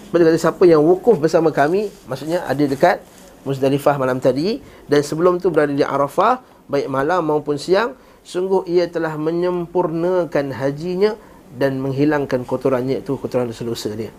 Sebab 0.08 0.18
kata 0.24 0.38
siapa 0.40 0.64
yang 0.64 0.80
wukuf 0.80 1.20
bersama 1.20 1.52
kami 1.52 1.92
Maksudnya 2.08 2.42
ada 2.48 2.64
dekat 2.64 3.04
Muzdalifah 3.44 4.00
malam 4.00 4.16
tadi 4.18 4.64
Dan 4.88 5.04
sebelum 5.04 5.36
tu 5.38 5.52
berada 5.52 5.70
di 5.70 5.84
Arafah 5.84 6.40
Baik 6.68 6.88
malam 6.88 7.28
maupun 7.28 7.60
siang 7.60 7.92
Sungguh 8.28 8.68
ia 8.68 8.84
telah 8.84 9.16
menyempurnakan 9.16 10.52
hajinya 10.52 11.16
dan 11.56 11.80
menghilangkan 11.80 12.44
kotorannya 12.44 13.00
itu 13.00 13.16
kotoran 13.16 13.48
dosa-dosa 13.48 13.96
dia. 13.96 14.12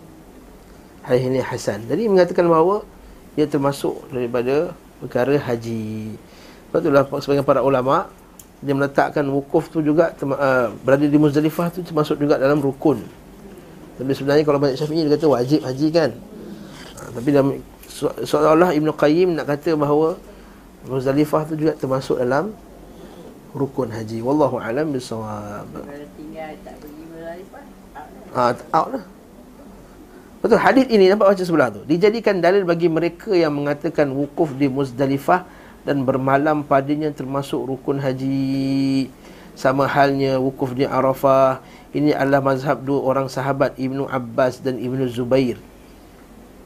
Hadis 1.06 1.30
ini 1.30 1.38
hasan. 1.38 1.86
Jadi 1.86 2.10
mengatakan 2.10 2.50
bahawa 2.50 2.82
ia 3.38 3.46
termasuk 3.46 4.02
daripada 4.10 4.74
perkara 4.98 5.38
haji. 5.38 6.18
Sebab 6.70 6.78
itulah 6.86 7.02
sebagian 7.18 7.42
para 7.42 7.66
ulama 7.66 8.06
dia 8.62 8.76
meletakkan 8.76 9.26
wukuf 9.26 9.72
tu 9.72 9.82
juga 9.82 10.14
uh, 10.22 10.70
berada 10.86 11.02
di 11.02 11.18
Muzdalifah 11.18 11.74
tu 11.74 11.82
termasuk 11.82 12.22
juga 12.22 12.38
dalam 12.38 12.62
rukun. 12.62 13.02
Tapi 13.98 14.12
sebenarnya 14.14 14.46
kalau 14.46 14.62
banyak 14.62 14.78
Syafi'i 14.78 15.04
dia 15.04 15.12
kata 15.18 15.26
wajib 15.26 15.60
haji 15.66 15.88
kan. 15.90 16.10
Ha, 16.94 17.00
tapi 17.18 17.28
dalam 17.34 17.58
seolah-olah 18.24 18.70
Ibn 18.76 18.88
Qayyim 18.94 19.34
nak 19.34 19.50
kata 19.50 19.74
bahawa 19.74 20.14
Muzdalifah 20.86 21.42
tu 21.50 21.58
juga 21.58 21.74
termasuk 21.74 22.22
dalam 22.22 22.54
rukun 23.52 23.90
haji. 23.90 24.22
Wallahu 24.22 24.56
alam 24.56 24.94
bisawab. 24.94 25.68
Tinggal 26.16 26.54
tak 26.64 26.76
ha, 28.34 28.54
out 28.74 28.88
lah 28.94 29.04
Betul 30.40 30.60
hadis 30.62 30.86
ini 30.88 31.12
nampak 31.12 31.36
baca 31.36 31.44
sebelah 31.44 31.68
tu 31.68 31.84
Dijadikan 31.84 32.40
dalil 32.40 32.64
bagi 32.64 32.88
mereka 32.88 33.34
yang 33.36 33.52
mengatakan 33.52 34.08
Wukuf 34.14 34.56
di 34.56 34.72
Muzdalifah 34.72 35.44
Dan 35.84 36.04
bermalam 36.04 36.64
padanya 36.64 37.12
termasuk 37.12 37.64
rukun 37.64 38.00
haji. 38.00 39.08
Sama 39.56 39.84
halnya 39.84 40.40
wukuf 40.40 40.72
di 40.72 40.88
Arafah. 40.88 41.60
Ini 41.90 42.14
adalah 42.14 42.40
mazhab 42.40 42.80
dua 42.80 43.02
orang 43.02 43.26
sahabat 43.26 43.76
Ibnu 43.76 44.06
Abbas 44.06 44.62
dan 44.62 44.78
Ibnu 44.78 45.10
Zubair. 45.10 45.58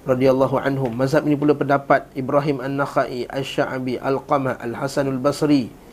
Radhiyallahu 0.05 0.61
anhum. 0.61 0.93
Mazhab 0.93 1.25
ini 1.25 1.35
pula 1.35 1.57
pendapat 1.57 2.07
Ibrahim 2.12 2.61
An-Nakhai 2.61 3.25
Asy-Sya'bi 3.27 3.97
Al-Qamah 3.97 4.61
Al-Hasan 4.61 5.09
Al-Basri 5.09 5.85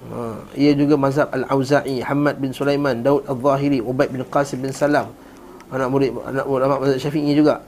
Ha, 0.00 0.40
ia 0.56 0.72
juga 0.72 0.96
mazhab 0.96 1.28
Al-Auza'i, 1.28 2.00
Hamad 2.00 2.40
bin 2.40 2.56
Sulaiman, 2.56 3.04
Daud 3.04 3.28
Al-Zahiri, 3.28 3.84
Ubaid 3.84 4.08
bin 4.08 4.24
Qasim 4.24 4.64
bin 4.64 4.72
Salam. 4.72 5.12
Anak 5.68 5.88
murid 5.92 6.16
anak 6.24 6.48
ulama 6.48 6.80
mazhab 6.80 6.96
Syafi'i 6.96 7.36
juga. 7.36 7.60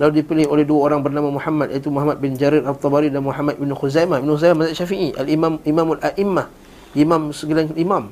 Lalu 0.00 0.24
dipilih 0.24 0.48
oleh 0.48 0.64
dua 0.64 0.88
orang 0.88 1.04
bernama 1.04 1.28
Muhammad 1.28 1.76
iaitu 1.76 1.92
Muhammad 1.92 2.24
bin 2.24 2.32
Jarir 2.32 2.64
Al-Tabari 2.64 3.12
dan 3.12 3.20
Muhammad 3.20 3.60
bin 3.60 3.68
Khuzaimah. 3.68 4.24
Ibn 4.24 4.30
Khuzaimah 4.32 4.56
mazhab 4.64 4.80
Syafi'i, 4.80 5.12
Al-Imam 5.12 5.60
Imamul 5.68 6.00
A'immah, 6.00 6.48
imam 6.96 7.36
segala 7.36 7.68
imam. 7.76 8.08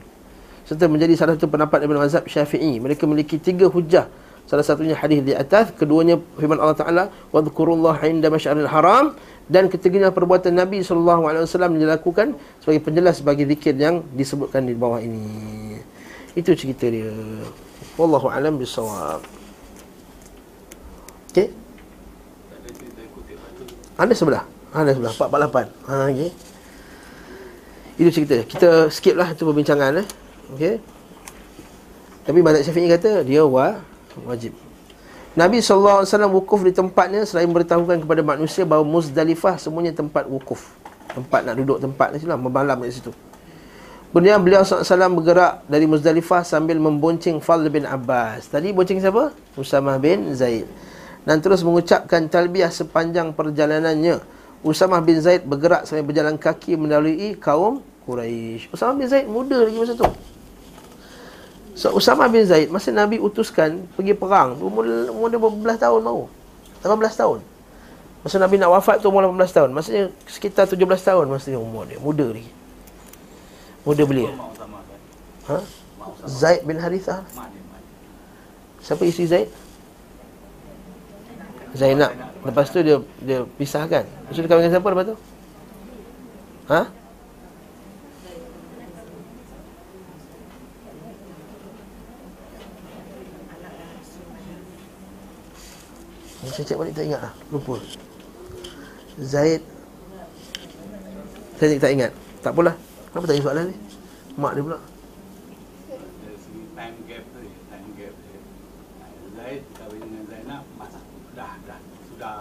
Serta 0.69 0.85
menjadi 0.85 1.17
salah 1.17 1.33
satu 1.41 1.49
pendapat 1.49 1.81
daripada 1.81 2.05
mazhab 2.05 2.29
Syafi'i. 2.29 2.77
Mereka 2.77 3.09
memiliki 3.09 3.41
tiga 3.41 3.73
hujah. 3.73 4.05
Salah 4.45 4.65
satunya 4.65 4.97
hadis 4.97 5.25
di 5.25 5.33
atas, 5.33 5.73
keduanya 5.77 6.21
firman 6.37 6.61
Allah 6.61 6.77
Taala, 6.77 7.05
"Wa 7.33 7.41
dzkurullaha 7.41 8.05
'inda 8.05 8.29
masyaril 8.29 8.69
haram." 8.69 9.17
dan 9.49 9.73
ketiganya 9.73 10.13
perbuatan 10.13 10.53
Nabi 10.53 10.85
sallallahu 10.85 11.25
alaihi 11.25 11.49
wasallam 11.49 11.81
dilakukan 11.81 12.37
sebagai 12.61 12.85
penjelas 12.85 13.25
bagi 13.25 13.49
zikir 13.49 13.73
yang 13.81 14.05
disebutkan 14.13 14.69
di 14.69 14.77
bawah 14.77 15.01
ini. 15.01 15.81
Itu 16.37 16.53
cerita 16.53 16.85
dia. 16.85 17.09
Wallahu 17.97 18.29
alam 18.29 18.61
bisawab. 18.61 19.25
Okey. 21.33 21.68
Ada 23.99 24.15
sebelah. 24.15 24.47
Ada 24.71 24.95
sebelah 24.95 25.13
448. 25.13 25.91
Ha 25.91 25.95
okey. 26.15 26.31
Itu 27.99 28.11
cerita. 28.15 28.37
Kita 28.47 28.71
skip 28.95 29.19
lah 29.19 29.35
tu 29.35 29.43
perbincangan 29.43 29.99
eh. 29.99 30.07
Okey. 30.55 30.75
Tapi 32.23 32.39
banyak 32.39 32.63
Syafi'i 32.63 32.87
kata 32.87 33.27
dia 33.27 33.43
wa 33.43 33.83
wajib. 34.23 34.55
Nabi 35.35 35.63
SAW 35.63 36.07
wukuf 36.35 36.67
di 36.67 36.75
tempatnya 36.75 37.23
selain 37.23 37.47
memberitahukan 37.47 38.03
kepada 38.03 38.23
manusia 38.27 38.67
bahawa 38.67 38.87
Muzdalifah 38.87 39.59
semuanya 39.59 39.95
tempat 39.95 40.27
wukuf. 40.31 40.75
Tempat 41.15 41.47
nak 41.47 41.55
duduk 41.59 41.79
tempat 41.83 42.15
ni 42.15 42.23
lah, 42.27 42.39
bermalam 42.39 42.79
di 42.83 42.95
situ. 42.95 43.15
Kemudian 44.11 44.41
beliau 44.41 44.65
SAW 44.65 45.15
bergerak 45.15 45.63
dari 45.69 45.85
Muzdalifah 45.85 46.43
sambil 46.43 46.81
membonceng 46.81 47.39
Fadl 47.39 47.71
bin 47.71 47.85
Abbas. 47.87 48.51
Tadi 48.51 48.75
bonceng 48.75 48.99
siapa? 48.99 49.31
Usamah 49.55 50.01
bin 50.01 50.33
Zaid. 50.35 50.67
Dan 51.29 51.45
terus 51.45 51.61
mengucapkan 51.61 52.25
talbiah 52.33 52.73
sepanjang 52.73 53.37
perjalanannya. 53.37 54.25
Usamah 54.65 55.05
bin 55.05 55.21
Zaid 55.21 55.45
bergerak 55.45 55.85
sambil 55.85 56.09
berjalan 56.09 56.41
kaki 56.41 56.81
melalui 56.81 57.37
kaum 57.37 57.85
Quraisy. 58.09 58.73
Usamah 58.73 58.97
bin 58.97 59.07
Zaid 59.13 59.29
muda 59.29 59.61
lagi 59.69 59.77
masa 59.77 59.93
tu. 59.93 60.09
So, 61.79 61.95
Usama 61.95 62.27
bin 62.27 62.43
Zaid, 62.43 62.75
masa 62.75 62.91
Nabi 62.91 63.23
utuskan 63.23 63.87
pergi 63.95 64.11
perang, 64.11 64.59
umur, 64.59 64.83
umur 65.15 65.31
dia 65.31 65.39
berbelas 65.39 65.79
tahun 65.79 66.03
baru. 66.03 66.27
18 66.83 67.15
tahun. 67.15 67.39
Masa 68.27 68.37
Nabi 68.43 68.59
nak 68.59 68.75
wafat 68.75 68.99
tu 68.99 69.07
umur 69.15 69.31
18 69.31 69.55
tahun. 69.55 69.71
Maksudnya 69.71 70.11
sekitar 70.27 70.67
17 70.67 70.75
tahun 70.83 71.31
masa 71.31 71.55
dia 71.55 71.61
umur 71.63 71.87
dia. 71.87 72.03
Muda 72.03 72.35
lagi. 72.35 72.51
Muda 73.87 74.03
belia. 74.11 74.35
Ha? 75.47 75.63
Zaid 76.27 76.67
bin 76.67 76.83
Harithah. 76.83 77.23
Siapa 78.83 79.07
isi 79.07 79.31
Zaid? 79.31 79.47
Zainab. 81.79 82.11
Lepas 82.43 82.67
tu 82.75 82.83
dia 82.83 82.99
dia 83.23 83.47
pisahkan. 83.55 84.03
Lepas 84.03 84.35
tu 84.35 84.41
dia 84.43 84.51
kahwin 84.51 84.63
dengan 84.67 84.75
siapa 84.75 84.89
lepas 84.91 85.07
tu? 85.15 85.17
Ha? 86.69 86.83
Saya 96.59 96.75
cek 96.75 96.79
balik 96.81 96.95
tak 96.99 97.07
ingat 97.07 97.23
lah 97.23 97.33
Lupa 97.55 97.79
Zaid 99.23 99.63
Saya 101.55 101.79
tak 101.79 101.93
ingat 101.95 102.11
Tak 102.43 102.51
apalah 102.51 102.75
Kenapa 103.15 103.31
tanya 103.31 103.43
soalan 103.47 103.65
ni 103.71 103.77
Mak 104.35 104.53
dia 104.59 104.63
pula 104.67 104.79
Dari 105.87 106.39
segi 106.43 106.63
time 106.75 106.99
gap 107.07 107.25
tu 107.31 107.39
ya, 107.47 107.55
time 107.71 107.89
gap 107.95 108.15
dia. 108.19 108.41
Ah, 108.99 109.11
Zaid 109.39 109.63
kahwin 109.79 110.01
dengan 110.03 110.25
Zainab 110.27 110.63
masa 110.75 110.99
dah 111.39 111.55
dah 111.63 111.79
sudah 112.11 112.35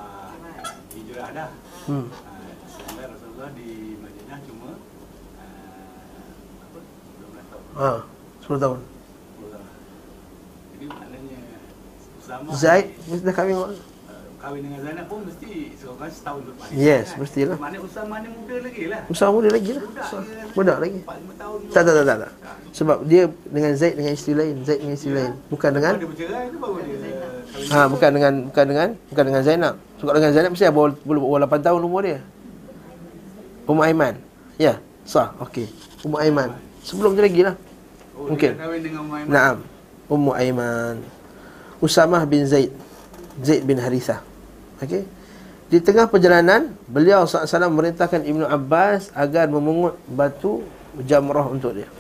hijrah 0.97 1.29
dah. 1.38 1.49
Hmm 1.88 2.05
Ah, 2.11 2.43
Sedangkan 2.67 3.07
Rasulullah 3.15 3.49
di 3.55 3.69
Madinah 3.97 4.39
cuma 4.43 4.69
ah, 5.39 6.67
apa 6.67 6.79
12 6.83 7.47
tahun. 7.47 7.63
Ha 7.79 7.91
10 8.43 8.59
tahun 8.59 8.79
10 9.39 9.53
tahun. 9.55 9.67
Jadi 10.75 10.85
maknanya 10.88 11.39
Zaid 12.53 12.85
Mesti 13.07 13.23
dah 13.23 13.35
kahwin 13.35 13.55
ah, 13.55 13.71
kahwin 14.38 14.61
dengan 14.69 14.79
Zainab 14.85 15.05
pun 15.09 15.19
mesti 15.25 15.51
seorang 15.81 16.11
setahun 16.13 16.41
lepas. 16.45 16.67
Yes, 16.69 17.17
mestilah. 17.17 17.57
Maknanya 17.57 17.81
Usama 17.81 18.15
ni 18.21 18.29
muda 18.29 18.55
lagi 18.61 18.83
lah. 18.85 19.01
Besar 19.09 19.27
muda 19.33 19.49
lagi 19.49 19.71
lah 19.73 19.81
Budak. 19.81 20.09
Budak 20.53 20.77
lagi 20.77 20.99
4 21.01 21.41
tahun. 21.41 21.57
tak, 21.73 21.81
tak, 21.81 21.93
tak, 21.97 22.05
tak, 22.05 22.17
tak. 22.21 22.31
Sebab 22.77 22.97
dia 23.09 23.23
dengan 23.49 23.71
Zaid 23.73 23.93
dengan 23.97 24.11
isteri 24.13 24.33
lain 24.38 24.55
Zaid 24.61 24.79
dengan 24.85 24.93
isteri 24.93 25.13
lain 25.17 25.33
Bukan 25.49 25.69
dengan 25.73 25.93
Dia 25.97 26.07
bercerai 26.07 26.45
tu 26.53 26.57
baru 26.61 26.77
dia. 26.85 27.17
Ha 27.73 27.79
bukan 27.89 28.09
dengan 28.13 28.33
bukan 28.53 28.65
dengan 28.69 28.88
bukan 29.09 29.23
dengan 29.25 29.41
Zainab. 29.41 29.73
Sebab 29.97 30.13
dengan 30.13 30.31
Zainab 30.38 30.51
mesti 30.53 30.65
bawah 30.69 30.91
bawah 31.01 31.39
8 31.49 31.65
tahun 31.65 31.81
umur 31.81 32.01
dia. 32.05 32.19
Ummu 33.67 33.83
Aiman. 33.83 34.15
Ya, 34.55 34.79
sah. 35.03 35.35
Okey. 35.43 35.67
Ummu 36.07 36.17
Aiman. 36.23 36.55
Sebelum 36.88 37.19
tu 37.19 37.21
lagi 37.25 37.41
lah. 37.43 37.55
Oh, 38.15 38.31
Mungkin. 38.31 38.55
Dia 38.55 38.63
kahwin 38.63 38.79
dengan 38.79 39.03
Muhammad. 39.03 39.27
Naam. 39.27 39.57
Ummu 40.07 40.31
Aiman. 40.31 40.95
Usamah 41.83 42.23
bin 42.23 42.47
Zaid. 42.47 42.71
Zaid 43.41 43.63
bin 43.65 43.77
Harithah. 43.77 44.21
Okey. 44.81 45.05
Di 45.67 45.83
tengah 45.83 46.07
perjalanan, 46.07 46.71
beliau 46.88 47.27
SAW 47.27 47.67
memerintahkan 47.67 48.23
Ibnu 48.23 48.47
Abbas 48.47 49.11
agar 49.11 49.51
memungut 49.51 49.99
batu 50.07 50.63
jamrah 51.03 51.43
untuk 51.43 51.75
dia. 51.75 51.91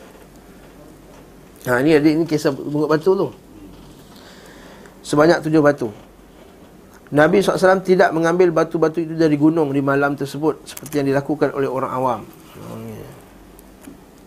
Ha, 1.67 1.83
ni 1.83 1.91
ada 1.91 2.07
ini 2.07 2.23
kisah 2.23 2.55
mengut 2.55 2.87
batu 2.87 3.11
tu. 3.11 3.27
Sebanyak 5.03 5.43
tujuh 5.43 5.59
batu. 5.59 5.91
Nabi 7.11 7.43
SAW 7.43 7.83
tidak 7.83 8.11
mengambil 8.15 8.51
batu-batu 8.51 9.03
itu 9.03 9.15
dari 9.15 9.35
gunung 9.39 9.71
di 9.71 9.79
malam 9.79 10.15
tersebut 10.15 10.63
seperti 10.63 11.03
yang 11.03 11.07
dilakukan 11.11 11.51
oleh 11.55 11.67
orang 11.67 11.91
awam. 11.91 12.21
Hmm. 12.55 13.03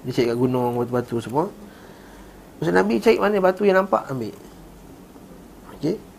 Dia 0.04 0.12
cari 0.16 0.26
kat 0.32 0.36
gunung 0.36 0.76
batu-batu 0.80 1.16
semua. 1.20 1.48
Maksud 2.60 2.76
Nabi 2.76 3.00
cari 3.00 3.16
mana 3.16 3.40
batu 3.40 3.64
yang 3.64 3.84
nampak 3.84 4.04
ambil. 4.08 4.36
Okey. 5.76 6.09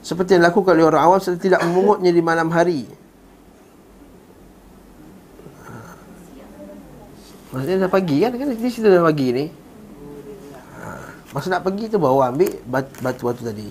Seperti 0.00 0.36
yang 0.36 0.48
dilakukan 0.48 0.72
oleh 0.80 0.86
orang 0.88 1.02
awam 1.04 1.20
serta 1.20 1.40
tidak 1.40 1.60
memungutnya 1.68 2.08
di 2.08 2.22
malam 2.24 2.48
hari. 2.48 2.88
Ha. 5.68 5.72
Maksudnya 7.52 7.84
dah 7.84 7.92
pagi 7.92 8.16
kan? 8.24 8.32
Kan 8.32 8.48
dia 8.48 8.70
cerita 8.72 8.88
dah 8.88 9.04
pagi 9.04 9.28
ni. 9.28 9.44
Ha. 10.80 10.84
Masa 11.36 11.46
nak 11.52 11.62
pergi 11.68 11.92
tu 11.92 12.00
baru 12.00 12.24
ambil 12.24 12.48
bat- 12.64 12.96
batu-batu 13.04 13.44
tadi. 13.44 13.68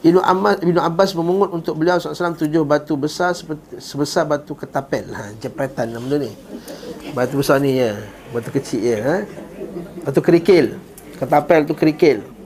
Ibnu 0.00 0.16
Abbas, 0.24 0.64
Ibnu 0.64 0.80
Abbas 0.80 1.10
memungut 1.12 1.52
untuk 1.52 1.76
beliau 1.76 2.00
SAW 2.00 2.32
tujuh 2.32 2.64
batu 2.64 2.96
besar 2.96 3.36
seperti, 3.36 3.78
sebesar 3.78 4.24
batu 4.24 4.56
ketapel. 4.56 5.06
Ha, 5.12 5.36
jepretan 5.38 5.92
nama 5.92 6.08
dia 6.08 6.24
ni. 6.24 6.32
Batu 7.12 7.38
besar 7.38 7.60
ni 7.60 7.78
ya. 7.78 8.00
Batu 8.32 8.48
kecil 8.48 8.80
ya. 8.80 8.98
Ha? 9.04 9.16
Batu 10.08 10.24
kerikil. 10.24 10.80
Ketapel 11.20 11.68
tu 11.68 11.76
kerikil. 11.76 12.39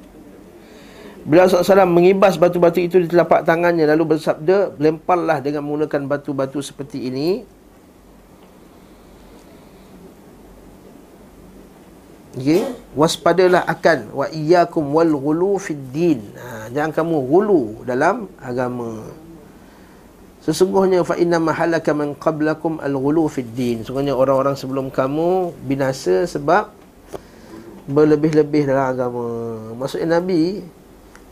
Beliau 1.25 1.49
SAW 1.49 1.89
mengibas 1.89 2.37
batu-batu 2.37 2.85
itu 2.85 3.01
di 3.01 3.09
telapak 3.09 3.49
tangannya 3.49 3.89
lalu 3.89 4.17
bersabda, 4.17 4.77
lemparlah 4.77 5.41
dengan 5.41 5.65
menggunakan 5.65 6.05
batu-batu 6.05 6.61
seperti 6.61 7.09
ini. 7.09 7.29
Okay. 12.35 12.67
Waspadalah 12.99 13.65
akan 13.65 14.11
wa 14.11 14.27
iyyakum 14.29 14.85
wal 14.93 15.17
ghulu 15.17 15.57
fid 15.57 15.81
din. 15.95 16.21
Ha, 16.35 16.69
jangan 16.69 16.91
kamu 16.93 17.17
ghulu 17.25 17.87
dalam 17.89 18.29
agama. 18.43 19.07
Sesungguhnya 20.45 21.07
fa 21.09 21.17
inna 21.17 21.41
mahalaka 21.41 21.97
man 21.97 22.13
qablakum 22.13 22.83
al 22.85 22.93
ghulu 23.01 23.31
fid 23.33 23.49
din. 23.55 23.81
Sesungguhnya 23.81 24.13
orang-orang 24.13 24.59
sebelum 24.61 24.93
kamu 24.93 25.57
binasa 25.63 26.29
sebab 26.29 26.69
berlebih-lebih 27.89 28.69
dalam 28.69 28.93
agama. 28.93 29.27
Maksudnya 29.79 30.21
Nabi 30.21 30.61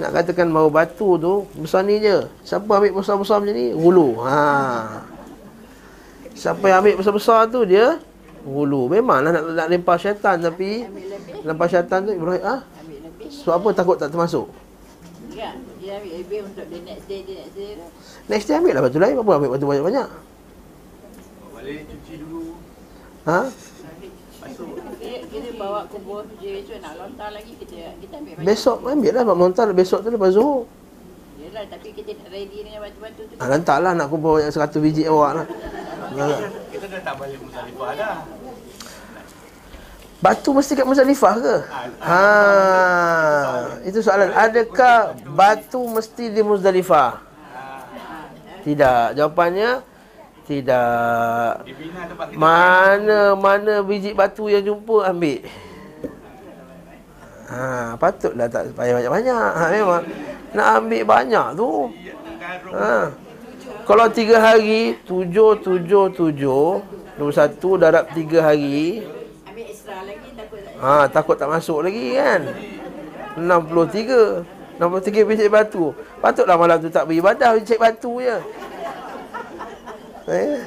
nak 0.02 0.10
katakan 0.18 0.50
bahawa 0.50 0.82
batu 0.82 1.14
tu 1.14 1.46
besar 1.54 1.86
ni 1.86 2.02
je. 2.02 2.26
Siapa 2.42 2.66
ambil 2.66 2.98
besar-besar 2.98 3.38
macam 3.38 3.54
ni? 3.54 3.70
Ghulu. 3.70 4.18
Ha. 4.26 4.42
Siapa 6.34 6.64
yang 6.66 6.82
ambil 6.82 6.98
besar-besar 6.98 7.46
tu 7.46 7.62
dia 7.62 8.02
ghulu. 8.42 8.90
Memanglah 8.90 9.30
nak, 9.30 9.42
nak 9.54 9.66
lempar 9.70 10.02
syaitan 10.02 10.42
tapi 10.42 10.82
lempar 11.46 11.70
syaitan 11.70 12.02
tu 12.02 12.10
Ibrahim 12.10 12.42
ah 12.42 12.60
lebih. 12.66 13.30
sebab 13.30 13.62
apa 13.62 13.68
takut 13.78 13.96
tak 14.02 14.10
termasuk? 14.10 14.50
Ya, 15.30 15.54
dia 15.78 16.02
ambil 16.02 16.12
lebih 16.18 16.38
untuk 16.50 16.66
the 16.66 16.78
next 16.82 17.06
day, 17.06 17.22
the 17.22 17.34
next 17.38 17.54
day 17.54 17.70
tu. 17.78 17.86
Next 18.26 18.46
day 18.50 18.58
ambil 18.58 18.72
lah 18.74 18.82
batu 18.82 18.98
lain 18.98 19.14
Apa 19.16 19.30
ambil 19.38 19.50
batu 19.54 19.66
banyak-banyak 19.70 20.08
Balik 21.54 21.80
cuci 21.88 22.14
dulu. 22.20 22.58
Ha? 23.30 23.40
Kira, 25.32 25.48
bawa 25.56 25.88
kubur 25.88 26.28
je 26.44 26.60
esok 26.60 26.76
nak 26.84 26.92
lontar 27.00 27.32
lagi 27.32 27.56
kita 27.56 27.96
kita 28.04 28.14
ambil 28.20 28.32
banyak. 28.36 28.46
Besok 28.52 28.76
ambil 28.84 29.12
lah 29.16 29.22
Mak 29.24 29.38
Montar 29.40 29.66
besok 29.72 30.04
tu 30.04 30.12
lepas 30.12 30.36
Zuhur 30.36 30.68
Yelah, 31.40 31.64
tapi 31.72 31.90
kita 31.96 32.12
nak 32.20 32.28
ready 32.28 32.58
dengan 32.62 32.84
batu-batu 32.84 33.24
tu. 33.26 33.34
ha, 33.40 33.44
Lantak 33.48 33.80
lah 33.80 33.92
nak 33.96 34.12
kumpul 34.12 34.44
yang 34.44 34.52
100 34.52 34.76
biji 34.78 35.08
awak 35.08 35.40
lah 35.40 35.46
ha. 36.20 36.26
Kita 36.68 36.84
dah 36.86 37.00
tak 37.00 37.14
balik 37.16 37.40
Muzdalifah 37.40 37.90
dah. 37.96 38.16
Batu 40.22 40.50
mesti 40.54 40.72
kat 40.78 40.86
Muzdalifah 40.86 41.34
ke? 41.34 41.56
Ha, 41.98 42.20
itu 43.82 43.98
soalan. 44.04 44.30
Adakah 44.30 45.18
batu 45.34 45.82
mesti 45.90 46.30
di 46.30 46.46
Muzdalifah? 46.46 47.18
Tidak. 48.62 49.18
Jawapannya 49.18 49.82
tidak. 50.52 51.64
Mana 52.36 53.32
mana 53.32 53.80
biji 53.80 54.12
batu 54.12 54.52
yang 54.52 54.60
jumpa 54.60 55.08
ambil. 55.08 55.40
Ha, 57.52 57.96
patutlah 58.00 58.48
tak 58.48 58.72
payah 58.76 59.00
banyak-banyak. 59.00 59.50
Ha, 59.56 59.64
memang 59.72 60.04
nak 60.52 60.66
ambil 60.80 61.02
banyak 61.04 61.46
tu. 61.56 61.70
Ha. 62.72 63.12
Kalau 63.82 64.06
tiga 64.12 64.36
hari, 64.38 64.96
tujuh, 65.04 65.58
tujuh, 65.60 66.06
tujuh, 66.14 66.66
dua 67.18 67.30
satu 67.34 67.76
darab 67.76 68.08
tiga 68.14 68.52
hari, 68.52 69.02
Ambil 69.48 69.68
extra 69.68 70.00
lagi 70.06 70.28
takut 70.32 70.60
tak. 70.64 70.74
Ha, 70.80 70.94
takut 71.10 71.36
tak 71.36 71.48
masuk 71.50 71.78
lagi 71.84 72.16
kan 72.16 72.40
63 73.36 74.80
63 74.80 75.28
biji 75.28 75.46
batu 75.52 75.92
Patutlah 76.24 76.56
malam 76.56 76.80
tu 76.80 76.88
tak 76.88 77.04
beribadah 77.04 77.54
Cek 77.60 77.76
batu 77.76 78.18
je 78.18 78.32
eh? 80.28 80.58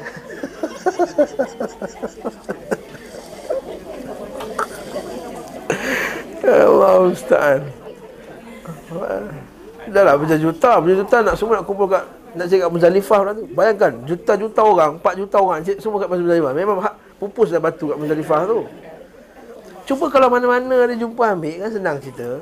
Allah 6.65 6.93
Ustaz 7.09 7.61
Dah 9.85 10.03
lah 10.05 10.15
berjuta 10.17 10.77
Berjuta 10.81 11.17
nak 11.25 11.35
semua 11.37 11.61
nak 11.61 11.65
kumpul 11.65 11.89
kat 11.89 12.05
Nak 12.37 12.45
cek 12.49 12.59
kat 12.61 12.69
Muzdalifah 12.69 13.19
pula 13.21 13.33
tu 13.33 13.45
Bayangkan 13.49 13.91
Juta-juta 14.05 14.61
orang 14.61 14.91
4 15.01 15.19
juta 15.21 15.37
orang 15.41 15.59
cek 15.65 15.77
semua 15.81 15.97
kat 16.01 16.09
Muzdalifah 16.09 16.53
Memang 16.53 16.77
hak 16.81 16.93
pupus 17.17 17.49
dah 17.49 17.61
batu 17.61 17.89
kat 17.89 17.97
Muzdalifah 17.97 18.45
tu 18.45 18.65
Cuba 19.85 20.09
kalau 20.09 20.33
mana-mana 20.33 20.89
dia 20.89 20.97
jumpa 20.97 21.37
ambil 21.37 21.61
kan 21.61 21.69
senang 21.69 21.97
cerita. 22.01 22.41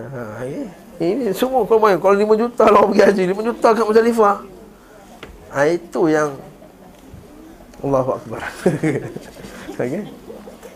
Ha, 0.00 0.40
eh. 0.48 0.64
Ini 0.96 1.36
semua 1.36 1.68
kau 1.68 1.76
bayang 1.76 2.00
kalau 2.00 2.16
5 2.16 2.32
juta 2.32 2.64
lah 2.64 2.88
pergi 2.88 3.02
haji 3.04 3.22
5 3.36 3.48
juta 3.52 3.68
kat 3.76 3.84
Muzdalifah. 3.84 4.36
Ha, 5.52 5.68
itu 5.68 6.08
yang 6.08 6.32
Allahu 7.84 8.16
akbar. 8.16 8.40
Okey. 9.76 10.08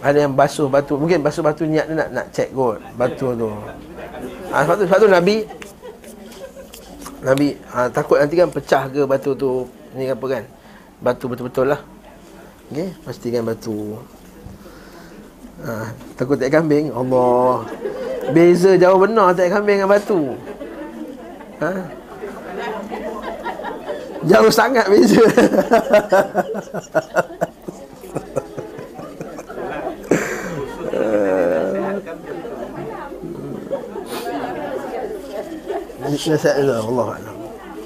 Ada 0.05 0.29
yang 0.29 0.37
basuh 0.37 0.69
batu. 0.69 1.01
Mungkin 1.01 1.25
basuh 1.25 1.41
batu 1.41 1.65
niat 1.65 1.89
dia 1.89 1.97
nak 1.97 2.09
nak 2.13 2.27
check 2.37 2.53
kot 2.53 2.77
batu 3.01 3.33
tu. 3.33 3.49
Ha, 4.53 4.69
sebab 4.69 4.77
tu, 4.77 4.85
sebab 4.85 4.99
tu 5.01 5.09
Nabi 5.09 5.37
Nabi 7.25 7.49
ha, 7.73 7.89
takut 7.89 8.21
nanti 8.21 8.37
kan 8.37 8.53
pecah 8.53 8.85
ke 8.93 9.09
batu 9.09 9.33
tu. 9.33 9.65
Ni 9.97 10.13
apa 10.13 10.27
kan? 10.29 10.45
Batu 11.01 11.25
betul-betul 11.25 11.73
lah. 11.73 11.81
Okey, 12.69 12.93
pastikan 13.01 13.49
batu. 13.49 13.97
Ha, 15.57 15.89
takut 16.21 16.37
tak 16.37 16.53
kambing 16.53 16.93
Allah 16.93 17.65
Beza 18.29 18.77
jauh 18.77 19.01
benar 19.01 19.33
tak 19.33 19.49
kambing 19.49 19.81
dengan 19.81 19.89
batu 19.89 20.37
ha? 21.65 21.73
Jauh 24.27 24.51
sangat 24.51 24.91
beza 24.91 25.23
Nasihat 36.07 36.59
Allah 36.59 36.83
Allah 36.83 37.19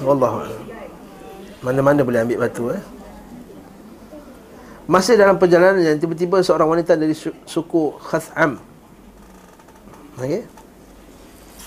Allah 0.08 0.32
Mana-mana 1.60 2.00
boleh 2.00 2.24
ambil 2.24 2.48
batu 2.48 2.72
eh? 2.72 2.80
Masih 4.88 5.20
dalam 5.20 5.36
perjalanan 5.36 5.84
yang 5.84 6.00
tiba-tiba 6.00 6.40
seorang 6.40 6.66
wanita 6.66 6.98
dari 6.98 7.14
suku 7.46 7.94
Khaz'am. 8.00 8.58
Okey? 10.18 10.42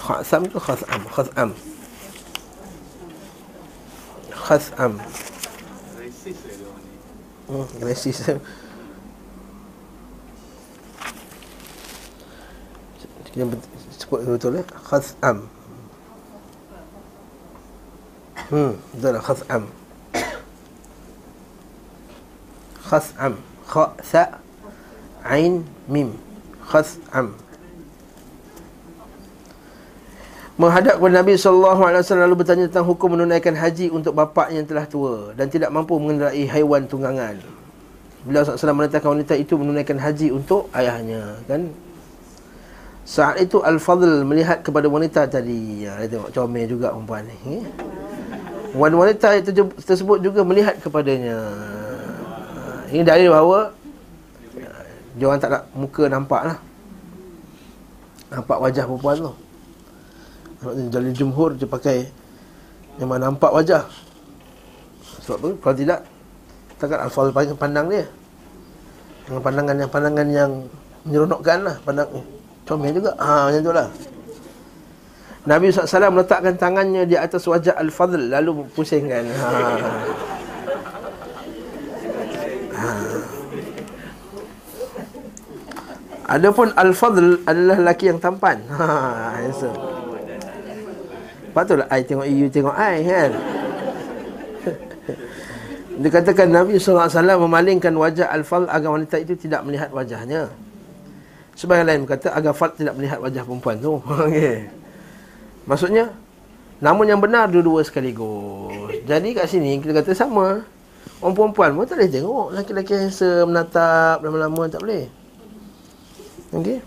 Khaz'am 0.02 0.44
tu 0.52 0.60
Khaz'am? 0.60 1.02
Khaz'am 1.08 1.54
Khaz'am 4.44 5.00
Resis 6.00 6.38
lah 6.44 6.56
dia 6.60 6.68
orang 6.68 6.84
ni. 6.84 6.96
Hmm, 7.48 7.68
resis 7.88 8.18
Kena 13.34 13.50
bet- 13.50 13.70
sebut 13.98 14.20
betul 14.28 14.62
eh 14.62 14.66
Khaz'am 14.68 15.38
Hmm, 18.52 18.78
betul 18.94 19.12
lah 19.16 19.24
Khaz'am 19.24 19.64
Khaz'am 22.84 23.34
Kha, 23.66 23.86
Tha, 24.06 24.24
Ain, 25.26 25.66
Mim 25.90 26.14
Khaz'am 26.62 27.34
Menghadap 30.54 31.02
kepada 31.02 31.14
Nabi 31.18 31.34
SAW 31.34 31.82
lalu 31.98 32.36
bertanya 32.38 32.70
tentang 32.70 32.86
hukum 32.86 33.18
menunaikan 33.18 33.58
haji 33.58 33.90
untuk 33.90 34.14
bapa 34.14 34.54
yang 34.54 34.70
telah 34.70 34.86
tua 34.86 35.34
dan 35.34 35.50
tidak 35.50 35.74
mampu 35.74 35.98
mengendarai 35.98 36.46
haiwan 36.46 36.86
tunggangan. 36.86 37.42
Beliau 38.22 38.46
SAW 38.46 38.78
menetapkan 38.78 39.18
wanita 39.18 39.34
itu 39.34 39.58
menunaikan 39.58 39.98
haji 39.98 40.30
untuk 40.30 40.70
ayahnya 40.78 41.42
kan. 41.50 41.74
Saat 43.04 43.42
itu 43.42 43.60
Al-Fadl 43.60 44.24
melihat 44.24 44.64
kepada 44.64 44.88
wanita 44.88 45.28
tadi. 45.28 45.84
Ya, 45.84 46.00
dia 46.06 46.16
tengok 46.16 46.32
comel 46.32 46.70
juga 46.70 46.94
perempuan 46.96 47.28
ni. 47.28 47.36
Eh? 47.60 47.66
Wanita 48.78 49.28
itu 49.36 49.50
ju- 49.52 49.76
tersebut 49.76 50.24
juga 50.24 50.46
melihat 50.48 50.80
kepadanya. 50.80 51.36
Ini 52.94 53.04
dalil 53.04 53.34
bahawa 53.34 53.76
uh, 54.56 54.84
dia 55.18 55.26
orang 55.28 55.42
tak 55.42 55.52
nak 55.52 55.64
muka 55.76 56.04
nampak 56.08 56.42
lah. 56.46 56.58
Nampak 58.32 58.58
wajah 58.64 58.86
perempuan 58.88 59.18
tu. 59.20 59.34
Maksudnya 60.64 61.12
jumhur 61.12 61.52
dia 61.60 61.68
pakai 61.68 62.08
mana 63.04 63.28
nampak 63.28 63.52
wajah. 63.52 63.84
Sebab 65.28 65.38
apa? 65.40 65.48
Kalau 65.60 65.76
tidak 65.76 66.00
takkan 66.80 67.00
al-fadl 67.04 67.56
pandang, 67.56 67.88
dia. 67.92 68.06
Dengan 69.24 69.42
pandangan 69.44 69.76
yang 69.80 69.92
pandangan 69.92 70.28
yang 70.28 70.52
menyeronokkan 71.04 71.58
lah 71.64 71.76
pandang 71.84 72.08
comel 72.68 72.92
juga. 72.96 73.12
Ha 73.20 73.52
macam 73.52 73.62
tu 73.64 73.74
lah. 73.76 73.88
Nabi 75.44 75.76
SAW 75.76 76.16
meletakkan 76.16 76.56
tangannya 76.56 77.04
di 77.04 77.20
atas 77.20 77.44
wajah 77.44 77.76
Al-Fadl 77.76 78.32
Lalu 78.32 78.64
pusingkan 78.72 79.28
ha. 79.28 79.52
ha. 82.72 82.90
Adapun 86.32 86.72
Al-Fadl 86.80 87.44
adalah 87.44 87.76
lelaki 87.76 88.08
yang 88.08 88.24
tampan 88.24 88.64
ha, 88.72 89.36
handsome. 89.36 90.03
Patutlah 91.54 91.86
I 91.94 92.02
tengok 92.02 92.26
you 92.26 92.50
tengok 92.50 92.74
I 92.74 93.06
kan? 93.06 93.32
Dikatakan 96.04 96.50
Nabi 96.50 96.82
SAW 96.82 97.14
memalingkan 97.46 97.94
wajah 97.94 98.34
Al-Fadl 98.34 98.66
agar 98.66 98.90
wanita 98.90 99.22
itu 99.22 99.38
tidak 99.38 99.62
melihat 99.62 99.94
wajahnya. 99.94 100.50
Sebagian 101.54 101.86
lain 101.86 102.10
berkata 102.10 102.34
agar 102.34 102.58
Fadl 102.58 102.82
tidak 102.82 102.98
melihat 102.98 103.22
wajah 103.22 103.46
perempuan 103.46 103.78
tu. 103.78 104.02
Okay. 104.26 104.66
Maksudnya 105.64 106.12
Namun 106.84 107.08
yang 107.08 107.24
benar 107.24 107.48
dua-dua 107.48 107.80
sekaligus. 107.86 109.00
Jadi 109.08 109.32
kat 109.32 109.48
sini 109.48 109.80
kita 109.80 110.04
kata 110.04 110.12
sama. 110.12 110.68
Orang 111.24 111.32
perempuan 111.32 111.72
pun 111.72 111.88
tak 111.88 111.96
boleh 111.96 112.12
tengok 112.12 112.48
Laki-laki 112.52 112.94
handsome, 113.00 113.48
menatap 113.48 114.20
lama-lama 114.20 114.68
tak 114.68 114.84
boleh. 114.84 115.08
Okey? 116.52 116.84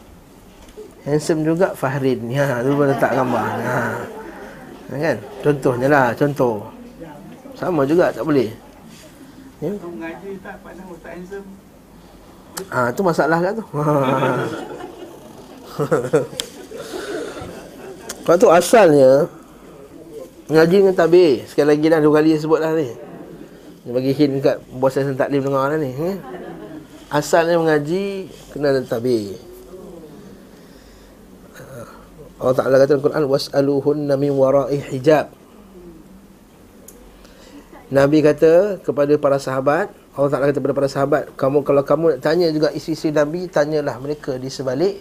Handsome 1.08 1.48
juga 1.48 1.72
Fahrin. 1.72 2.28
Ya, 2.28 2.60
tu 2.60 2.76
pun 2.76 2.84
letak 2.84 3.16
gambar. 3.16 3.48
Ha. 3.64 3.80
Kan? 4.86 5.18
Contohnya 5.42 5.88
lah, 5.90 6.14
contoh 6.14 6.62
Sama 7.58 7.82
juga, 7.82 8.14
tak 8.14 8.22
boleh 8.22 8.50
ya? 9.58 9.72
Ah, 12.72 12.88
tu 12.88 13.04
masalah 13.04 13.36
kat 13.40 13.52
tu. 13.60 13.64
Lepas 18.16 18.36
tu 18.40 18.48
asalnya 18.48 19.28
Ngaji 20.50 20.76
dengan 20.82 20.96
tabir 20.96 21.44
Sekali 21.46 21.76
lagi 21.76 21.86
dah 21.90 22.00
dua 22.00 22.12
kali 22.18 22.34
dia 22.34 22.40
sebut 22.40 22.58
dah 22.62 22.72
ni 22.74 22.90
bagi 23.86 24.10
hint 24.18 24.42
kat 24.42 24.58
Bos 24.82 24.98
saya 24.98 25.14
taklim 25.14 25.46
dengar 25.46 25.70
dah 25.70 25.78
ni 25.78 25.94
eh? 25.94 26.18
Asalnya 27.06 27.54
mengaji 27.54 28.26
Kena 28.50 28.74
ada 28.74 28.82
tabir 28.82 29.38
Ah, 29.38 29.55
Allah 32.36 32.54
Ta'ala 32.56 32.76
kata 32.76 32.90
dalam 32.96 33.04
Quran 33.04 33.24
Was'aluhunna 33.32 34.14
min 34.20 34.32
wara'i 34.36 34.76
hijab. 34.92 35.32
Nabi 37.86 38.18
kata 38.18 38.82
kepada 38.82 39.14
para 39.14 39.38
sahabat 39.38 39.94
Allah 40.18 40.30
Ta'ala 40.32 40.50
kata 40.50 40.58
kepada 40.58 40.74
para 40.74 40.90
sahabat 40.90 41.22
Kamu 41.38 41.62
kalau 41.62 41.86
kamu 41.86 42.18
nak 42.18 42.20
tanya 42.24 42.50
juga 42.50 42.74
isi-isi 42.74 43.14
Nabi 43.14 43.46
Tanyalah 43.46 44.02
mereka 44.02 44.34
di 44.42 44.50
sebalik 44.50 44.98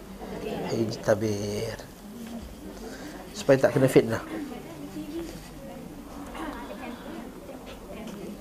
Tabir. 1.01 1.79
Supaya 3.31 3.57
tak 3.57 3.73
kena 3.73 3.87
fitnah. 3.87 4.21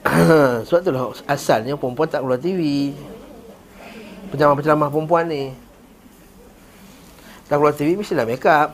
Sebab 0.68 0.80
tu 0.84 0.90
lah 0.92 1.14
Asalnya 1.24 1.78
perempuan 1.80 2.10
tak 2.10 2.20
keluar 2.20 2.36
TV 2.36 2.92
Penceramah-penceramah 4.28 4.88
perempuan 4.92 5.24
ni 5.30 5.63
Tak 7.44 7.60
keluar 7.60 7.76
TV 7.76 7.92
mestilah 7.92 8.24
make 8.24 8.40
up. 8.48 8.72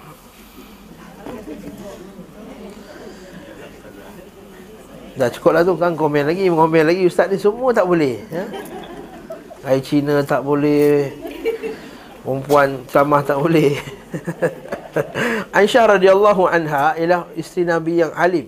Dah 5.18 5.28
cukup 5.28 5.52
lah 5.52 5.62
tu 5.66 5.74
kan 5.76 5.92
komen 5.98 6.30
lagi 6.30 6.46
Komen 6.46 6.86
lagi. 6.86 7.02
Ustaz 7.02 7.26
ni 7.28 7.36
semua 7.36 7.74
tak 7.74 7.84
boleh 7.90 8.22
ya? 8.30 8.44
Air 9.66 9.82
Cina 9.82 10.22
tak 10.22 10.46
boleh. 10.46 11.10
Perempuan 12.22 12.86
ceramah 12.86 13.22
tak 13.26 13.42
boleh. 13.42 13.74
Aisyah 15.56 15.98
radhiyallahu 15.98 16.50
anha 16.50 16.94
Ialah 16.94 17.26
isteri 17.34 17.66
Nabi 17.66 18.06
yang 18.06 18.14
alim. 18.14 18.46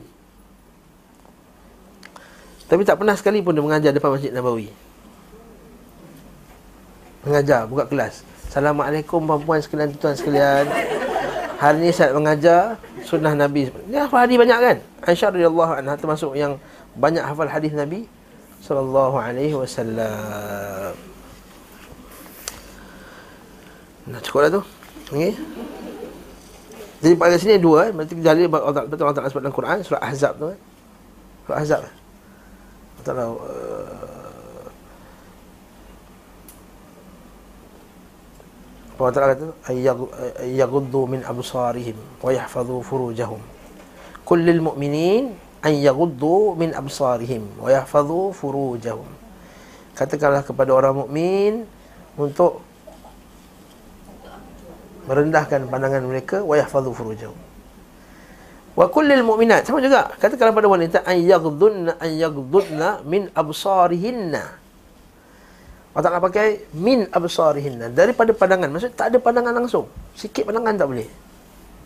Tapi 2.70 2.82
tak 2.88 2.96
pernah 2.96 3.18
sekali 3.18 3.44
pun 3.44 3.52
dia 3.52 3.60
mengajar 3.60 3.90
depan 3.92 4.16
Masjid 4.16 4.32
Nabawi. 4.32 4.72
Mengajar, 7.26 7.68
buka 7.68 7.84
kelas 7.84 8.31
Assalamualaikum 8.52 9.24
perempuan 9.24 9.64
sekalian, 9.64 9.96
tuan 9.96 10.12
sekalian 10.12 10.68
Hari 11.56 11.78
ni 11.80 11.88
saya 11.88 12.12
mengajar 12.12 12.76
sunnah 13.00 13.32
Nabi. 13.32 13.72
Hafal 13.88 14.28
hadis 14.28 14.36
banyak 14.36 14.58
kan? 14.60 14.76
Aisyah 15.08 15.32
radhiyallahu 15.32 15.72
anha 15.72 15.96
termasuk 15.96 16.36
yang 16.36 16.60
banyak 16.92 17.24
hafal 17.24 17.48
hadis 17.48 17.72
Nabi 17.72 18.04
sallallahu 18.60 19.16
alaihi 19.16 19.56
wasallam. 19.56 20.92
Nah, 24.12 24.20
cukup 24.20 24.44
dah 24.44 24.50
tu. 24.60 24.62
Okey. 25.16 25.32
Jadi 27.00 27.14
pada 27.16 27.40
sini 27.40 27.56
dua 27.56 27.88
eh. 27.88 27.90
Berarti 27.96 28.20
dalil 28.20 28.52
Allah 28.52 28.84
betul 28.84 29.08
Allah 29.08 29.16
Ta'ala 29.16 29.32
sebut 29.32 29.40
dalam 29.48 29.56
Quran 29.56 29.80
surah 29.80 30.02
Ahzab 30.04 30.32
tu 30.36 30.52
kan. 30.52 30.60
Surah 31.48 31.56
Ahzab. 31.56 31.80
Allah 31.88 33.04
Ta'ala 33.08 33.24
uh, 33.32 34.21
Allah 39.02 39.14
Ta'ala 39.18 39.34
kata 39.34 39.46
ayyaguddu 40.46 41.10
min 41.10 41.26
absarihim 41.26 41.98
wa 42.22 42.30
yahfadhu 42.30 42.86
furujahum. 42.86 43.42
Kullil 44.22 44.62
mu'minin 44.62 45.34
an 45.58 45.74
yaghuddu 45.74 46.54
min 46.54 46.70
absarihim 46.70 47.42
wa 47.58 47.66
yahfadhu 47.66 48.30
furujahum. 48.30 49.10
Katakanlah 49.98 50.46
kepada 50.46 50.70
orang 50.70 51.02
mukmin 51.02 51.66
untuk 52.14 52.62
merendahkan 55.10 55.66
pandangan 55.66 56.06
mereka 56.06 56.46
wa 56.46 56.54
yahfadhu 56.54 56.94
furujahum. 56.94 57.34
Wa 58.78 58.86
kullil 58.86 59.26
mu'minat 59.26 59.66
sama 59.66 59.82
juga. 59.82 60.14
Katakanlah 60.22 60.54
pada 60.54 60.70
wanita 60.70 61.02
an 61.02 61.18
yaghdunna 61.18 61.98
an 61.98 62.10
yaghdudna 62.14 63.02
min 63.02 63.34
absarihinna 63.34 64.61
Allah 65.92 66.04
Ta'ala 66.08 66.24
pakai 66.24 66.72
min 66.72 67.04
absarihinna. 67.12 67.92
Daripada 67.92 68.32
pandangan 68.32 68.72
maksud 68.72 68.96
tak 68.96 69.12
ada 69.12 69.20
pandangan 69.20 69.52
langsung. 69.52 69.84
Sikit 70.16 70.48
pandangan 70.48 70.72
tak 70.80 70.88
boleh. 70.88 71.08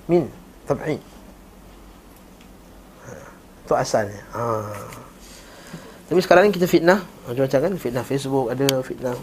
Min 0.06 0.30
tab'i. 0.62 0.94
Itu 3.66 3.74
asalnya. 3.74 4.22
Ha. 4.30 4.62
Tapi 6.06 6.20
sekarang 6.22 6.46
ni 6.46 6.54
kita 6.54 6.70
fitnah. 6.70 7.02
Macam-macam 7.26 7.58
kan? 7.66 7.72
Fitnah 7.82 8.04
Facebook 8.06 8.46
ada 8.54 8.66
fitnah. 8.86 9.18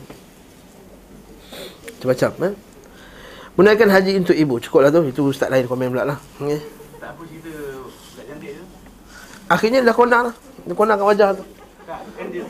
Macam-macam 1.96 2.32
kan. 2.36 2.54
Menaikan 3.56 3.88
haji 3.88 4.20
untuk 4.20 4.36
ibu. 4.36 4.60
Cukuplah 4.60 4.92
tu. 4.92 5.00
Itu 5.08 5.32
ustaz 5.32 5.48
lain 5.48 5.64
komen 5.64 5.96
pula 5.96 6.04
lah. 6.04 6.20
Okay. 6.44 6.60
Tak 7.00 7.16
apa 7.16 7.24
cerita 7.28 7.52
Budak 8.16 8.26
cantik 8.32 8.52
tu 8.56 8.66
Akhirnya 9.52 9.80
dah 9.84 9.92
konak 9.92 10.22
lah 10.32 10.36
Dia 10.64 10.76
konak 10.76 10.96
kat 11.00 11.08
wajah 11.08 11.30
tu. 11.36 11.44
Tak 11.84 12.00
kan 12.20 12.28
dia 12.32 12.44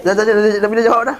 Dah 0.00 0.12
tanya 0.16 0.32
dah, 0.32 0.42
dah, 0.64 0.68
bila 0.68 0.80
jawab 0.80 1.02
dah? 1.04 1.18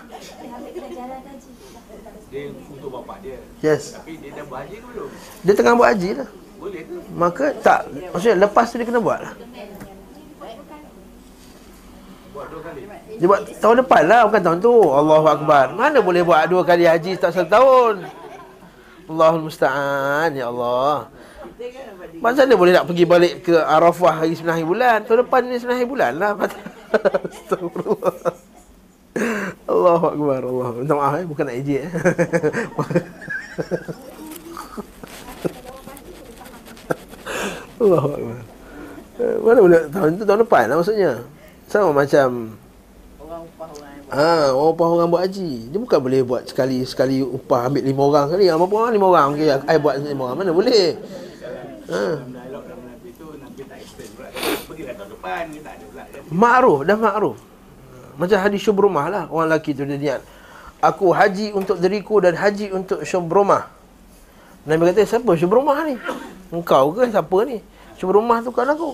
Dia 2.31 2.47
untuk 2.71 2.91
bapak 2.95 3.17
dia. 3.21 3.39
Yes. 3.61 3.99
Tapi 3.99 4.17
dia 4.23 4.31
dah 4.33 4.45
berhaji 4.47 4.77
ke 4.81 4.87
belum? 4.87 5.09
Dia 5.45 5.53
tengah 5.53 5.75
buat 5.75 5.89
haji 5.93 6.11
lah 6.17 6.29
Boleh 6.63 6.83
ke? 6.87 6.97
Maka 7.13 7.45
tak. 7.61 7.81
Maksudnya 7.91 8.37
lepas 8.47 8.65
tu 8.71 8.75
dia 8.79 8.87
kena 8.87 9.03
buat 9.03 9.19
lah. 9.21 9.35
Buat 12.31 12.47
dua 12.55 12.61
kali? 12.65 12.81
Dia 13.19 13.27
buat 13.27 13.41
tahun 13.59 13.77
depan 13.85 14.03
lah 14.07 14.21
Bukan 14.31 14.43
tahun 14.47 14.59
tu. 14.63 14.75
Allahu 14.79 15.27
Akbar. 15.29 15.67
Mana 15.75 15.99
boleh 16.01 16.23
buat 16.23 16.47
dua 16.47 16.63
kali 16.63 16.87
haji 16.87 17.19
Tak 17.19 17.35
satu 17.35 17.51
tahun? 17.51 17.95
Allahul 19.11 19.51
Musta'an 19.51 20.31
Ya 20.33 20.49
Allah. 20.49 21.11
Macam 22.23 22.43
mana 22.47 22.55
boleh 22.57 22.73
nak 22.73 22.87
pergi 22.89 23.05
balik 23.05 23.35
ke 23.45 23.53
Arafah 23.53 24.25
hari 24.25 24.33
9 24.33 24.49
hari 24.49 24.65
bulan? 24.65 25.05
Tahun 25.05 25.29
depan 25.29 25.41
ni 25.45 25.61
9 25.61 25.77
hari 25.77 25.89
bulan 25.89 26.13
lah. 26.17 26.33
Astagfirullah 27.29 28.50
Allahu 29.67 30.05
Akbar 30.15 30.41
Allah. 30.47 30.71
Minta 30.79 30.95
maaf 30.95 31.19
eh 31.19 31.27
Bukan 31.27 31.43
nak 31.47 31.57
ejek 31.59 31.81
eh 31.83 31.91
Allahu 37.81 38.09
Akbar 38.15 38.39
Eh, 39.21 39.37
Mana 39.45 39.61
boleh 39.61 39.85
tahun 39.93 40.17
tu 40.17 40.25
tahun 40.25 40.41
depan 40.49 40.65
lah 40.73 40.81
maksudnya 40.81 41.13
Sama 41.69 41.93
macam 41.93 42.57
Orang 43.21 43.45
upah 43.47 43.69
orang. 43.69 44.01
Ah, 44.11 44.17
ha, 44.17 44.51
orang 44.51 44.75
upah 44.75 44.87
orang 44.91 45.07
buat 45.07 45.23
haji. 45.23 45.71
Dia 45.71 45.79
bukan 45.79 46.03
boleh 46.03 46.27
buat 46.27 46.43
sekali 46.43 46.83
sekali 46.83 47.23
upah 47.23 47.71
ambil 47.71 47.87
lima 47.87 48.03
orang 48.03 48.27
kali. 48.27 48.51
Berapa 48.51 48.75
orang? 48.75 48.91
Lima 48.91 49.07
orang. 49.07 49.39
Okey, 49.39 49.47
I 49.71 49.79
buat 49.79 50.03
lima 50.03 50.23
orang. 50.27 50.39
Mana 50.43 50.51
boleh? 50.51 50.99
Ha. 50.99 52.03
Dalam 52.19 52.35
dialog 52.35 52.63
dalam 52.67 52.85
Nabi 52.91 53.09
tu 53.15 53.27
Nabi 53.39 53.63
tak 53.71 53.79
explain 53.83 54.11
pula 54.19 54.29
Pergilah 54.67 54.95
tahun 54.99 55.11
depan 55.15 55.43
Dia 55.51 55.61
tak 55.63 55.75
ada 55.79 55.85
pula 55.91 56.03
kan 56.07 56.23
Ma'ruf, 56.31 56.79
dah 56.83 56.97
ma'ruf. 56.99 57.39
Macam 58.21 58.37
hadis 58.37 58.61
syubrumah 58.61 59.09
lah. 59.09 59.25
Orang 59.33 59.49
lelaki 59.49 59.73
tu 59.73 59.89
dia 59.89 59.97
niat. 59.97 60.21
Aku 60.85 61.17
haji 61.17 61.57
untuk 61.57 61.81
diriku 61.81 62.21
dan 62.21 62.37
haji 62.37 62.69
untuk 62.77 63.01
syubrumah. 63.01 63.73
Nabi 64.69 64.93
kata, 64.93 65.09
siapa 65.09 65.33
syubrumah 65.41 65.89
ni? 65.89 65.97
Engkau 66.53 66.93
ke 66.93 67.09
siapa 67.09 67.37
ni? 67.49 67.65
Syubrumah 67.97 68.45
tu 68.45 68.53
kan 68.53 68.69
aku. 68.69 68.93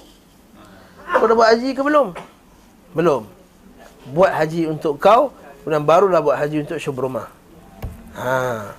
Kau 1.06 1.26
dah 1.26 1.34
buat 1.34 1.48
haji 1.58 1.74
ke 1.74 1.82
belum? 1.82 2.14
Belum. 2.94 3.26
Buat 4.14 4.30
haji 4.30 4.70
untuk 4.70 5.02
kau, 5.02 5.34
kemudian 5.62 5.82
barulah 5.82 6.22
buat 6.22 6.38
haji 6.38 6.62
untuk 6.62 6.78
syubrumah. 6.78 7.26
Ha. 8.14 8.70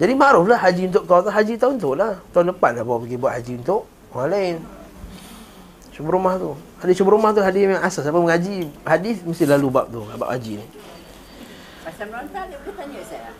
Jadi 0.00 0.12
ma'ruf 0.16 0.48
lah 0.48 0.58
haji 0.58 0.88
untuk 0.88 1.04
kau 1.04 1.20
tu 1.20 1.28
haji 1.28 1.54
tahun 1.60 1.76
tu 1.76 1.92
lah. 1.92 2.16
Tahun 2.32 2.56
depan 2.56 2.72
lah 2.80 2.84
bawa 2.88 3.04
pergi 3.04 3.16
buat 3.20 3.32
haji 3.36 3.52
untuk 3.60 3.84
orang 4.16 4.28
lain. 4.32 4.56
Syubrumah 5.92 6.40
tu. 6.40 6.56
Hadis 6.84 7.00
syubrumah 7.00 7.32
tu 7.32 7.40
hadis 7.40 7.64
yang 7.64 7.80
asas. 7.80 8.04
Siapa 8.04 8.20
mengaji 8.20 8.68
hadis 8.84 9.24
mesti 9.24 9.48
lalu 9.48 9.72
bab 9.72 9.88
tu, 9.88 10.04
bab 10.04 10.28
haji 10.28 10.60
ni. 10.60 10.66
Pasal 11.80 12.12
meronta 12.12 12.44
dia 12.44 12.60
boleh 12.60 12.76
tanya 12.76 13.00
saya. 13.08 13.32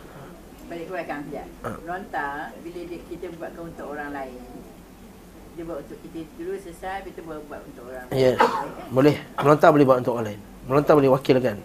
Balik 0.65 0.89
kang 1.05 1.21
sekejap. 1.29 1.47
Ha. 1.61 1.69
Meronta 1.85 2.49
bila 2.65 2.79
dia, 2.89 2.99
kita 3.05 3.29
buatkan 3.37 3.69
untuk 3.69 3.85
orang 3.85 4.09
lain. 4.09 4.41
Dia 5.53 5.61
buat 5.61 5.77
untuk 5.85 5.97
kita 6.09 6.19
dulu 6.41 6.57
selesai, 6.57 7.05
kita 7.05 7.21
buat, 7.21 7.39
buat 7.45 7.61
untuk 7.69 7.83
orang 7.85 8.05
lain. 8.09 8.17
Ya. 8.17 8.33
Boleh. 8.89 9.15
Melontar 9.37 9.69
boleh 9.69 9.85
buat 9.85 9.97
untuk 10.01 10.13
orang 10.17 10.27
lain. 10.33 10.41
Melontar 10.65 10.93
boleh 10.97 11.11
wakilkan. 11.13 11.57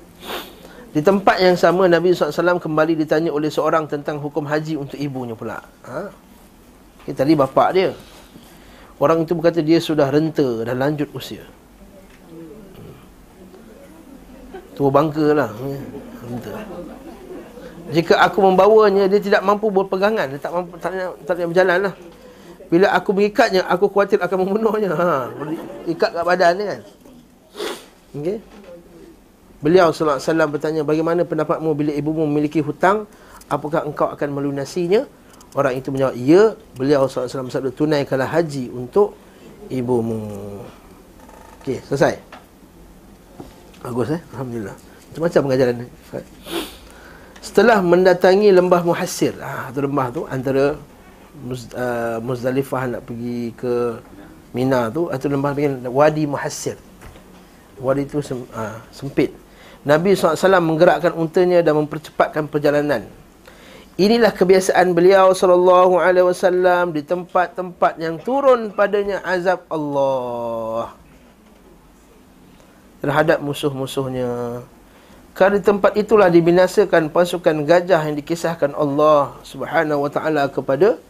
Di 0.90 1.00
tempat 1.00 1.40
yang 1.40 1.56
sama 1.56 1.88
Nabi 1.88 2.12
SAW 2.12 2.60
kembali 2.60 2.92
ditanya 2.98 3.30
oleh 3.32 3.48
seorang 3.48 3.88
tentang 3.88 4.20
hukum 4.20 4.44
haji 4.44 4.76
untuk 4.76 5.00
ibunya 5.00 5.32
pula. 5.32 5.64
Ha? 5.88 6.12
Okay, 7.06 7.16
tadi 7.16 7.32
bapak 7.32 7.68
dia. 7.72 7.96
Orang 9.00 9.24
itu 9.24 9.32
berkata 9.32 9.64
dia 9.64 9.80
sudah 9.80 10.12
renta 10.12 10.44
dan 10.66 10.76
lanjut 10.76 11.08
usia. 11.16 11.46
Hmm. 12.28 12.60
Tua 14.80 14.88
bangka 14.88 15.36
lah. 15.36 15.52
Renta. 16.24 16.56
Jika 17.92 18.16
aku 18.16 18.40
membawanya, 18.40 19.04
dia 19.12 19.20
tidak 19.20 19.44
mampu 19.44 19.68
berpegangan. 19.68 20.32
Dia 20.32 20.40
tak 20.40 20.56
mampu, 20.56 20.80
tak 20.80 20.96
nak 21.36 21.52
berjalan 21.52 21.78
lah. 21.84 21.94
Bila 22.72 22.88
aku 22.96 23.12
mengikatnya, 23.12 23.60
aku 23.68 23.92
khawatir 23.92 24.16
akan 24.24 24.36
membunuhnya. 24.40 24.96
Ha, 24.96 25.28
ikat 25.84 26.16
kat 26.16 26.24
badan 26.24 26.52
dia 26.56 26.64
kan. 26.64 26.80
Okey. 28.16 28.38
Beliau 29.60 29.92
wasallam 29.92 30.48
bertanya, 30.48 30.80
"Bagaimana 30.80 31.28
pendapatmu 31.28 31.76
bila 31.76 31.92
ibumu 31.92 32.24
memiliki 32.24 32.64
hutang? 32.64 33.04
Apakah 33.52 33.84
engkau 33.84 34.08
akan 34.08 34.28
melunasinya?" 34.32 35.04
Orang 35.52 35.76
itu 35.76 35.92
menjawab, 35.92 36.16
"Ya." 36.16 36.56
Beliau 36.80 37.04
wasallam 37.04 37.52
bersabda, 37.52 37.68
"Tunaikanlah 37.76 38.32
haji 38.32 38.72
untuk 38.72 39.12
ibumu." 39.68 40.24
Okey, 41.60 41.84
selesai. 41.84 42.39
Bagus 43.80 44.12
eh? 44.12 44.20
Alhamdulillah. 44.36 44.76
Macam-macam 45.10 45.40
pengajaran 45.48 45.74
ni. 45.80 45.86
Setelah 47.40 47.80
mendatangi 47.80 48.52
lembah 48.52 48.84
Muhassir, 48.84 49.32
ah 49.40 49.72
tu 49.72 49.80
lembah 49.80 50.06
tu 50.12 50.22
antara 50.28 50.76
Muz, 51.40 51.64
uh, 51.72 52.20
Muzdalifah 52.20 52.92
nak 52.92 53.02
pergi 53.08 53.56
ke 53.56 53.96
Mina 54.52 54.92
tu 54.92 55.08
atau 55.08 55.26
lembah 55.32 55.56
panggil 55.56 55.80
Wadi 55.88 56.28
Muhassir. 56.28 56.76
Wadi 57.80 58.04
itu 58.04 58.20
sem, 58.20 58.44
uh, 58.52 58.76
sempit. 58.92 59.32
Nabi 59.80 60.12
SAW 60.12 60.60
menggerakkan 60.60 61.16
untanya 61.16 61.64
dan 61.64 61.80
mempercepatkan 61.80 62.44
perjalanan. 62.52 63.08
Inilah 63.96 64.36
kebiasaan 64.36 64.92
beliau 64.92 65.32
wasallam 65.32 66.92
di 66.92 67.00
tempat-tempat 67.00 67.96
yang 67.96 68.20
turun 68.20 68.76
padanya 68.76 69.24
azab 69.24 69.64
Allah 69.72 70.99
terhadap 73.00 73.40
musuh-musuhnya. 73.40 74.62
Kerana 75.32 75.56
di 75.56 75.64
tempat 75.64 75.96
itulah 75.96 76.28
dibinasakan 76.28 77.08
pasukan 77.08 77.64
gajah 77.64 78.00
yang 78.04 78.16
dikisahkan 78.18 78.76
Allah 78.76 79.40
Subhanahu 79.40 80.04
wa 80.04 80.10
taala 80.12 80.46
kepada 80.52 81.00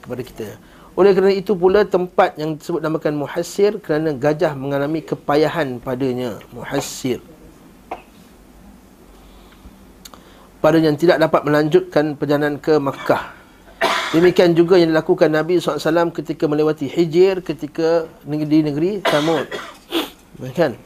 kepada 0.00 0.22
kita. 0.24 0.48
Oleh 0.94 1.10
kerana 1.10 1.34
itu 1.34 1.58
pula 1.58 1.82
tempat 1.82 2.38
yang 2.38 2.54
disebut 2.54 2.78
namakan 2.78 3.18
muhassir 3.18 3.82
kerana 3.82 4.14
gajah 4.14 4.54
mengalami 4.54 5.02
kepayahan 5.02 5.82
padanya. 5.82 6.38
Muhassir. 6.54 7.18
Pada 10.62 10.80
yang 10.80 10.96
tidak 10.96 11.20
dapat 11.20 11.44
melanjutkan 11.44 12.14
perjalanan 12.16 12.56
ke 12.56 12.78
Makkah. 12.78 13.36
Demikian 14.14 14.54
juga 14.54 14.78
yang 14.78 14.94
dilakukan 14.94 15.26
Nabi 15.26 15.58
SAW 15.58 16.14
ketika 16.14 16.46
melewati 16.46 16.86
Hijir 16.86 17.42
ketika 17.42 18.06
negeri 18.22 18.62
negeri 18.62 18.90
Samud. 19.02 19.50
Kan? 20.54 20.78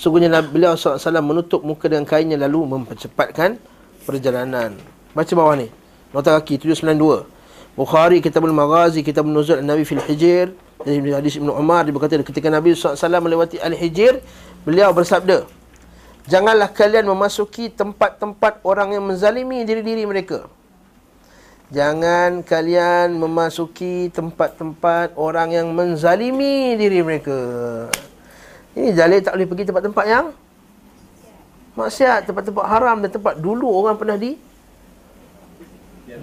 Sungguhnya 0.00 0.32
beliau 0.40 0.80
SAW 0.80 0.96
menutup 1.20 1.60
muka 1.60 1.84
dengan 1.84 2.08
kainnya 2.08 2.40
lalu 2.40 2.64
mempercepatkan 2.64 3.60
perjalanan. 4.08 4.72
Baca 5.12 5.32
bawah 5.36 5.60
ni. 5.60 5.68
Nota 6.16 6.32
kaki 6.40 6.56
792. 6.56 7.28
Bukhari 7.76 8.24
Kitabul 8.24 8.56
Maghazi 8.56 9.04
Kitabul 9.04 9.36
Nuzul 9.36 9.60
Nabi 9.60 9.84
fil 9.84 10.00
Hijir 10.00 10.56
dari 10.80 11.12
hadis 11.12 11.36
Ibnu 11.36 11.52
Umar 11.52 11.84
dia 11.84 11.92
berkata 11.92 12.16
ketika 12.24 12.48
Nabi 12.48 12.72
SAW 12.72 12.96
melewati 13.20 13.60
Al-Hijir 13.60 14.24
beliau 14.64 14.90
bersabda 14.96 15.44
Janganlah 16.28 16.72
kalian 16.72 17.08
memasuki 17.08 17.68
tempat-tempat 17.72 18.64
orang 18.64 18.96
yang 18.96 19.04
menzalimi 19.04 19.64
diri-diri 19.64 20.04
mereka. 20.04 20.46
Jangan 21.72 22.44
kalian 22.44 23.16
memasuki 23.16 24.12
tempat-tempat 24.12 25.16
orang 25.16 25.54
yang 25.54 25.72
menzalimi 25.72 26.76
diri 26.76 27.00
mereka. 27.00 27.38
Ini 28.80 28.96
jalil 28.96 29.20
tak 29.20 29.36
boleh 29.36 29.48
pergi 29.52 29.68
tempat-tempat 29.68 30.04
yang 30.08 30.26
maksiat, 31.76 32.24
tempat-tempat 32.24 32.64
haram 32.64 32.96
dan 33.04 33.12
tempat 33.12 33.36
dulu 33.36 33.68
orang 33.68 34.00
pernah 34.00 34.16
di 34.16 34.40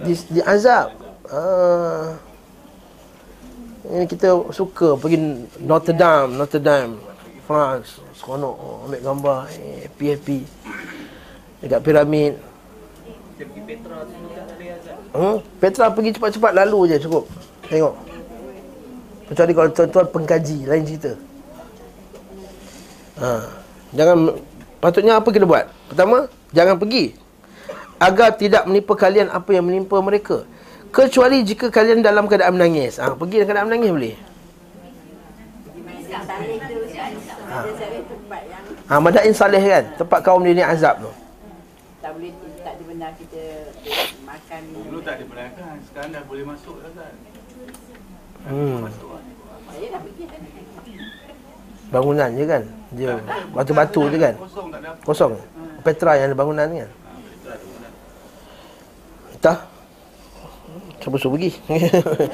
di, 0.02 0.12
di 0.26 0.40
azab. 0.42 0.90
Ah. 1.30 2.18
Ini 3.88 4.10
kita 4.10 4.50
suka 4.50 4.98
pergi 4.98 5.16
Notre 5.62 5.94
Dame, 5.94 6.34
Notre 6.34 6.58
Dame, 6.58 6.98
France, 7.46 8.02
seronok 8.18 8.54
oh, 8.58 8.84
ambil 8.90 9.00
gambar, 9.06 9.38
eh, 9.54 9.86
happy. 9.86 10.42
Dekat 11.62 11.80
piramid. 11.80 12.34
Hmm? 15.14 15.38
Petra 15.62 15.94
pergi 15.94 16.10
cepat-cepat 16.18 16.52
lalu 16.58 16.90
je 16.90 17.06
cukup. 17.06 17.24
Tengok. 17.70 17.94
Kecuali 19.30 19.52
kalau 19.54 19.70
tuan-tuan 19.70 20.06
pengkaji, 20.10 20.58
lain 20.66 20.84
cerita. 20.84 21.27
Ha. 23.18 23.30
Jangan 23.94 24.16
patutnya 24.78 25.18
apa 25.18 25.28
kita 25.32 25.44
buat? 25.48 25.66
Pertama, 25.90 26.28
jangan 26.54 26.76
pergi 26.78 27.14
agar 27.98 28.38
tidak 28.38 28.62
menimpa 28.70 28.94
kalian 28.94 29.28
apa 29.30 29.50
yang 29.50 29.66
menimpa 29.66 29.98
mereka. 29.98 30.46
Kecuali 30.88 31.42
jika 31.44 31.68
kalian 31.68 32.00
dalam 32.00 32.30
keadaan 32.30 32.56
menangis. 32.56 32.96
Ha, 33.02 33.12
pergi 33.12 33.42
dalam 33.42 33.48
keadaan 33.50 33.68
menangis 33.68 33.90
boleh. 33.92 34.16
salih 36.28 37.74
salih 37.74 38.00
yang 38.46 38.64
Ha, 38.88 38.94
Madain 39.02 39.34
Saleh 39.34 39.60
kan 39.60 39.84
Tempat 40.00 40.20
kaum 40.24 40.40
dia 40.40 40.54
ni 40.56 40.64
azab 40.64 41.02
tu 41.02 41.10
tak 41.98 42.14
boleh 42.14 42.30
tak 42.64 42.74
dibenar 42.80 43.10
kita 43.20 43.42
makan 44.24 44.60
Dulu 44.70 44.98
tak 45.02 45.16
dibenarkan, 45.20 45.74
sekarang 45.90 46.10
dah 46.14 46.22
boleh 46.24 46.44
masuk 46.46 46.76
dah 46.80 46.92
kan. 46.94 47.14
hmm. 48.48 48.78
Masuk 48.86 49.08
lah. 49.12 49.24
Saya 49.68 49.86
dah 49.92 50.00
pergi 50.00 50.24
tadi. 50.24 50.48
Bangunan 51.92 52.30
je 52.32 52.44
kan 52.48 52.62
Dia 52.96 53.20
Batu-batu 53.52 54.08
je 54.08 54.16
kan 54.16 54.34
Kosong 55.04 55.36
tak 55.36 55.44
Petra 55.84 56.18
yang 56.18 56.34
ada 56.34 56.36
bangunan 56.36 56.66
ni 56.68 56.82
kan. 56.82 56.90
Entah 59.36 59.58
Siapa 60.98 61.16
suruh 61.20 61.36
pergi 61.36 61.52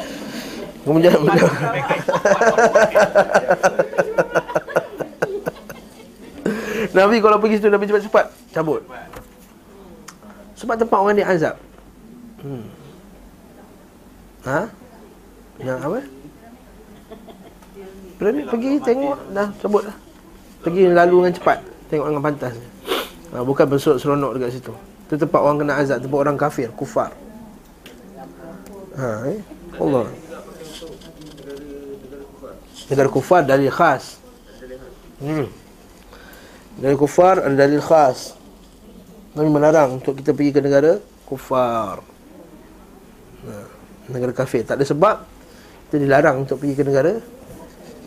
Kemudian 0.85 1.17
beliau 1.19 1.49
Nabi 6.95 7.19
kalau 7.19 7.43
pergi 7.43 7.59
situ 7.59 7.67
Nabi 7.73 7.91
cepat-cepat 7.91 8.31
Cabut 8.55 8.87
Sebab 10.55 10.79
tempat 10.79 10.99
orang 10.99 11.19
dia 11.19 11.27
azab 11.27 11.59
hmm. 12.47 12.65
Ha? 14.45 14.69
Yang 15.57 15.79
apa? 15.81 16.01
Pergi, 18.21 18.41
pergi 18.45 18.71
tengok 18.85 19.19
Dah 19.33 19.49
cabut 19.59 19.83
lah 19.89 20.04
Pergi 20.65 20.89
lalu 20.89 21.15
dengan 21.21 21.35
cepat. 21.37 21.59
Tengok 21.93 22.07
dengan 22.09 22.25
pantas. 22.25 22.55
Ha, 23.37 23.45
Bukan 23.45 23.65
bersorok 23.69 23.99
seronok 24.01 24.33
dekat 24.41 24.51
situ. 24.57 24.73
Itu 25.05 25.21
tempat 25.21 25.41
orang 25.45 25.61
kena 25.61 25.77
azab 25.77 26.01
Tempat 26.01 26.19
orang 26.25 26.37
kafir, 26.41 26.73
kufar. 26.73 27.13
Ha, 28.97 29.29
eh? 29.29 29.39
Allah. 29.77 30.09
Negara 32.89 33.09
kufar 33.13 33.45
dalil 33.45 33.69
khas. 33.69 34.17
Hmm. 35.21 35.49
Dari 36.81 36.97
kufar 36.97 37.45
ada 37.45 37.55
dalil 37.55 37.85
khas. 37.85 38.33
Nabi 39.35 39.51
melarang 39.51 39.99
untuk 39.99 40.17
kita 40.17 40.31
pergi 40.33 40.51
ke 40.55 40.61
negara 40.65 40.97
kufar. 41.29 42.01
Ha, 43.45 43.53
Negara 44.09 44.33
kafir. 44.33 44.65
Tak 44.65 44.81
ada 44.81 44.87
sebab 44.89 45.17
Kita 45.89 46.01
dilarang 46.01 46.49
untuk 46.49 46.57
pergi 46.61 46.75
ke 46.77 46.85
negara 46.87 47.13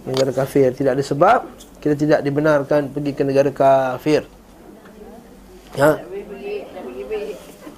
Negara 0.07 0.31
kafir. 0.33 0.73
Tidak 0.73 0.97
ada 0.97 1.03
sebab 1.03 1.66
Kita 1.87 1.95
tidak 1.95 2.19
dibenarkan 2.19 2.91
pergi 2.91 3.15
ke 3.15 3.23
negara 3.23 3.47
kafir 3.47 4.27
Ha? 5.79 5.91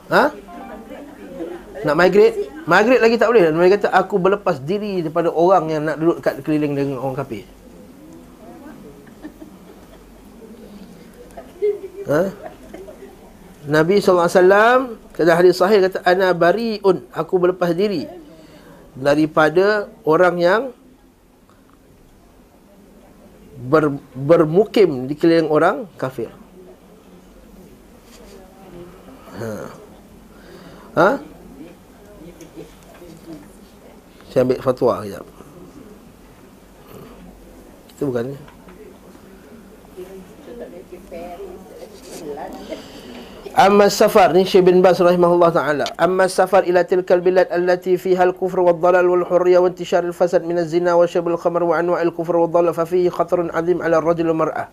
Ha? 0.10 0.24
Nak 1.86 1.94
migrate? 1.94 2.50
Migrate 2.66 3.02
lagi 3.06 3.22
tak 3.22 3.30
boleh. 3.30 3.54
Mereka 3.54 3.86
kata 3.86 3.94
aku 3.94 4.18
berlepas 4.18 4.58
diri 4.66 5.06
daripada 5.06 5.30
orang 5.30 5.70
yang 5.70 5.82
nak 5.86 6.02
duduk 6.02 6.18
kat 6.26 6.42
keliling 6.42 6.74
dengan 6.74 6.98
orang 6.98 7.22
kafir. 7.22 7.46
Ha? 12.10 12.34
Nabi 13.70 14.02
SAW 14.02 14.98
kata 15.14 15.32
hadis 15.38 15.62
sahih 15.62 15.86
kata 15.86 16.02
ana 16.02 16.34
bariun 16.34 17.06
aku 17.14 17.38
berlepas 17.38 17.78
diri 17.78 18.10
daripada 18.98 19.86
orang 20.02 20.36
yang 20.42 20.62
ber, 23.60 24.00
bermukim 24.16 25.10
di 25.10 25.14
keliling 25.20 25.52
orang 25.52 25.84
kafir. 26.00 26.32
Ha. 29.40 29.52
Ha? 30.96 31.10
Saya 34.30 34.42
ambil 34.46 34.60
fatwa 34.62 35.04
kejap. 35.04 35.26
Kita 37.92 38.04
bukan 38.08 38.24
ni. 38.32 38.38
Amma 43.60 43.92
safar 43.92 44.32
ni 44.32 44.48
Syekh 44.48 44.72
bin 44.72 44.80
Bas 44.80 45.04
rahimahullah 45.04 45.52
taala. 45.52 45.84
Amma 46.00 46.32
safar 46.32 46.64
ila 46.64 46.88
tilkal 46.88 47.20
bilad 47.20 47.52
allati 47.52 48.00
fiha 48.00 48.24
al-kufr 48.24 48.64
wal 48.64 48.80
dhalal 48.80 49.04
wal 49.04 49.28
hurriya 49.28 49.60
wa 49.60 49.68
intishar 49.68 50.00
al-fasad 50.08 50.48
min 50.48 50.64
az-zina 50.64 50.96
wa 50.96 51.04
syarb 51.04 51.28
al-khamr 51.28 51.68
wa 51.68 51.76
anwa' 51.76 52.00
al-kufr 52.00 52.40
wal 52.40 52.48
dhalal 52.48 52.72
fa 52.72 52.88
fihi 52.88 53.12
khatarun 53.12 53.52
'azim 53.52 53.84
'ala 53.84 54.00
ar-rajul 54.00 54.32
wal 54.32 54.48
mar'ah. 54.48 54.72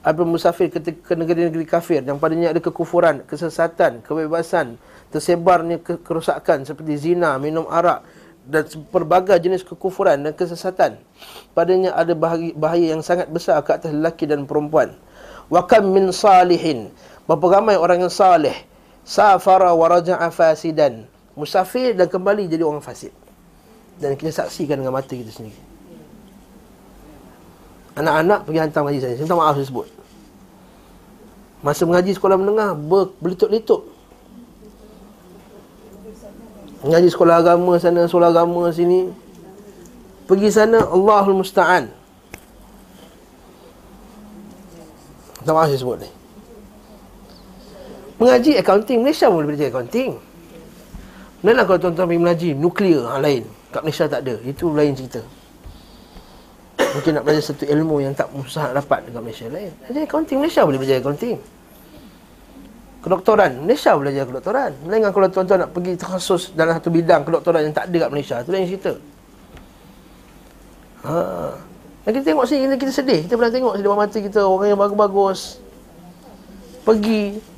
Apa 0.00 0.24
musafir 0.24 0.72
ke 0.72 1.12
negeri-negeri 1.12 1.68
kafir 1.68 2.00
yang 2.00 2.16
padanya 2.16 2.56
ada 2.56 2.60
kekufuran, 2.64 3.20
kesesatan, 3.28 4.00
kebebasan, 4.00 4.80
tersebarnya 5.12 5.84
ke- 5.84 6.00
kerosakan 6.00 6.64
seperti 6.64 7.12
zina, 7.12 7.36
minum 7.36 7.68
arak 7.68 8.00
dan 8.48 8.64
pelbagai 8.88 9.44
jenis 9.44 9.60
kekufuran 9.60 10.24
dan 10.24 10.32
kesesatan. 10.32 10.96
Padanya 11.52 11.92
ada 11.92 12.16
bahaya, 12.16 12.48
bahaya 12.56 12.96
yang 12.96 13.04
sangat 13.04 13.28
besar 13.28 13.60
ke 13.60 13.76
atas 13.76 13.92
lelaki 13.92 14.24
dan 14.24 14.48
perempuan. 14.48 14.96
Wa 15.52 15.68
kam 15.68 15.92
min 15.92 16.08
salihin. 16.16 16.88
Berapa 17.26 17.60
ramai 17.60 17.78
orang 17.78 18.02
yang 18.02 18.12
salih. 18.12 18.54
Safara 19.02 19.74
wa 19.74 19.86
raja'a 19.86 20.30
fasidan. 20.30 21.06
Musafir 21.38 21.96
dan 21.96 22.10
kembali 22.10 22.50
jadi 22.50 22.62
orang 22.66 22.82
fasid. 22.82 23.14
Dan 23.98 24.18
kita 24.18 24.44
saksikan 24.44 24.82
dengan 24.82 24.94
mata 24.94 25.10
kita 25.14 25.30
sendiri. 25.30 25.58
Anak-anak 27.92 28.48
pergi 28.48 28.58
hantar 28.58 28.80
mengaji 28.82 29.00
saya. 29.00 29.14
Saya 29.16 29.24
minta 29.28 29.38
maaf 29.38 29.54
saya 29.56 29.68
sebut. 29.68 29.88
Masa 31.62 31.82
mengaji 31.86 32.10
sekolah 32.16 32.36
menengah, 32.40 32.74
ber, 32.74 33.14
berlitup-litup. 33.22 33.86
Mengaji 36.82 37.08
sekolah 37.12 37.38
agama 37.38 37.78
sana, 37.78 38.10
sekolah 38.10 38.34
agama 38.34 38.66
sini. 38.74 39.14
Pergi 40.26 40.48
sana, 40.50 40.82
Allahul 40.90 41.38
Musta'an. 41.38 41.86
Minta 45.38 45.52
maaf 45.54 45.70
saya 45.70 45.78
sebut 45.78 46.02
ni. 46.02 46.21
Mengaji 48.22 48.54
accounting, 48.54 49.02
Malaysia 49.02 49.26
pun 49.26 49.42
boleh 49.42 49.50
belajar 49.50 49.74
accounting. 49.74 50.14
Mana 51.42 51.66
kalau 51.66 51.78
tuan-tuan 51.82 52.06
pergi 52.06 52.22
mengaji 52.22 52.48
nuklear 52.54 53.02
ha, 53.10 53.18
lain. 53.18 53.42
Kat 53.74 53.82
Malaysia 53.82 54.06
tak 54.06 54.22
ada. 54.22 54.38
Itu 54.46 54.70
lain 54.70 54.94
cerita. 54.94 55.26
Mungkin 56.78 57.18
nak 57.18 57.22
belajar 57.26 57.42
satu 57.50 57.66
ilmu 57.66 57.98
yang 57.98 58.14
tak 58.14 58.30
susah 58.30 58.70
nak 58.70 58.86
dapat 58.86 59.10
dekat 59.10 59.22
Malaysia 59.26 59.46
lain. 59.50 59.74
Jadi 59.90 59.98
accounting 60.06 60.38
Malaysia 60.38 60.62
boleh 60.62 60.78
belajar 60.78 60.96
accounting. 61.02 61.36
Kedoktoran 63.02 63.50
Malaysia 63.66 63.90
boleh 63.98 64.14
belajar 64.14 64.24
kedoktoran. 64.30 64.70
Melainkan 64.86 65.10
kalau 65.10 65.26
tuan-tuan 65.26 65.58
nak 65.66 65.70
pergi 65.74 65.92
terkhusus 65.98 66.42
dalam 66.54 66.78
satu 66.78 66.94
bidang 66.94 67.26
kedoktoran 67.26 67.60
yang 67.66 67.74
tak 67.74 67.90
ada 67.90 67.96
kat 68.06 68.10
Malaysia, 68.14 68.36
itu 68.38 68.50
lain 68.54 68.66
cerita. 68.70 68.92
Ha. 71.02 71.14
Dan 72.06 72.10
kita 72.14 72.24
tengok 72.30 72.46
sini 72.46 72.74
kita 72.78 72.92
sedih. 72.94 73.26
Kita 73.26 73.34
pernah 73.34 73.50
tengok 73.50 73.74
di 73.74 73.82
depan 73.82 73.98
mata 73.98 74.18
kita 74.22 74.40
orang 74.46 74.68
yang 74.70 74.78
bagus-bagus 74.78 75.58
pergi 76.86 77.50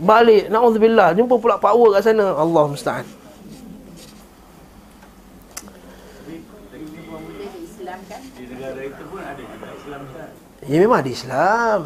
balik. 0.00 0.52
Naudzubillah. 0.52 1.16
Jumpa 1.16 1.34
pula 1.40 1.56
power 1.56 1.96
kat 1.96 2.12
sana. 2.12 2.36
Allah 2.36 2.64
musta'an. 2.68 3.06
Ya 10.66 10.76
memang 10.82 10.98
ada 11.00 11.10
Islam. 11.10 11.80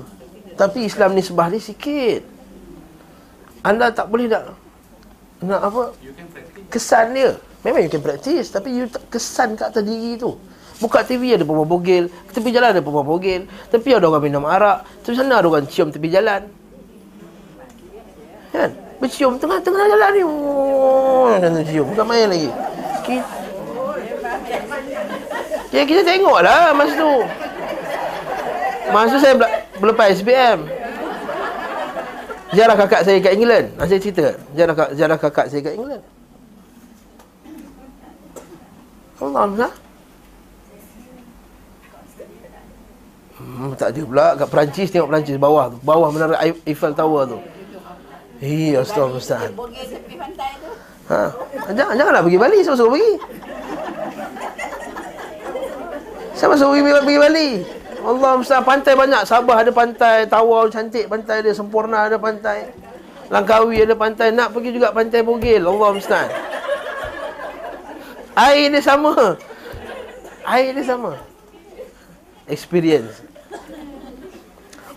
Tapi 0.56 0.78
Islam 0.84 1.14
ni 1.14 1.22
sebah 1.22 1.46
dia 1.52 1.60
sikit. 1.62 2.20
Anda 3.60 3.92
tak 3.92 4.08
boleh 4.08 4.26
nak 4.28 4.56
Nak 5.44 5.60
apa. 5.60 5.82
Kesan 6.72 7.12
dia. 7.16 7.36
Memang 7.60 7.84
you 7.84 7.92
can 7.92 8.00
practice 8.00 8.48
Tapi 8.48 8.72
you 8.72 8.88
tak 8.88 9.04
kesan 9.12 9.52
kat 9.52 9.68
atas 9.68 9.84
diri 9.84 10.16
tu. 10.16 10.32
Buka 10.80 11.04
TV 11.04 11.36
ada 11.36 11.44
perempuan 11.44 11.68
bogel 11.68 12.08
Tepi 12.32 12.56
jalan 12.56 12.72
ada 12.72 12.80
perempuan 12.80 13.04
bogel 13.04 13.44
Tepi 13.68 13.92
ada 13.92 14.08
orang 14.08 14.24
minum 14.24 14.48
arak 14.48 15.04
Tepi 15.04 15.12
sana 15.12 15.36
ada 15.36 15.44
orang 15.44 15.68
cium 15.68 15.92
tepi 15.92 16.08
jalan 16.08 16.48
Kan? 18.50 18.70
Bercium 19.00 19.38
tengah-tengah 19.38 19.84
jalan 19.86 20.10
ni. 20.12 20.22
Oh, 20.22 21.32
Dan 21.38 21.62
cium 21.64 21.86
Bukan 21.88 22.04
main 22.04 22.28
lagi. 22.28 22.50
Kita, 23.00 23.24
Ya 25.70 25.82
kita 25.86 26.02
tengok 26.02 26.38
lah 26.42 26.74
masa 26.74 26.92
tu. 26.94 27.14
Masa 28.90 29.16
saya 29.16 29.34
bela- 29.38 29.54
berlepas 29.78 30.10
SPM 30.12 30.66
Ziarah 32.50 32.74
kakak 32.74 33.06
saya 33.06 33.22
kat 33.22 33.38
England. 33.38 33.66
Ha, 33.78 33.86
Saya 33.86 34.02
cerita. 34.02 34.34
Ziarah, 34.50 34.74
kak- 34.74 34.92
ziarah 34.98 35.14
kakak 35.16 35.46
saya 35.46 35.62
kat 35.62 35.74
England. 35.78 36.02
Allah 39.22 39.42
Allah 39.46 39.72
Hmm, 43.40 43.72
tak 43.72 43.96
ada 43.96 44.00
pula. 44.04 44.26
Kat 44.36 44.48
Perancis 44.50 44.90
tengok 44.90 45.08
Perancis 45.08 45.38
bawah 45.38 45.72
tu. 45.72 45.78
Bawah 45.80 46.10
menara 46.12 46.36
Eif- 46.42 46.60
Eiffel 46.66 46.92
Tower 46.92 47.24
tu. 47.24 47.38
Hei, 48.40 48.72
astagfirullah. 48.72 49.52
Bogel 49.52 49.84
tepi 49.84 50.16
pantai 50.16 50.56
tu. 50.64 50.72
Ha. 51.12 51.28
Jangan 51.76 51.92
janganlah 51.92 52.22
pergi 52.24 52.38
Bali, 52.40 52.58
siapa 52.64 52.76
suruh 52.80 52.92
pergi? 52.96 53.12
Siapa 56.32 56.54
suruh 56.56 56.72
pergi, 56.72 57.04
pergi 57.04 57.18
Bali? 57.20 57.48
Allah 58.00 58.30
mustahil 58.40 58.64
pantai 58.64 58.96
banyak. 58.96 59.22
Sabah 59.28 59.60
ada 59.60 59.68
pantai, 59.68 60.24
Tawau 60.24 60.72
cantik 60.72 61.04
pantai 61.04 61.44
dia, 61.44 61.52
Sempurna 61.52 62.08
ada 62.08 62.16
pantai. 62.16 62.72
Langkawi 63.28 63.84
ada 63.84 63.92
pantai, 63.92 64.32
nak 64.32 64.56
pergi 64.56 64.72
juga 64.72 64.88
pantai 64.88 65.20
Bogel. 65.20 65.60
Allah 65.60 65.90
mustahil. 65.92 66.32
Air 68.40 68.72
dia 68.72 68.80
sama. 68.80 69.36
Air 70.48 70.72
dia 70.72 70.84
sama. 70.88 71.12
experience. 72.48 73.20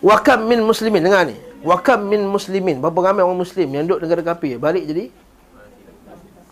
Wakam 0.01 0.47
min 0.47 0.63
muslimin 0.63 1.03
dengar 1.03 1.27
ni. 1.27 1.37
Wakam 1.63 2.11
min 2.11 2.27
muslimin. 2.27 2.83
Berapa 2.83 3.11
ramai 3.11 3.23
orang 3.23 3.39
muslim 3.39 3.67
yang 3.71 3.87
duduk 3.87 4.03
negara 4.03 4.35
kafir 4.35 4.59
balik 4.59 4.83
jadi 4.83 5.07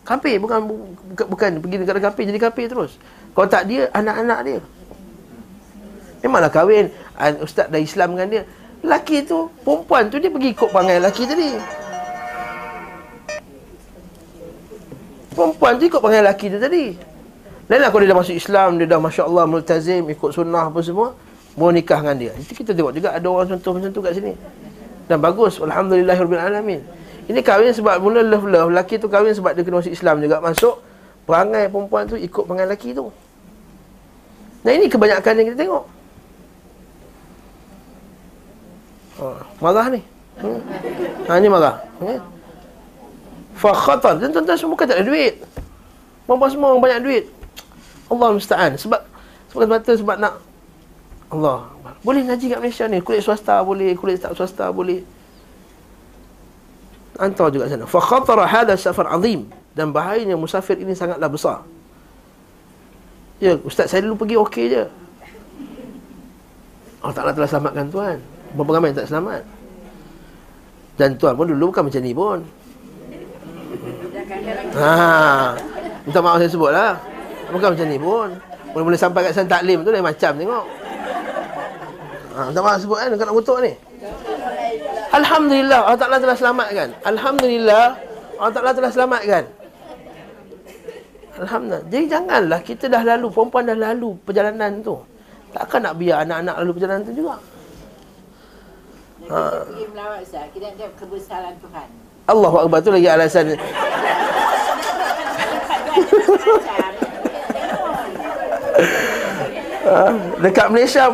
kafir 0.01 0.41
bukan 0.41 0.59
bukan, 1.14 1.26
bukan 1.30 1.49
pergi 1.62 1.78
negara 1.78 1.99
kafir 1.99 2.24
jadi 2.32 2.39
kafir 2.39 2.66
terus. 2.72 2.95
Kalau 3.36 3.47
tak 3.47 3.68
dia 3.68 3.91
anak-anak 3.91 4.39
dia. 4.47 4.59
Memanglah 6.22 6.53
kahwin 6.53 6.93
ustaz 7.43 7.68
dah 7.68 7.82
Islam 7.82 8.16
dengan 8.16 8.28
dia. 8.30 8.43
Laki 8.82 9.22
tu, 9.30 9.45
perempuan 9.62 10.09
tu 10.09 10.18
dia 10.18 10.34
pergi 10.34 10.57
ikut 10.57 10.70
panggil 10.74 10.97
laki 10.97 11.24
tadi. 11.30 11.49
Perempuan 15.38 15.78
tu 15.78 15.86
ikut 15.86 16.01
panggil 16.01 16.24
laki 16.26 16.45
tu 16.49 16.57
tadi. 16.57 16.97
Lainlah 17.70 17.88
kalau 17.93 18.01
dia 18.03 18.12
dah 18.12 18.20
masuk 18.20 18.36
Islam, 18.36 18.70
dia 18.82 18.89
dah 18.89 18.99
Masya 18.99 19.24
Allah 19.30 19.45
multazim, 19.47 20.03
ikut 20.09 20.34
sunnah 20.34 20.68
apa 20.68 20.82
semua, 20.84 21.16
mau 21.55 21.70
nikah 21.72 22.03
dengan 22.03 22.18
dia. 22.20 22.32
Itu 22.36 22.51
kita 22.57 22.74
tengok 22.76 22.91
juga 22.91 23.16
ada 23.16 23.28
orang 23.30 23.47
contoh 23.55 23.72
macam 23.80 23.89
tu 23.93 24.01
kat 24.01 24.14
sini. 24.18 24.34
Dan 25.12 25.20
bagus, 25.20 25.59
Alhamdulillahirrahmanirrahim. 25.59 26.88
Ini 27.28 27.39
kahwin 27.43 27.76
sebab 27.76 27.99
mula 27.99 28.24
love-love, 28.24 28.72
laki 28.72 28.95
tu 28.95 29.12
kahwin 29.12 29.36
sebab 29.36 29.51
dia 29.51 29.68
kena 29.68 29.84
masuk 29.84 29.91
Islam 29.91 30.24
juga. 30.24 30.39
Masuk, 30.39 30.80
perangai 31.28 31.68
perempuan 31.68 32.07
tu 32.07 32.16
ikut 32.16 32.47
panggil 32.47 32.64
laki 32.64 32.95
tu. 32.95 33.12
Dan 34.64 34.80
ini 34.80 34.88
kebanyakan 34.88 35.34
yang 35.36 35.47
kita 35.51 35.57
tengok. 35.68 35.84
Ha, 39.20 39.26
marah 39.59 39.86
ni. 39.91 40.01
Hmm. 40.39 40.62
Ha, 41.28 41.32
ni 41.43 41.47
marah. 41.51 41.76
Hmm. 41.99 42.24
Fa 43.59 43.76
khatar. 43.76 44.16
Dan 44.16 44.32
tuan-tuan 44.32 44.55
semua 44.55 44.80
kan 44.80 44.88
tak 44.88 45.03
ada 45.03 45.12
duit. 45.12 45.43
Perempuan 46.24 46.47
semua 46.55 46.80
banyak 46.80 47.03
duit. 47.03 47.24
Allah 48.07 48.32
musta'an 48.32 48.80
sebab 48.80 49.03
sebab 49.51 49.84
sebab 49.84 50.16
nak 50.20 50.39
Allah 51.32 51.72
boleh 52.02 52.22
ngaji 52.26 52.46
kat 52.50 52.60
Malaysia 52.60 52.86
ni? 52.90 52.98
Kulit 53.06 53.22
swasta 53.22 53.62
boleh 53.62 53.94
kulit 53.94 54.18
tak 54.18 54.34
swasta 54.34 54.74
boleh. 54.74 55.06
Hantar 57.22 57.54
juga 57.54 57.70
sana. 57.70 57.86
Fa 57.86 58.02
khatara 58.02 58.50
hadha 58.50 58.74
safar 58.74 59.06
azim. 59.14 59.46
Dan 59.78 59.94
bahayanya 59.94 60.34
musafir 60.34 60.82
ini 60.82 60.98
sangatlah 60.98 61.30
besar. 61.30 61.62
Ya 63.38 63.58
ustaz 63.62 63.94
saya 63.94 64.02
dulu 64.02 64.26
pergi 64.26 64.36
okey 64.42 64.66
je. 64.74 64.84
Allah 67.02 67.16
Ta'ala 67.18 67.32
telah 67.34 67.50
selamatkan 67.50 67.86
tuan. 67.90 68.18
Berapa 68.58 68.70
ramai 68.78 68.94
yang 68.94 68.98
tak 69.02 69.10
selamat? 69.10 69.42
Dan 70.98 71.18
tuan 71.18 71.34
pun 71.38 71.50
dulu 71.50 71.70
bukan 71.70 71.90
macam 71.90 72.02
ni 72.02 72.14
pun. 72.14 72.40
Haa 74.76 75.58
Minta 76.06 76.20
maaf 76.22 76.38
saya 76.40 76.50
sebut 76.50 76.72
lah 76.72 76.98
Bukan 77.50 77.74
macam 77.74 77.88
ni 77.90 77.98
pun. 77.98 78.30
Mula-mula 78.74 78.98
sampai 78.98 79.30
kat 79.30 79.34
sana 79.34 79.50
taklim 79.50 79.82
tu 79.86 79.90
lain 79.90 80.06
macam 80.06 80.32
tengok 80.38 80.81
ha, 82.36 82.50
maaf 82.52 82.80
sebut 82.80 82.98
kan? 82.98 83.08
Dekat 83.12 83.26
nak 83.28 83.36
kutuk 83.36 83.58
ni. 83.60 83.72
Alhamdulillah 85.12 85.80
Allah 85.84 86.00
Ta'ala 86.00 86.18
telah 86.24 86.38
selamatkan. 86.40 86.88
Alhamdulillah 87.04 87.86
Allah 88.40 88.54
Ta'ala 88.56 88.72
telah 88.72 88.92
selamatkan. 88.92 89.44
Alhamdulillah. 91.42 91.84
Jadi 91.92 92.06
janganlah 92.08 92.60
kita 92.64 92.86
dah 92.88 93.04
lalu 93.04 93.28
Perempuan 93.28 93.64
dah 93.68 93.78
lalu 93.78 94.16
perjalanan 94.24 94.72
tu. 94.80 94.96
Takkan 95.52 95.84
nak 95.84 96.00
biar 96.00 96.24
anak-anak 96.24 96.56
lalu 96.64 96.72
perjalanan 96.80 97.02
tu 97.04 97.14
juga. 97.16 97.36
Ha. 99.32 99.38
Pergi 99.68 99.86
melawat 99.92 100.20
Ustaz, 100.24 100.48
kita 100.56 100.68
nak 100.72 100.92
kebesaran 100.96 101.54
Tuhan. 101.60 101.88
Allah 102.32 102.54
Akbar 102.64 102.80
tu 102.80 102.92
lagi 102.96 103.08
alasan. 103.12 103.46
Uh, 109.82 110.14
dekat 110.44 110.68
Malaysia 110.72 111.12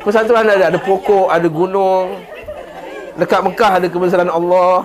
persatuan 0.00 0.48
ada 0.48 0.72
ada 0.72 0.78
pokok, 0.80 1.28
ada 1.28 1.48
gunung. 1.48 2.20
Dekat 3.14 3.40
Mekah 3.46 3.72
ada 3.78 3.86
kebesaran 3.86 4.30
Allah. 4.30 4.82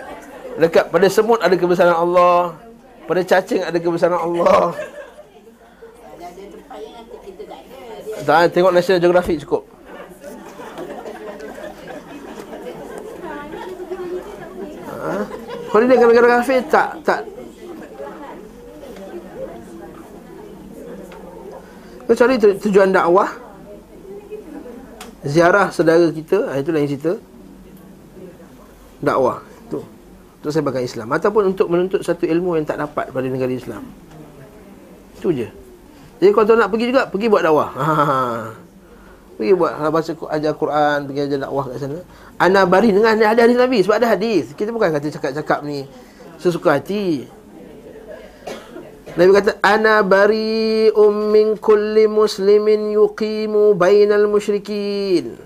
Dekat 0.62 0.88
pada 0.88 1.06
semut 1.12 1.40
ada 1.44 1.52
kebesaran 1.52 1.96
Allah. 1.96 2.56
Pada 3.04 3.20
cacing 3.22 3.62
ada 3.62 3.78
kebesaran 3.78 4.18
Allah. 4.18 4.72
Tak, 8.26 8.50
tengok 8.50 8.74
National 8.74 8.98
Geographic 8.98 9.44
cukup. 9.46 9.62
Ha? 15.06 15.22
Kalau 15.70 15.84
dia 15.86 16.00
negara 16.00 16.40
kafir 16.40 16.64
tak 16.72 16.98
tak 17.04 17.20
Kecuali 22.06 22.38
tujuan 22.38 22.94
dakwah 22.94 23.45
Ziarah 25.24 25.72
saudara 25.72 26.12
kita 26.12 26.52
ah, 26.52 26.56
Itu 26.60 26.70
lain 26.74 26.88
cerita. 26.88 27.16
Dakwah 29.00 29.40
Itu 29.68 29.80
Untuk 30.42 30.52
sebagai 30.52 30.82
Islam. 30.84 31.08
Ataupun 31.12 31.54
untuk 31.54 31.66
menuntut 31.72 32.00
satu 32.04 32.28
ilmu 32.28 32.60
yang 32.60 32.66
tak 32.68 32.80
dapat 32.80 33.08
pada 33.08 33.26
negara 33.26 33.52
Islam. 33.52 33.86
Itu 35.16 35.32
je. 35.32 35.48
Jadi 36.20 36.30
kalau 36.32 36.44
tuan 36.48 36.58
nak 36.60 36.70
pergi 36.72 36.86
juga 36.92 37.02
Pergi 37.08 37.26
buat 37.28 37.42
dakwah. 37.44 37.68
Ha, 37.72 37.84
ha, 37.84 38.04
ha. 38.04 38.18
Pergi 39.36 39.52
buat 39.52 39.72
baca 39.92 40.12
ajar 40.32 40.52
Quran 40.56 40.98
Pergi 41.04 41.20
ajar 41.28 41.38
dakwah 41.44 41.64
kat 41.68 41.76
sana. 41.80 42.00
Ana 42.40 42.64
bari 42.64 42.88
dengan 42.92 43.16
hadis 43.16 43.56
Nabi 43.56 43.78
Sebab 43.84 43.96
ada 44.00 44.08
hadis. 44.16 44.52
Kita 44.56 44.72
bukan 44.72 44.92
kata 44.92 45.12
cakap-cakap 45.12 45.60
ni 45.64 45.84
Sesuka 46.40 46.76
hati 46.76 47.35
Nabi 49.16 49.30
kata 49.32 49.56
ana 49.64 50.04
bari 50.04 50.92
min 51.32 51.56
kulli 51.56 52.04
muslimin 52.04 52.92
yuqimu 52.92 53.72
bainal 53.72 54.28
musyrikin. 54.28 55.40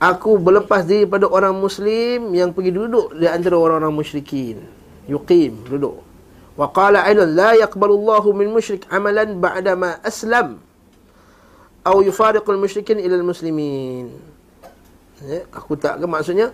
Aku 0.00 0.40
berlepas 0.40 0.88
diri 0.88 1.04
pada 1.04 1.28
orang 1.28 1.52
muslim 1.52 2.32
yang 2.32 2.56
pergi 2.56 2.72
duduk 2.72 3.12
di 3.12 3.28
antara 3.28 3.60
orang-orang 3.60 3.92
musyrikin. 3.92 4.56
Yuqim, 5.04 5.68
duduk. 5.68 6.00
Wa 6.56 6.72
qala 6.72 7.04
aidan 7.04 7.36
la 7.36 7.52
yaqbalu 7.60 8.00
Allahu 8.00 8.32
min 8.32 8.48
musyrik 8.48 8.88
amalan 8.88 9.36
ba'da 9.36 9.76
ma 9.76 10.00
aslam 10.00 10.56
atau 11.80 12.04
yufariqul 12.04 12.60
musyrikin 12.60 13.00
ila 13.00 13.20
muslimin. 13.20 14.12
Ya, 15.20 15.44
aku 15.52 15.76
tak 15.76 16.00
ke 16.00 16.06
maksudnya 16.08 16.52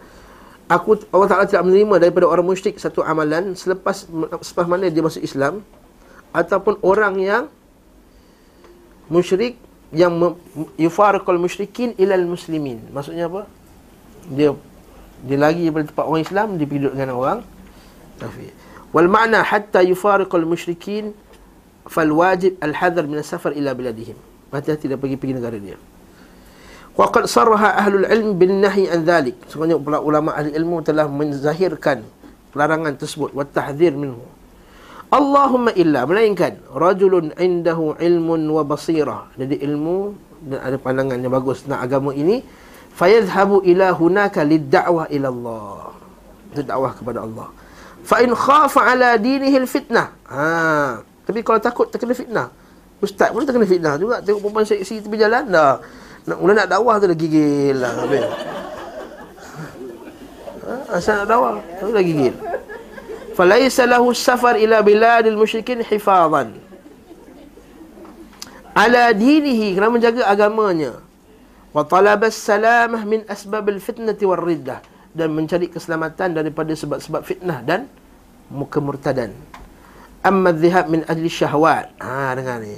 aku 0.66 0.98
Allah 1.14 1.28
Taala 1.30 1.46
tidak 1.46 1.62
menerima 1.66 2.02
daripada 2.02 2.26
orang 2.26 2.46
musyrik 2.46 2.78
satu 2.82 3.02
amalan 3.06 3.54
selepas 3.54 4.10
selepas 4.42 4.66
mana 4.66 4.90
dia 4.90 5.02
masuk 5.02 5.22
Islam 5.22 5.62
ataupun 6.36 6.76
orang 6.84 7.16
yang 7.16 7.44
musyrik 9.08 9.56
yang 9.94 10.12
yufarqul 10.76 11.40
musyrikin 11.40 11.96
ilal 11.96 12.28
muslimin. 12.28 12.84
Maksudnya 12.92 13.32
apa? 13.32 13.48
Dia 14.28 14.52
dia 15.24 15.38
lagi 15.40 15.64
daripada 15.64 15.88
tempat 15.88 16.04
orang 16.04 16.22
Islam 16.22 16.46
dia 16.60 16.68
pergi 16.68 16.80
duduk 16.84 16.94
dengan 17.00 17.10
orang 17.16 17.38
kafir. 18.20 18.52
Wal 18.92 19.08
ma'na 19.08 19.40
hatta 19.40 19.80
yufarqul 19.80 20.44
musyrikin 20.44 21.16
fal 21.88 22.12
wajib 22.12 22.60
al 22.60 22.76
hadar 22.76 23.08
min 23.08 23.24
safar 23.24 23.56
ila 23.56 23.72
biladihim. 23.72 24.18
Hati-hati 24.52 24.92
dia 24.92 25.00
pergi 25.00 25.16
pergi 25.16 25.34
negara 25.40 25.56
dia. 25.56 25.80
Waqad 26.96 27.28
sarraha 27.28 27.76
ahlul 27.76 28.08
ilm 28.08 28.36
bin 28.36 28.60
nahi 28.60 28.88
an 28.88 29.04
dhalik. 29.04 29.36
Sebenarnya 29.48 29.80
ulama 29.80 30.32
ahli 30.32 30.52
ilmu 30.52 30.80
telah 30.80 31.08
menzahirkan 31.08 32.04
larangan 32.56 32.96
tersebut. 32.96 33.36
Wa 33.36 33.44
tahdhir 33.44 33.92
minhu. 33.92 34.20
Allahumma 35.06 35.70
illa 35.78 36.02
melainkan 36.02 36.58
rajulun 36.74 37.30
indahu 37.38 37.94
ilmun 37.98 38.42
wa 38.50 38.62
basirah. 38.66 39.30
Jadi 39.38 39.62
ilmu 39.62 40.18
dan 40.50 40.58
ada 40.62 40.76
pandangan 40.78 41.18
yang 41.18 41.30
bagus 41.30 41.62
tentang 41.62 41.82
agama 41.82 42.10
ini 42.10 42.42
fayadhhabu 42.96 43.62
ila 43.62 43.94
hunaka 43.94 44.42
lid-da'wah 44.42 45.06
ila 45.12 45.28
Allah. 45.30 45.80
Itu 46.50 46.62
dakwah 46.66 46.92
kepada 46.96 47.22
Allah. 47.22 47.48
Fa 48.06 48.22
in 48.22 48.34
khafa 48.34 48.80
ala 48.82 49.14
dinihi 49.18 49.56
al-fitnah. 49.62 50.10
Ha, 50.26 50.44
tapi 51.26 51.42
kalau 51.42 51.58
takut 51.62 51.86
terkena 51.90 52.14
fitnah. 52.14 52.48
Ustaz 53.02 53.34
pun 53.34 53.42
terkena 53.44 53.66
fitnah 53.66 53.94
juga. 53.98 54.22
Tengok 54.22 54.46
perempuan 54.46 54.66
seksi 54.66 55.04
tepi 55.04 55.18
jalan 55.18 55.50
dah. 55.50 55.78
Nak 56.26 56.38
mula 56.42 56.54
nak 56.54 56.70
dakwah 56.70 56.98
tu 56.98 57.06
dah 57.06 57.18
gigil 57.18 57.78
lah 57.78 57.92
habis. 57.94 58.24
Ha, 60.66 60.98
asal 60.98 61.22
nak 61.22 61.26
dakwah 61.30 61.50
tu 61.78 61.94
dah 61.94 62.04
gigil. 62.06 62.34
Falaisa 63.36 63.84
lahu 63.84 64.16
safar 64.16 64.56
ila 64.56 64.80
biladil 64.80 65.36
musyrikin 65.36 65.84
hifazan. 65.84 66.56
Ala 68.72 69.12
dinihi 69.12 69.76
kerana 69.76 69.92
menjaga 69.92 70.24
agamanya. 70.24 71.04
Wa 71.76 71.84
talaba 71.84 72.32
salamah 72.32 73.04
min 73.04 73.28
asbabil 73.28 73.76
fitnati 73.76 74.24
war 74.24 74.40
riddah 74.40 74.80
dan 75.12 75.36
mencari 75.36 75.68
keselamatan 75.68 76.32
daripada 76.32 76.72
sebab-sebab 76.72 77.20
fitnah 77.28 77.60
dan 77.60 77.92
kemurtadan. 78.48 79.36
Amma 80.24 80.56
dhihab 80.56 80.88
min 80.88 81.04
ajli 81.04 81.28
syahwat. 81.28 81.92
Ha 82.00 82.32
dengar 82.32 82.64
ni. 82.64 82.72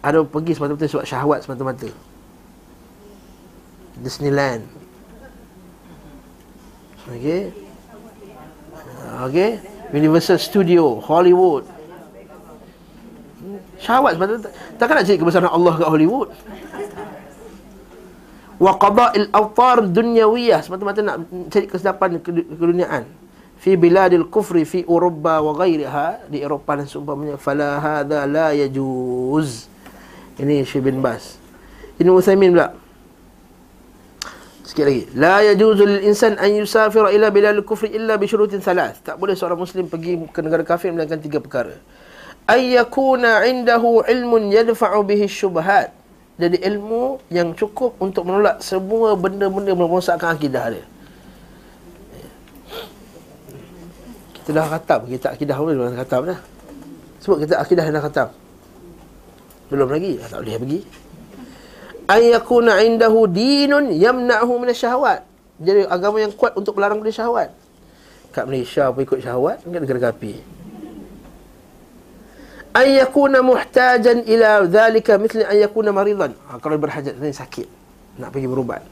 Ada 0.00 0.24
pergi 0.24 0.56
semata-mata 0.56 0.88
sebab 0.88 1.04
syahwat 1.04 1.44
semata-mata. 1.44 1.92
Disneyland. 4.00 4.64
Okay. 7.04 7.52
Okay. 9.28 9.79
Universal 9.90 10.38
Studio, 10.38 11.02
Hollywood. 11.02 11.66
Syahwat 13.80 14.20
sebab 14.20 14.44
takkan 14.76 15.00
nak 15.00 15.04
cari 15.08 15.18
kebesaran 15.18 15.50
Allah 15.50 15.74
kat 15.80 15.88
Hollywood. 15.88 16.30
wa 18.60 18.76
qada'il 18.76 19.32
awtar 19.32 19.80
dunyawiyah 19.88 20.60
semata-mata 20.60 21.00
nak 21.00 21.24
cari 21.48 21.64
kesedapan 21.64 22.20
keduniaan 22.20 23.08
fi 23.56 23.72
biladil 23.72 24.28
kufri 24.28 24.68
fi 24.68 24.84
Eropah 24.84 25.40
wa 25.40 25.56
ghairiha 25.56 26.28
di 26.28 26.44
Eropah 26.44 26.84
dan 26.84 26.86
seumpamanya 26.86 27.40
fala 27.40 27.80
hadha 27.80 28.28
la 28.28 28.52
yajuz 28.52 29.64
ini 30.36 30.60
Syekh 30.68 30.92
bin 30.92 31.00
Bas 31.00 31.40
ini 31.96 32.12
Uthaymin 32.12 32.52
pula 32.52 32.76
Sikit 34.70 34.86
lagi. 34.86 35.02
La 35.18 35.42
yajuzu 35.42 35.82
lil 35.82 36.02
insan 36.06 36.38
an 36.38 36.46
yusafira 36.54 37.10
ila 37.10 37.34
biladil 37.34 37.66
kufri 37.66 37.90
illa 37.90 38.14
bi 38.14 38.30
syurutin 38.30 38.62
thalath. 38.62 39.02
Tak 39.02 39.18
boleh 39.18 39.34
seorang 39.34 39.58
muslim 39.58 39.90
pergi 39.90 40.14
ke 40.30 40.38
negara 40.46 40.62
kafir 40.62 40.94
melainkan 40.94 41.18
tiga 41.18 41.42
perkara. 41.42 41.74
Ay 42.46 42.78
yakuna 42.78 43.42
indahu 43.50 44.06
ilmun 44.06 44.54
yadfa'u 44.54 45.02
bihi 45.02 45.26
syubhat 45.26 45.90
jadi 46.40 46.56
ilmu 46.72 47.20
yang 47.28 47.52
cukup 47.52 48.00
untuk 48.00 48.24
menolak 48.24 48.64
semua 48.64 49.12
benda-benda 49.12 49.76
merosakkan 49.76 50.38
akidah 50.38 50.72
dia. 50.72 50.86
Kita 54.40 54.56
dah 54.56 54.66
khatam, 54.72 55.04
kita 55.04 55.36
akidah 55.36 55.56
dulu 55.60 55.84
dengan 55.84 56.00
khatam 56.00 56.20
dah. 56.32 56.40
Sebut 57.20 57.44
kita 57.44 57.60
akidah 57.60 57.84
dah 57.92 58.02
khatam. 58.06 58.28
Belum 59.68 59.88
lagi, 59.92 60.16
tak 60.16 60.40
boleh 60.40 60.56
pergi. 60.62 60.80
Ayyakuna 62.10 62.82
indahu 62.82 63.30
dinun 63.30 63.94
yamna'hu 63.94 64.58
min 64.58 64.74
syahwat. 64.74 65.22
Jadi 65.62 65.86
agama 65.86 66.18
yang 66.18 66.34
kuat 66.34 66.58
untuk 66.58 66.74
melarang 66.74 66.98
dari 66.98 67.14
syahwat. 67.14 67.54
Kat 68.34 68.50
Malaysia 68.50 68.90
pun 68.90 69.06
ikut 69.06 69.22
syahwat, 69.22 69.62
kat 69.62 69.78
negara 69.78 70.10
kafir 70.10 70.42
an 72.74 72.86
yakuna 72.86 73.42
muhtajan 73.42 74.22
ila 74.26 74.62
dhalika 74.66 75.18
mithli 75.18 75.42
an 75.42 75.56
yakuna 75.58 75.90
maridan. 75.90 76.32
Ha, 76.48 76.62
kalau 76.62 76.78
berhajat 76.78 77.18
ni 77.18 77.34
sakit 77.34 77.66
nak 78.22 78.30
pergi 78.30 78.46
berubat. 78.46 78.82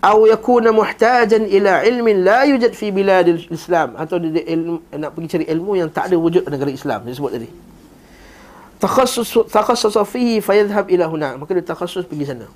Atau 0.00 0.24
yakuna 0.24 0.72
muhtajan 0.72 1.44
ila 1.44 1.84
ilmin 1.84 2.24
la 2.24 2.48
yujad 2.48 2.72
fi 2.72 2.88
biladil 2.88 3.44
islam. 3.52 3.98
Atau 4.00 4.16
dia, 4.22 4.40
ilmu, 4.48 4.80
nak 4.96 5.10
pergi 5.12 5.28
cari 5.36 5.44
ilmu 5.50 5.72
yang 5.76 5.90
tak 5.92 6.08
ada 6.08 6.16
wujud 6.16 6.46
negara 6.48 6.72
Islam 6.72 7.04
dia 7.04 7.12
sebut 7.12 7.32
tadi 7.36 7.48
takhassus 8.79 9.31
takhassus 9.49 9.95
fihi 10.09 10.43
fayadhhab 10.43 10.91
ila 10.91 11.05
huna 11.07 11.29
maka 11.39 11.55
dia 11.55 11.65
takhassus 11.65 12.03
pergi 12.05 12.27
sana 12.27 12.47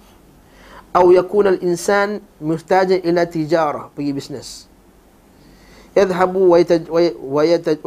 atau 0.90 1.14
yakuna 1.14 1.54
al 1.54 1.60
insan 1.62 2.20
muhtajan 2.42 3.00
ila 3.06 3.24
tijarah 3.26 3.94
pergi 3.94 4.12
bisnes 4.14 4.66
yadhhabu 5.96 6.52
wa 6.52 7.42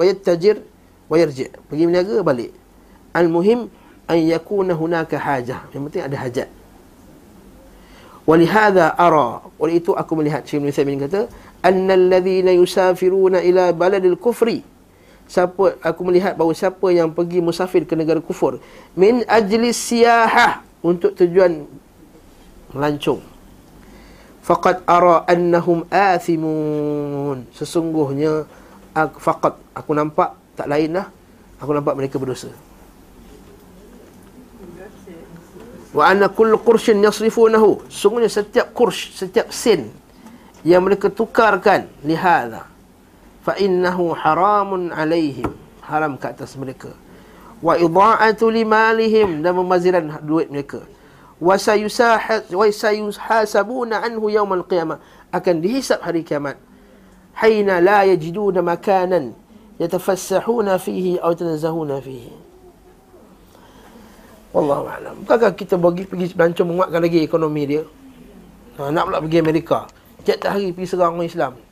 yatajir 0.04 0.62
wa 1.10 1.14
yarji' 1.18 1.50
pergi 1.68 1.82
berniaga 1.86 2.22
balik 2.24 2.50
al 3.12 3.28
muhim 3.28 3.68
an 4.08 4.18
yakuna 4.18 4.72
hunaka 4.72 5.18
hajah 5.18 5.68
yang 5.70 5.86
penting 5.88 6.02
ada 6.02 6.16
hajat 6.18 6.48
ولهذا 8.22 8.94
ara 9.02 9.42
oleh 9.58 9.82
itu 9.82 9.98
aku 9.98 10.14
melihat 10.14 10.46
Syekh 10.46 10.62
Ibn 10.62 10.70
Uthaymin 10.70 10.98
kata 11.02 11.26
annal 11.58 12.06
ladzina 12.06 12.54
yusafiruna 12.54 13.42
ila 13.42 13.74
baladil 13.74 14.14
kufri 14.14 14.62
siapa 15.27 15.75
aku 15.83 16.01
melihat 16.07 16.33
bahawa 16.33 16.55
siapa 16.55 16.87
yang 16.91 17.11
pergi 17.11 17.43
musafir 17.43 17.83
ke 17.83 17.93
negara 17.93 18.23
kufur 18.23 18.63
min 18.95 19.27
ajli 19.27 19.75
siyahah 19.75 20.63
untuk 20.81 21.13
tujuan 21.19 21.67
melancong 22.71 23.37
faqad 24.47 24.79
ara 24.87 25.27
annahum 25.27 25.83
athimun. 25.91 27.43
Sesungguhnya 27.51 28.47
aku, 28.95 29.19
faqad 29.19 29.59
aku 29.75 29.91
nampak 29.91 30.39
tak 30.55 30.71
lain 30.71 30.95
lah. 30.95 31.11
Aku 31.59 31.75
nampak 31.75 31.99
mereka 31.99 32.15
berdosa. 32.15 32.47
Wa 35.91 36.07
anna 36.07 36.31
kull 36.31 36.55
qurshin 36.63 37.03
yasrifunahu. 37.03 37.83
Sungguhnya 37.91 38.31
setiap 38.31 38.69
kursh, 38.71 39.17
setiap 39.17 39.49
sin 39.49 39.89
Yang 40.61 40.81
mereka 40.83 41.07
tukarkan 41.09 41.87
Lihada 42.03 42.76
Fa 43.47 43.55
innahu 43.55 44.11
haramun 44.11 44.91
alaihim 44.91 45.47
Haram 45.87 46.19
ke 46.19 46.27
atas 46.27 46.59
mereka. 46.59 46.91
Wa 47.63 47.79
idha'atu 47.79 48.51
limalihim 48.51 49.39
Dan 49.39 49.55
memaziran 49.55 50.19
duit 50.19 50.51
mereka. 50.51 50.83
Wa 51.39 51.55
sayuhasabuna 51.55 54.03
anhu 54.03 54.27
yawmal 54.27 54.67
qiyamah 54.67 54.99
Akan 55.31 55.63
dihisap 55.63 56.03
hari 56.03 56.27
kiamat. 56.27 56.59
Hayna 57.39 57.79
la 57.79 58.03
yajiduna 58.03 58.59
makanan 58.59 59.31
yatafassahuna 59.79 60.75
fihi 60.75 61.15
atau 61.21 61.37
tanazahuna 61.37 62.01
fihi. 62.03 62.33
Wallahu 64.51 64.89
alam. 64.89 65.21
Bukankah 65.23 65.53
kita 65.53 65.77
bagi 65.77 66.01
pergi 66.03 66.33
belancong 66.33 66.67
menguatkan 66.67 66.99
lagi 66.99 67.21
ekonomi 67.21 67.63
dia? 67.69 67.85
Ha, 68.81 68.89
nak 68.89 69.05
pula 69.07 69.21
pergi 69.21 69.37
Amerika. 69.37 69.85
Tiap 70.25 70.49
hari 70.49 70.73
pergi 70.73 70.89
serang 70.89 71.13
orang 71.15 71.29
Islam 71.29 71.66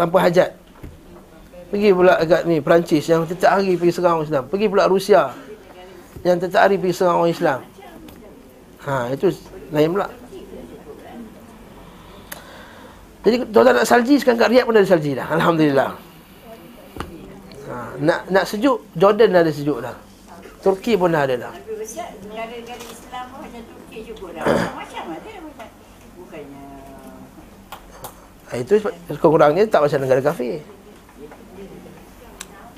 tanpa 0.00 0.16
hajat 0.24 0.56
pergi 1.68 1.92
pula 1.92 2.16
agak 2.16 2.48
ni 2.48 2.64
Perancis 2.64 3.04
yang 3.04 3.28
setiap 3.28 3.60
hari 3.60 3.76
pergi 3.76 3.92
serang 3.92 4.16
orang 4.16 4.26
Islam 4.32 4.44
pergi 4.48 4.66
pula 4.72 4.88
Rusia 4.88 5.36
yang 6.24 6.40
setiap 6.40 6.64
hari 6.64 6.80
pergi 6.80 6.96
serang 6.96 7.20
orang 7.20 7.32
Islam 7.36 7.58
ha 8.88 9.12
itu 9.12 9.28
lain 9.68 9.92
pula 9.92 10.08
jadi 13.20 13.36
tuan-tuan 13.52 13.76
nak 13.76 13.88
salji 13.88 14.16
sekarang 14.16 14.40
kat 14.40 14.48
Riyadh 14.48 14.64
pun 14.64 14.74
ada 14.80 14.88
salji 14.88 15.12
dah. 15.12 15.28
Alhamdulillah. 15.28 15.90
Ha, 17.68 17.74
nak 18.00 18.20
nak 18.32 18.44
sejuk, 18.48 18.80
Jordan 18.96 19.36
dah 19.36 19.44
ada 19.44 19.52
sejuk 19.52 19.78
dah. 19.84 19.92
Turki 20.64 20.96
pun 20.96 21.12
dah 21.12 21.28
ada 21.28 21.36
dah. 21.36 21.52
Negara-negara 21.52 22.80
Islam 22.88 23.24
pun 23.28 23.44
Turki 23.44 23.98
juga 24.08 24.40
dah. 24.40 24.44
Macam 24.72 25.04
ada 25.12 25.30
macam 25.44 25.68
bukannya 26.16 26.64
Ha, 28.00 28.08
itu 28.58 28.82
kurang-kurangnya 29.20 29.68
tak 29.70 29.86
macam 29.86 29.98
negara 30.02 30.20
kafir. 30.24 30.58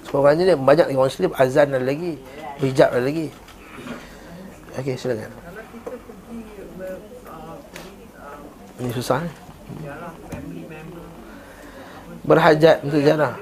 Sekurang-kurangnya 0.05 0.45
dia 0.53 0.57
banyak 0.59 0.87
lagi 0.93 0.99
orang 0.99 1.09
Muslim 1.09 1.33
azan 1.39 1.69
ada 1.73 1.81
lagi, 1.81 2.13
hijab 2.61 2.89
ada 2.93 3.05
lagi. 3.05 3.27
Okey, 4.77 4.95
silakan. 5.01 5.33
Ini 8.83 8.91
susah 8.93 9.23
ni 9.23 9.33
berhajat 12.23 12.77
untuk 12.87 13.01
ziarah. 13.03 13.35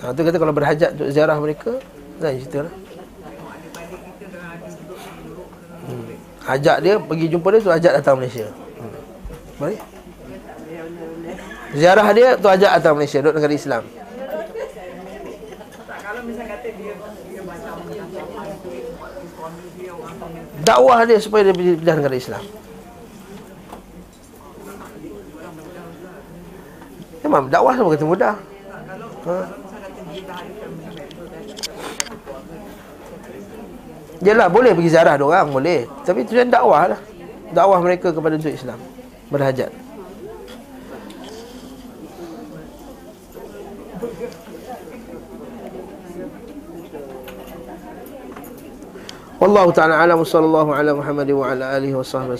Ha, 0.00 0.14
tu 0.14 0.22
kata 0.22 0.36
kalau 0.38 0.54
berhajat 0.54 0.90
untuk 0.96 1.08
ziarah 1.12 1.36
mereka, 1.36 1.72
lain 2.22 2.38
cerita 2.40 2.58
lah. 2.64 2.74
Hmm. 5.84 6.04
Ajak 6.46 6.76
dia, 6.80 6.94
pergi 6.96 7.26
jumpa 7.28 7.48
dia, 7.52 7.60
tu 7.60 7.72
ajak 7.74 7.92
datang 8.00 8.16
Malaysia. 8.16 8.46
Hmm. 8.78 8.94
Baik? 9.60 9.80
Ziarah 11.70 12.08
dia, 12.10 12.34
tu 12.34 12.50
ajak 12.50 12.70
datang 12.82 12.98
Malaysia, 12.98 13.22
duduk 13.22 13.38
negara 13.38 13.54
Islam. 13.54 13.82
Dakwah 20.66 20.98
dia 21.06 21.18
supaya 21.22 21.50
dia 21.50 21.54
pindah 21.54 21.96
negara 21.98 22.16
Islam. 22.18 22.42
Memang 27.22 27.46
dakwah 27.46 27.74
sama 27.78 27.94
kata 27.94 28.06
mudah. 28.06 28.34
Ha. 29.26 29.34
Yalah 34.20 34.48
boleh 34.52 34.76
pergi 34.76 34.90
ziarah 34.92 35.16
orang 35.16 35.48
boleh. 35.48 35.88
Tapi 36.04 36.26
tujuan 36.28 36.52
dakwah 36.52 36.92
lah. 36.92 37.00
Dakwah 37.54 37.78
mereka 37.80 38.12
kepada 38.12 38.36
untuk 38.36 38.52
Islam. 38.52 38.76
Berhajat. 39.32 39.89
Wallahu 49.40 49.72
ta'ala 49.76 50.00
alam 50.00 50.24
sallallahu 50.24 50.72
ala 50.72 50.96
Muhammad 50.96 51.28
wa 51.36 51.52
ala 51.52 51.76
alihi 51.76 51.92
wa 51.92 52.04
sahbihi 52.04 52.36